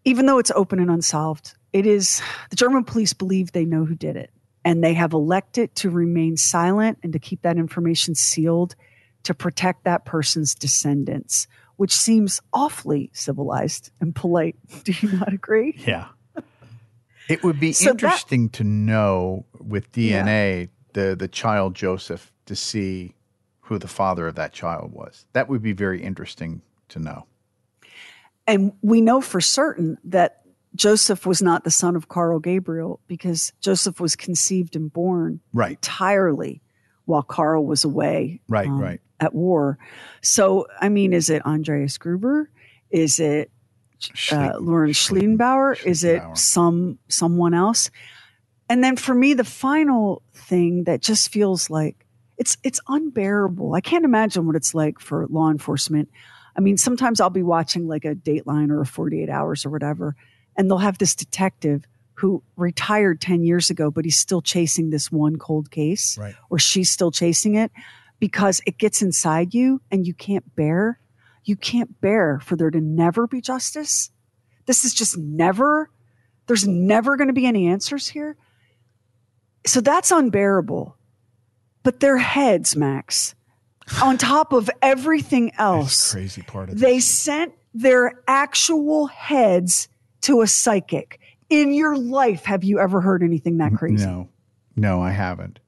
even 0.08 0.26
though 0.26 0.38
it's 0.38 0.52
open 0.52 0.80
and 0.80 0.90
unsolved, 0.90 1.54
it 1.74 1.86
is 1.86 2.22
the 2.50 2.56
German 2.56 2.86
police 2.86 3.12
believe 3.12 3.52
they 3.52 3.66
know 3.66 3.84
who 3.84 3.94
did 3.94 4.16
it. 4.16 4.32
And 4.64 4.82
they 4.82 4.94
have 4.94 5.12
elected 5.12 5.76
to 5.76 5.90
remain 5.90 6.38
silent 6.38 7.00
and 7.04 7.12
to 7.12 7.20
keep 7.20 7.42
that 7.42 7.58
information 7.58 8.16
sealed 8.16 8.76
to 9.24 9.34
protect 9.34 9.84
that 9.84 10.06
person's 10.06 10.56
descendants, 10.56 11.48
which 11.76 11.94
seems 11.94 12.40
awfully 12.54 13.10
civilized 13.14 13.92
and 14.00 14.16
polite. 14.16 14.56
Do 14.86 14.94
you 15.02 15.12
not 15.12 15.34
agree? 15.34 15.76
Yeah. 15.86 16.08
It 17.30 17.44
would 17.44 17.60
be 17.60 17.74
So 17.74 17.86
that- 17.86 17.92
interesting 17.94 18.50
to 18.52 18.64
know 18.64 19.46
with 19.60 19.92
DNA 19.92 20.70
the 20.94 21.16
the 21.16 21.28
child 21.28 21.76
Joseph 21.76 22.32
to 22.46 22.56
see 22.56 23.14
who 23.62 23.78
the 23.78 23.88
father 23.88 24.28
of 24.28 24.36
that 24.36 24.54
child 24.54 24.94
was. 24.94 25.26
That 25.34 25.50
would 25.50 25.62
be 25.62 25.74
very 25.74 26.02
interesting 26.02 26.62
to 26.90 27.00
know. 27.00 27.26
And 28.48 28.72
we 28.82 29.02
know 29.02 29.20
for 29.20 29.42
certain 29.42 29.98
that 30.06 30.44
Joseph 30.76 31.26
was 31.26 31.42
not 31.42 31.64
the 31.66 31.72
son 31.72 31.96
of 31.98 32.08
Carl 32.08 32.40
Gabriel 32.40 33.02
because 33.08 33.52
Joseph 33.60 34.00
was 34.00 34.16
conceived 34.16 34.76
and 34.76 34.92
born 34.92 35.42
Right. 35.54 35.72
entirely 35.72 36.62
while 37.06 37.24
Carl 37.24 37.66
was 37.66 37.84
away 37.84 38.40
um, 38.50 38.54
Right, 38.54 38.70
right. 38.70 39.02
at 39.20 39.34
war. 39.36 39.78
So, 40.22 40.68
I 40.80 40.88
mean, 40.90 41.12
is 41.14 41.30
it 41.30 41.46
Andreas 41.46 41.98
Gruber? 41.98 42.50
Is 42.90 43.20
it 43.20 43.52
uh, 44.32 44.54
Lauren 44.60 44.92
Schlittenbauer? 44.92 45.84
Is 45.86 46.04
it 46.04 46.22
some 46.36 47.00
someone 47.08 47.54
else? 47.54 47.90
And 48.70 48.84
then 48.84 48.98
for 48.98 49.16
me, 49.16 49.34
the 49.34 49.44
final 49.46 50.22
thing 50.34 50.84
that 50.86 51.02
just 51.02 51.30
feels 51.32 51.70
like 51.70 52.06
It's 52.38 52.58
it's 52.64 52.80
unbearable. 52.88 53.74
I 53.74 53.82
can't 53.82 54.06
imagine 54.06 54.46
what 54.46 54.56
it's 54.56 54.76
like 54.76 55.00
for 55.00 55.26
law 55.30 55.50
enforcement. 55.50 56.10
I 56.56 56.60
mean, 56.60 56.78
sometimes 56.78 57.20
I'll 57.22 57.30
be 57.30 57.44
watching 57.44 57.88
like 57.88 58.06
a 58.06 58.14
Dateline 58.16 58.70
or 58.72 58.82
a 58.82 58.86
48 58.86 59.30
Hours 59.30 59.66
or 59.66 59.70
whatever, 59.70 60.16
and 60.56 60.70
they'll 60.70 60.80
have 60.80 60.98
this 60.98 61.16
detective 61.16 61.86
who 62.16 62.42
retired 62.56 63.22
10 63.22 63.44
years 63.44 63.70
ago, 63.70 63.92
but 63.92 64.04
he's 64.06 64.18
still 64.20 64.42
chasing 64.42 64.90
this 64.90 65.12
one 65.12 65.38
cold 65.38 65.70
case, 65.70 66.18
Right. 66.18 66.34
or 66.50 66.58
she's 66.58 66.90
still 66.92 67.12
chasing 67.12 67.54
it 67.56 67.72
because 68.20 68.60
it 68.66 68.80
gets 68.80 69.04
inside 69.04 69.54
you 69.54 69.82
and 69.92 70.08
you 70.08 70.16
can't 70.16 70.56
bear. 70.56 71.00
You 71.48 71.56
can't 71.56 72.02
bear 72.02 72.42
for 72.42 72.58
there 72.58 72.70
to 72.70 72.82
never 72.82 73.26
be 73.26 73.40
justice. 73.40 74.12
This 74.66 74.84
is 74.84 74.94
just 74.94 75.18
never, 75.18 75.90
there's 76.48 76.68
never 76.68 77.16
going 77.16 77.30
to 77.30 77.34
be 77.34 77.46
any 77.46 77.68
answers 77.68 78.06
here. 78.08 78.36
So 79.66 79.80
that's 79.80 80.12
unbearable. 80.12 80.98
But 81.84 82.02
their 82.02 82.18
heads, 82.18 82.76
Max, 82.76 83.34
on 84.04 84.18
top 84.18 84.52
of 84.52 84.70
everything 84.82 85.54
else, 85.58 86.12
crazy 86.12 86.42
part 86.42 86.70
of 86.70 86.80
they 86.80 86.96
this. 86.96 87.06
sent 87.06 87.54
their 87.74 88.22
actual 88.28 89.08
heads 89.08 89.88
to 90.22 90.42
a 90.42 90.48
psychic. 90.48 91.22
In 91.50 91.74
your 91.74 91.96
life, 91.98 92.44
have 92.44 92.66
you 92.66 92.78
ever 92.78 93.00
heard 93.00 93.24
anything 93.24 93.60
that 93.60 93.74
crazy? 93.74 94.06
No, 94.06 94.28
no, 94.76 95.02
I 95.02 95.12
haven't. 95.12 95.60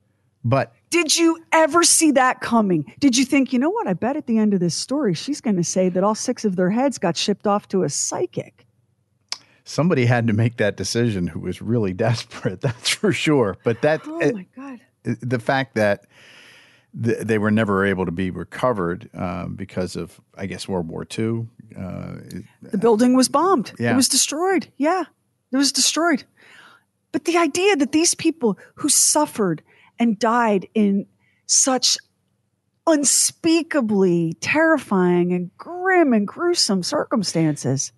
But 0.44 0.74
Did 0.90 1.16
you 1.16 1.38
ever 1.52 1.84
see 1.84 2.12
that 2.12 2.42
coming? 2.42 2.92
Did 3.00 3.16
you 3.18 3.24
think, 3.26 3.54
you 3.54 3.60
know 3.60 3.70
what? 3.70 3.88
I 3.88 3.94
bet 3.94 4.16
at 4.18 4.26
the 4.26 4.38
end 4.40 4.54
of 4.54 4.60
this 4.60 4.76
story, 4.76 5.14
she's 5.14 5.40
going 5.42 5.58
to 5.58 5.64
say 5.64 5.88
that 5.90 6.04
all 6.04 6.16
six 6.16 6.46
of 6.46 6.56
their 6.56 6.72
heads 6.72 6.98
got 6.98 7.16
shipped 7.16 7.46
off 7.46 7.68
to 7.70 7.84
a 7.84 7.90
psychic. 7.90 8.66
somebody 9.66 10.06
had 10.06 10.26
to 10.26 10.34
make 10.34 10.58
that 10.58 10.76
decision 10.76 11.28
who 11.28 11.40
was 11.40 11.62
really 11.62 11.94
desperate. 12.08 12.62
That's 12.62 12.90
for 12.90 13.14
sure. 13.14 13.58
But 13.64 13.82
that 13.84 14.02
Oh 14.08 14.20
uh, 14.22 14.32
my 14.34 14.46
God. 14.56 14.80
the 15.04 15.38
fact 15.40 15.76
that 15.76 16.06
th- 17.04 17.20
they 17.20 17.38
were 17.38 17.52
never 17.52 17.86
able 17.86 18.06
to 18.06 18.12
be 18.12 18.32
recovered 18.32 19.10
um, 19.14 19.54
because 19.56 19.96
of, 19.96 20.20
I 20.36 20.48
guess, 20.48 20.68
World 20.68 20.88
War 20.88 21.06
II. 21.18 21.48
Uh, 21.78 22.16
The 22.64 22.80
building 22.80 23.16
was 23.16 23.30
bombed. 23.30 23.74
Yeah. 23.78 23.94
It 23.94 23.96
was 23.96 24.10
destroyed. 24.10 24.68
Yeah, 24.78 25.04
it 25.52 25.58
was 25.58 25.72
destroyed. 25.72 26.24
But 27.12 27.26
the 27.26 27.38
idea 27.38 27.76
that 27.76 27.92
these 27.92 28.16
people 28.16 28.58
who 28.76 28.90
suffered 28.90 29.62
and 30.00 30.18
died 30.18 30.68
in 30.74 31.06
such 31.46 31.98
unspeakably 32.88 34.34
terrifying 34.42 35.34
and 35.34 35.52
grim 35.58 36.14
and 36.14 36.28
gruesome 36.28 36.84
circumstances, 36.84 37.92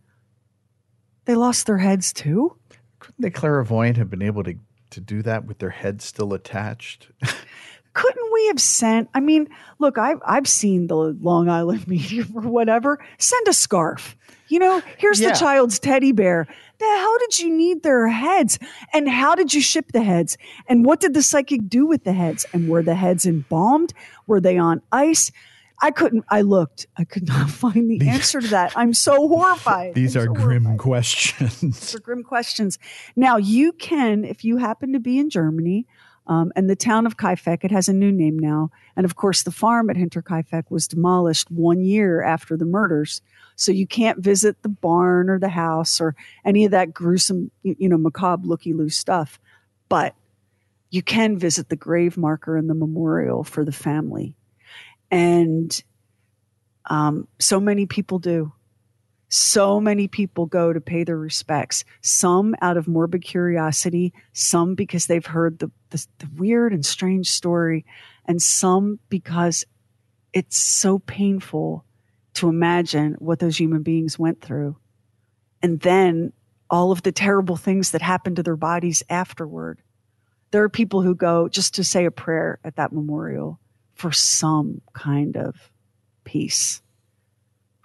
they 1.26 1.36
lost 1.36 1.66
their 1.68 1.78
heads 1.78 2.14
too? 2.14 2.56
couldn't 2.99 3.22
the 3.22 3.32
clairvoyant 3.32 3.97
have 3.97 4.12
been 4.12 4.22
able 4.22 4.43
to, 4.43 4.54
to 4.91 5.02
do 5.02 5.24
that 5.24 5.45
with 5.45 5.58
their 5.58 5.72
heads 5.72 6.06
still 6.06 6.34
attached? 6.34 7.10
couldn't 7.93 8.32
we 8.34 8.47
have 8.47 8.60
sent 8.62 9.10
i 9.14 9.20
mean 9.20 9.49
look 9.80 9.97
i've, 9.97 10.22
I've 10.26 10.47
seen 10.47 10.88
the 10.88 10.95
long 10.95 11.49
island 11.49 11.86
medium 11.89 12.32
or 12.34 12.43
whatever 12.49 13.04
send 13.18 13.45
a 13.49 13.54
scarf 13.54 14.16
you 14.47 14.60
know 14.60 14.82
here's 14.97 15.20
Yeah. 15.20 15.34
the 15.34 15.38
child's 15.38 15.78
teddy 15.78 16.14
bear 16.14 16.47
the 16.82 16.97
hell 16.97 17.17
did 17.19 17.39
you 17.39 17.55
need 17.55 17.84
their 17.84 18.07
heads? 18.07 18.59
And 18.93 19.07
how 19.09 19.36
did 19.36 19.53
you 19.53 19.61
ship 19.61 19.91
the 19.93 20.03
heads? 20.03 20.38
And 20.67 20.86
what 20.86 20.99
did 20.99 21.13
the 21.13 21.21
psychic 21.21 21.69
do 21.69 21.86
with 21.86 22.03
the 22.03 22.13
heads? 22.13 22.45
And 22.53 22.67
were 22.67 22.84
the 22.84 22.95
heads 22.95 23.25
embalmed? 23.25 23.93
Were 24.27 24.41
they 24.41 24.57
on 24.57 24.82
ice? 24.91 25.32
I 25.84 25.89
couldn't 25.89 26.25
i 26.29 26.41
looked. 26.41 26.86
I 26.97 27.05
could 27.05 27.27
not 27.27 27.49
find 27.63 27.89
the 27.89 28.07
answer 28.07 28.39
to 28.39 28.47
that. 28.49 28.73
I'm 28.75 28.93
so 28.93 29.27
horrified. 29.27 29.93
These 29.95 30.15
I'm 30.15 30.23
are 30.23 30.25
so 30.25 30.34
grim 30.34 30.63
horrified. 30.63 30.79
questions. 30.79 31.59
These 31.61 31.95
are 31.95 31.99
grim 31.99 32.23
questions. 32.23 32.77
Now, 33.15 33.38
you 33.38 33.71
can, 33.73 34.23
if 34.23 34.43
you 34.43 34.57
happen 34.57 34.93
to 34.93 34.99
be 34.99 35.17
in 35.17 35.29
Germany, 35.29 35.88
um, 36.28 36.51
and 36.55 36.69
the 36.69 36.76
town 36.76 37.05
of 37.05 37.17
Kaifeck, 37.17 37.63
it 37.63 37.72
has 37.72 37.89
a 37.89 37.93
new 37.93 38.11
name 38.11 38.38
now. 38.38 38.69
And 38.95 39.05
of 39.05 39.15
course, 39.15 39.43
the 39.43 39.51
farm 39.51 39.89
at 39.89 39.95
Hinterkaifeck 39.95 40.65
was 40.69 40.88
demolished 40.88 41.49
one 41.49 41.84
year 41.84 42.22
after 42.22 42.55
the 42.55 42.65
murders. 42.65 43.22
So 43.55 43.72
you 43.72 43.88
can't 43.88 44.19
visit 44.19 44.61
the 44.61 44.69
barn 44.69 45.30
or 45.30 45.39
the 45.39 45.49
house 45.49 45.99
or 45.99 46.15
any 46.45 46.65
of 46.65 46.72
that 46.72 46.93
gruesome, 46.93 47.51
you 47.63 47.89
know, 47.89 47.97
macabre 47.97 48.47
looky 48.47 48.74
loo 48.74 48.89
stuff. 48.89 49.39
But 49.89 50.15
you 50.89 51.01
can 51.01 51.38
visit 51.38 51.69
the 51.69 51.76
grave 51.76 52.17
marker 52.17 52.55
and 52.55 52.69
the 52.69 52.76
memorial 52.76 53.43
for 53.43 53.65
the 53.65 53.72
family. 53.72 54.36
And 55.09 55.84
um, 56.86 57.28
so 57.39 57.59
many 57.59 57.86
people 57.86 58.19
do. 58.19 58.53
So 59.34 59.79
many 59.79 60.09
people 60.09 60.45
go 60.45 60.73
to 60.73 60.82
pay 60.82 61.05
their 61.05 61.17
respects, 61.17 61.86
some 62.01 62.53
out 62.61 62.75
of 62.75 62.89
morbid 62.89 63.23
curiosity, 63.23 64.13
some 64.34 64.75
because 64.75 65.05
they've 65.05 65.25
heard 65.25 65.59
the, 65.59 65.71
the, 65.89 66.05
the 66.19 66.27
weird 66.36 66.73
and 66.73 66.86
strange 66.86 67.32
story, 67.32 67.86
and 68.25 68.41
some 68.41 68.99
because 69.07 69.63
it's 70.34 70.57
so 70.57 70.99
painful 70.99 71.86
to 72.34 72.49
imagine 72.49 73.15
what 73.19 73.39
those 73.39 73.57
human 73.57 73.84
beings 73.84 74.19
went 74.19 74.41
through. 74.41 74.75
And 75.63 75.79
then 75.79 76.34
all 76.69 76.91
of 76.91 77.03
the 77.03 77.13
terrible 77.13 77.55
things 77.55 77.91
that 77.91 78.01
happened 78.01 78.36
to 78.36 78.43
their 78.43 78.57
bodies 78.57 79.01
afterward. 79.09 79.82
There 80.51 80.63
are 80.63 80.69
people 80.69 81.03
who 81.03 81.15
go 81.15 81.47
just 81.47 81.75
to 81.75 81.86
say 81.86 82.03
a 82.03 82.11
prayer 82.11 82.59
at 82.65 82.75
that 82.75 82.91
memorial 82.91 83.61
for 83.93 84.11
some 84.11 84.82
kind 84.93 85.38
of 85.38 85.71
peace 86.25 86.82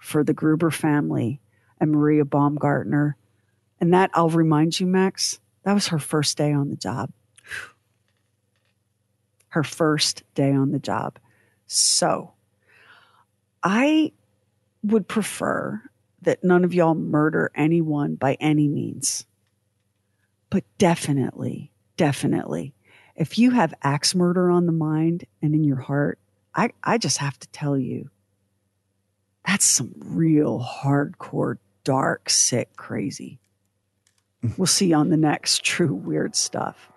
for 0.07 0.23
the 0.23 0.33
Gruber 0.33 0.71
family 0.71 1.41
and 1.81 1.91
Maria 1.91 2.23
Baumgartner. 2.23 3.17
And 3.81 3.93
that, 3.93 4.09
I'll 4.13 4.29
remind 4.29 4.79
you, 4.79 4.87
Max, 4.87 5.39
that 5.63 5.73
was 5.73 5.87
her 5.87 5.99
first 5.99 6.37
day 6.37 6.53
on 6.53 6.69
the 6.69 6.77
job. 6.77 7.11
Her 9.49 9.63
first 9.63 10.23
day 10.33 10.53
on 10.53 10.71
the 10.71 10.79
job. 10.79 11.19
So 11.65 12.31
I 13.61 14.13
would 14.81 15.09
prefer 15.09 15.81
that 16.21 16.41
none 16.41 16.63
of 16.63 16.73
y'all 16.73 16.95
murder 16.95 17.51
anyone 17.53 18.15
by 18.15 18.35
any 18.39 18.69
means. 18.69 19.25
But 20.49 20.63
definitely, 20.77 21.73
definitely, 21.97 22.73
if 23.17 23.37
you 23.37 23.51
have 23.51 23.73
axe 23.83 24.15
murder 24.15 24.49
on 24.49 24.67
the 24.67 24.71
mind 24.71 25.25
and 25.41 25.53
in 25.53 25.65
your 25.65 25.81
heart, 25.81 26.17
I, 26.55 26.69
I 26.81 26.97
just 26.97 27.17
have 27.17 27.37
to 27.39 27.47
tell 27.49 27.77
you, 27.77 28.09
that's 29.47 29.65
some 29.65 29.93
real 29.97 30.59
hardcore, 30.59 31.57
dark, 31.85 32.29
sick, 32.29 32.75
crazy. 32.75 33.39
We'll 34.57 34.67
see 34.67 34.93
on 34.93 35.09
the 35.09 35.17
next 35.17 35.63
True 35.63 35.95
Weird 35.95 36.35
Stuff. 36.35 36.91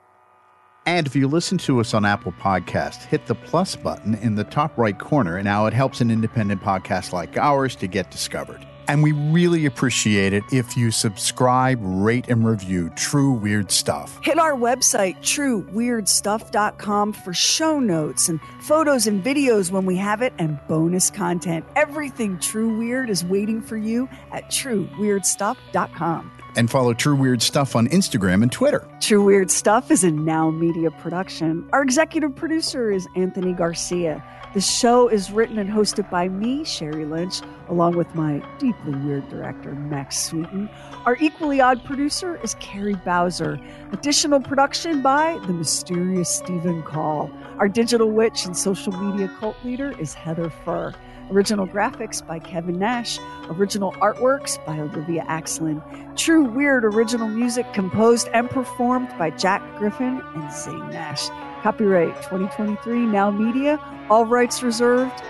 And 0.84 1.06
if 1.06 1.14
you 1.14 1.28
listen 1.28 1.58
to 1.58 1.78
us 1.80 1.94
on 1.94 2.04
Apple 2.04 2.32
Podcast, 2.32 3.04
hit 3.04 3.26
the 3.26 3.34
plus 3.34 3.76
button 3.76 4.14
in 4.16 4.34
the 4.34 4.44
top 4.44 4.76
right 4.76 4.98
corner, 4.98 5.40
now 5.42 5.66
it 5.66 5.72
helps 5.72 6.00
an 6.00 6.10
independent 6.10 6.60
podcast 6.60 7.12
like 7.12 7.36
ours 7.36 7.76
to 7.76 7.86
get 7.86 8.10
discovered. 8.10 8.66
And 8.88 9.02
we 9.02 9.12
really 9.12 9.66
appreciate 9.66 10.32
it 10.32 10.42
if 10.52 10.76
you 10.76 10.90
subscribe, 10.90 11.78
rate, 11.80 12.28
and 12.28 12.46
review 12.46 12.90
True 12.96 13.32
Weird 13.32 13.70
Stuff. 13.70 14.18
Hit 14.22 14.38
our 14.38 14.52
website, 14.52 15.18
trueweirdstuff.com, 15.18 17.12
for 17.12 17.32
show 17.32 17.78
notes 17.78 18.28
and 18.28 18.40
photos 18.60 19.06
and 19.06 19.22
videos 19.22 19.70
when 19.70 19.86
we 19.86 19.96
have 19.96 20.22
it 20.22 20.32
and 20.38 20.58
bonus 20.68 21.10
content. 21.10 21.64
Everything 21.76 22.38
True 22.38 22.76
Weird 22.78 23.10
is 23.10 23.24
waiting 23.24 23.60
for 23.60 23.76
you 23.76 24.08
at 24.32 24.50
trueweirdstuff.com. 24.50 26.32
And 26.56 26.68
follow 26.68 26.94
True 26.94 27.14
Weird 27.14 27.42
Stuff 27.42 27.76
on 27.76 27.86
Instagram 27.88 28.42
and 28.42 28.50
Twitter. 28.50 28.86
True 29.00 29.22
Weird 29.22 29.50
Stuff 29.50 29.90
is 29.90 30.02
a 30.02 30.10
Now 30.10 30.50
Media 30.50 30.90
production. 30.90 31.68
Our 31.72 31.82
executive 31.82 32.34
producer 32.34 32.90
is 32.90 33.06
Anthony 33.14 33.52
Garcia. 33.52 34.24
The 34.52 34.60
show 34.60 35.06
is 35.06 35.30
written 35.30 35.58
and 35.60 35.70
hosted 35.70 36.10
by 36.10 36.28
me, 36.28 36.64
Sherry 36.64 37.04
Lynch, 37.04 37.40
along 37.68 37.96
with 37.96 38.12
my 38.16 38.42
deeply 38.58 38.96
weird 38.96 39.28
director, 39.28 39.76
Max 39.76 40.18
Sweeten. 40.18 40.68
Our 41.06 41.16
equally 41.20 41.60
odd 41.60 41.84
producer 41.84 42.34
is 42.42 42.54
Carrie 42.54 42.96
Bowser. 43.04 43.60
Additional 43.92 44.40
production 44.40 45.02
by 45.02 45.38
the 45.46 45.52
mysterious 45.52 46.28
Stephen 46.28 46.82
Call. 46.82 47.30
Our 47.58 47.68
digital 47.68 48.10
witch 48.10 48.44
and 48.44 48.56
social 48.56 48.92
media 48.92 49.32
cult 49.38 49.54
leader 49.64 49.96
is 50.00 50.14
Heather 50.14 50.50
Furr. 50.64 50.94
Original 51.30 51.68
graphics 51.68 52.26
by 52.26 52.40
Kevin 52.40 52.76
Nash. 52.76 53.20
Original 53.50 53.92
artworks 53.92 54.64
by 54.66 54.80
Olivia 54.80 55.22
Axlin. 55.28 55.80
True 56.16 56.42
Weird 56.42 56.84
original 56.84 57.28
music 57.28 57.72
composed 57.72 58.26
and 58.34 58.50
performed 58.50 59.10
by 59.16 59.30
Jack 59.30 59.62
Griffin 59.78 60.20
and 60.34 60.52
Zane 60.52 60.90
Nash. 60.90 61.28
Copyright 61.62 62.16
2023 62.22 63.00
Now 63.06 63.30
Media. 63.30 63.78
All 64.08 64.24
rights 64.24 64.62
reserved. 64.62 65.22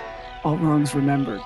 All 0.44 0.56
wrongs 0.58 0.94
remembered. 0.94 1.40